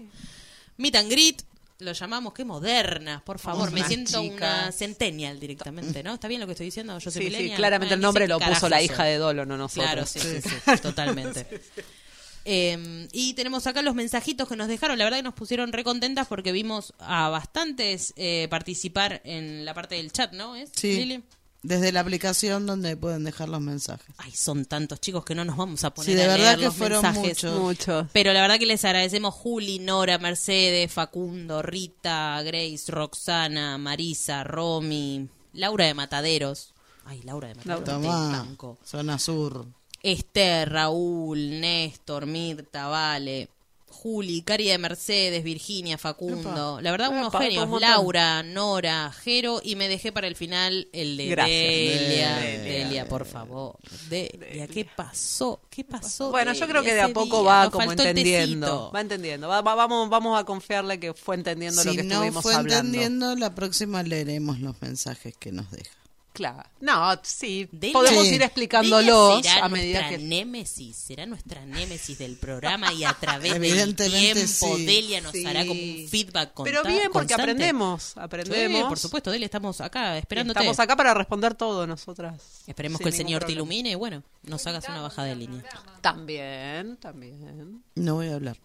[0.78, 1.44] Meet and greet.
[1.80, 3.72] Lo llamamos, qué moderna, por favor.
[3.72, 6.14] Me siento una centennial directamente, ¿no?
[6.14, 6.98] ¿Está bien lo que estoy diciendo?
[7.00, 9.86] Yo soy sí, sí, claramente el nombre lo puso la hija de Dolo, no nosotros.
[9.86, 11.48] Claro, sí, sí, totalmente.
[12.44, 14.98] Eh, y tenemos acá los mensajitos que nos dejaron.
[14.98, 19.94] La verdad que nos pusieron recontentas porque vimos a bastantes eh, participar en la parte
[19.94, 20.56] del chat, ¿no?
[20.56, 20.96] ¿Es, sí.
[20.96, 21.24] Lili?
[21.64, 24.08] Desde la aplicación donde pueden dejar los mensajes.
[24.18, 26.58] Ay, son tantos chicos que no nos vamos a poner sí, de a verdad leer
[26.58, 27.44] que los fueron mensajes.
[27.54, 28.08] muchos.
[28.12, 35.30] Pero la verdad que les agradecemos Juli, Nora, Mercedes, Facundo, Rita, Grace, Roxana, Marisa, Romy,
[35.54, 36.74] Laura de Mataderos.
[37.06, 37.84] Ay, Laura de Mataderos.
[37.86, 38.48] Tomá,
[38.84, 39.66] zona sur.
[40.02, 43.50] Esther, Raúl, Néstor, Mirta, Vale,
[43.92, 46.80] Juli, Cari de Mercedes, Virginia, Facundo.
[46.82, 47.68] La verdad, unos genios.
[47.70, 47.80] un.
[47.82, 49.62] Laura, Nora, Jero.
[49.64, 51.58] Y me dejé para el final el de Gracias.
[51.58, 52.36] Delia.
[52.38, 52.62] Delia.
[52.64, 53.78] Delia, por favor.
[54.10, 55.62] Delia, ¿qué pasó?
[55.70, 56.32] ¿Qué pasó?
[56.32, 57.50] Bueno, yo creo que de a poco día?
[57.52, 58.92] va Nos como entendiendo.
[58.94, 59.48] Va entendiendo.
[59.48, 62.54] Va- va- vamos, vamos a confiarle que fue entendiendo lo Si que no estuvimos fue
[62.56, 62.76] hablando.
[62.88, 65.92] entendiendo, la próxima leeremos los mensajes que nos deja.
[66.34, 66.64] Claro.
[66.80, 67.68] No, sí.
[67.92, 68.36] Podemos Sí.
[68.36, 70.18] ir explicándolos a medida nuestra que.
[70.24, 74.86] némesis, será nuestra némesis del programa y a través del Evidentemente, tiempo sí.
[74.86, 75.46] Delia nos Sí.
[75.46, 77.42] hará como un feedback Pero consta- bien, porque constante.
[77.44, 78.18] aprendemos.
[78.18, 78.78] Aprendemos.
[78.82, 80.58] Sí, por supuesto, Delia, estamos acá esperándote.
[80.60, 82.42] Estamos acá para responder todo nosotras.
[82.66, 85.64] Esperemos que el señor te ilumine y bueno, nos hagas una bajada de línea.
[86.00, 87.84] También, también.
[87.96, 88.58] No voy a hablar.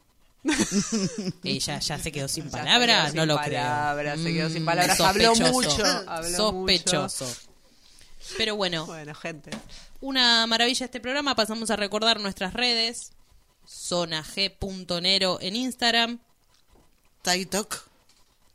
[1.43, 3.61] Y ya, se quedó sin palabras, no lo creo.
[3.63, 5.01] palabras, se quedó sin Mm, palabras.
[5.01, 5.53] Habló sospechoso.
[5.53, 7.37] mucho, habló Sospechoso.
[8.37, 9.51] Pero bueno, Bueno, gente.
[10.01, 11.35] una maravilla este programa.
[11.35, 13.13] Pasamos a recordar nuestras redes.
[13.69, 16.19] zonag.nero en Instagram.
[17.23, 17.77] TikTok.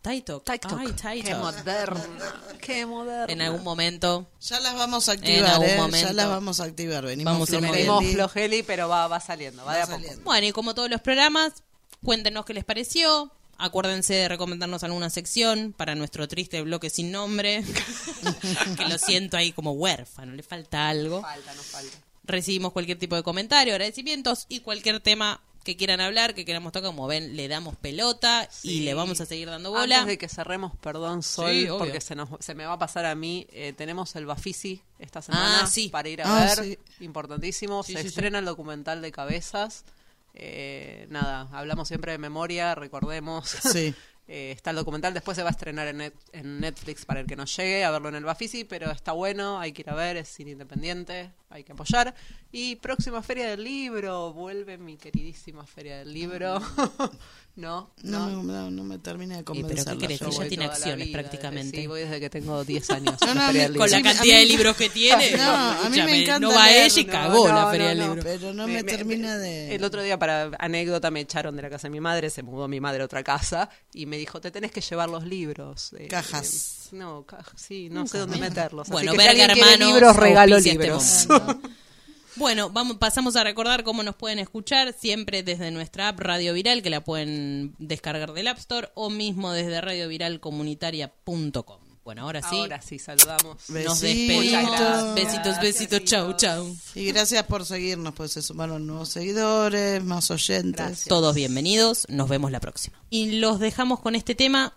[0.01, 0.43] TikTok.
[0.49, 0.79] TikTok.
[1.03, 2.01] Ay, Qué moderna.
[2.59, 3.31] Qué moderna.
[3.31, 4.27] En algún momento.
[4.41, 5.77] Ya las vamos a En activar, algún ¿eh?
[5.77, 6.07] momento.
[6.07, 7.05] Ya las vamos a activar.
[7.05, 7.49] Venimos Vamos.
[7.49, 10.01] Venimos flojeli, pero va, va saliendo, va, de a poco.
[10.23, 11.53] Bueno, y como todos los programas,
[12.03, 13.31] cuéntenos qué les pareció.
[13.63, 17.63] Acuérdense de recomendarnos alguna sección para nuestro triste bloque sin nombre.
[18.77, 21.21] que lo siento ahí como huérfano, le falta algo.
[21.21, 21.97] Falta, no falta.
[22.23, 26.89] Recibimos cualquier tipo de comentario, agradecimientos y cualquier tema que quieran hablar, que queramos tocar,
[26.89, 29.97] como ven, le damos pelota y le vamos a seguir dando bola.
[29.97, 33.05] Antes de que cerremos, perdón, Sol, Sí, porque se, nos, se me va a pasar
[33.05, 33.45] a mí.
[33.51, 35.89] eh, tenemos el Bafisi esta semana Ah, sí.
[35.89, 36.63] para ir a Ah, ver.
[36.65, 36.79] sí.
[37.01, 37.83] Importantísimo.
[37.83, 38.07] Sí, se sí, sí.
[38.09, 39.83] estrena el documental de cabezas.
[40.33, 43.49] Eh, nada, hablamos siempre de memoria, recordemos.
[43.49, 43.93] Sí.
[44.33, 47.25] Eh, está el documental, después se va a estrenar en, net- en Netflix para el
[47.27, 49.95] que no llegue a verlo en el Bafisi, pero está bueno, hay que ir a
[49.95, 52.15] ver, es cine independiente, hay que apoyar.
[52.49, 56.61] Y próxima Feria del Libro, vuelve mi queridísima Feria del Libro.
[57.55, 59.97] no, No, me, no, no me termina de pero ¿qué convencer.
[59.97, 60.19] querés?
[60.19, 61.81] Yo Ella tiene acciones vida, prácticamente.
[61.81, 63.15] Sí, voy desde que tengo 10 años.
[63.21, 65.31] No, no, Con la cantidad mí- de libros que tiene.
[65.37, 67.69] No, a mí me encanta No va leer, ella y no, cagó no, la no,
[67.71, 68.07] feria del no.
[68.07, 68.23] libro.
[68.23, 69.75] Pero no me, termina de...
[69.75, 72.67] El otro día, para anécdota, me echaron de la casa de mi madre, se mudó
[72.67, 75.93] mi madre a otra casa y me dijo, te tenés que llevar los libros.
[75.97, 76.89] Eh, Cajas.
[76.91, 78.83] eh, no, cajas, sí, no sé dónde meterlos.
[78.83, 81.27] Así Bueno, que si verga hermanos, libros, regalo este libros.
[81.29, 81.69] momento.
[82.35, 86.81] Bueno, vamos, pasamos a recordar cómo nos pueden escuchar siempre desde nuestra app Radio Viral,
[86.81, 91.79] que la pueden descargar del App Store o mismo desde radioviralcomunitaria.com.
[92.03, 93.57] Bueno, ahora sí, Ahora sí, saludamos.
[93.69, 94.01] nos Besitos.
[94.01, 95.13] despedimos.
[95.15, 96.75] Besitos, besitos, chau, chau.
[96.95, 101.03] Y gracias por seguirnos, pues se sumaron nuevos seguidores, más oyentes.
[101.05, 102.97] Todos bienvenidos, nos vemos la próxima.
[103.11, 104.73] Y los dejamos con este tema,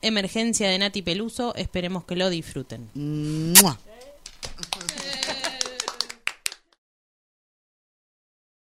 [0.00, 2.88] Emergencia de Nati Peluso, esperemos que lo disfruten.
[2.94, 3.78] Mua.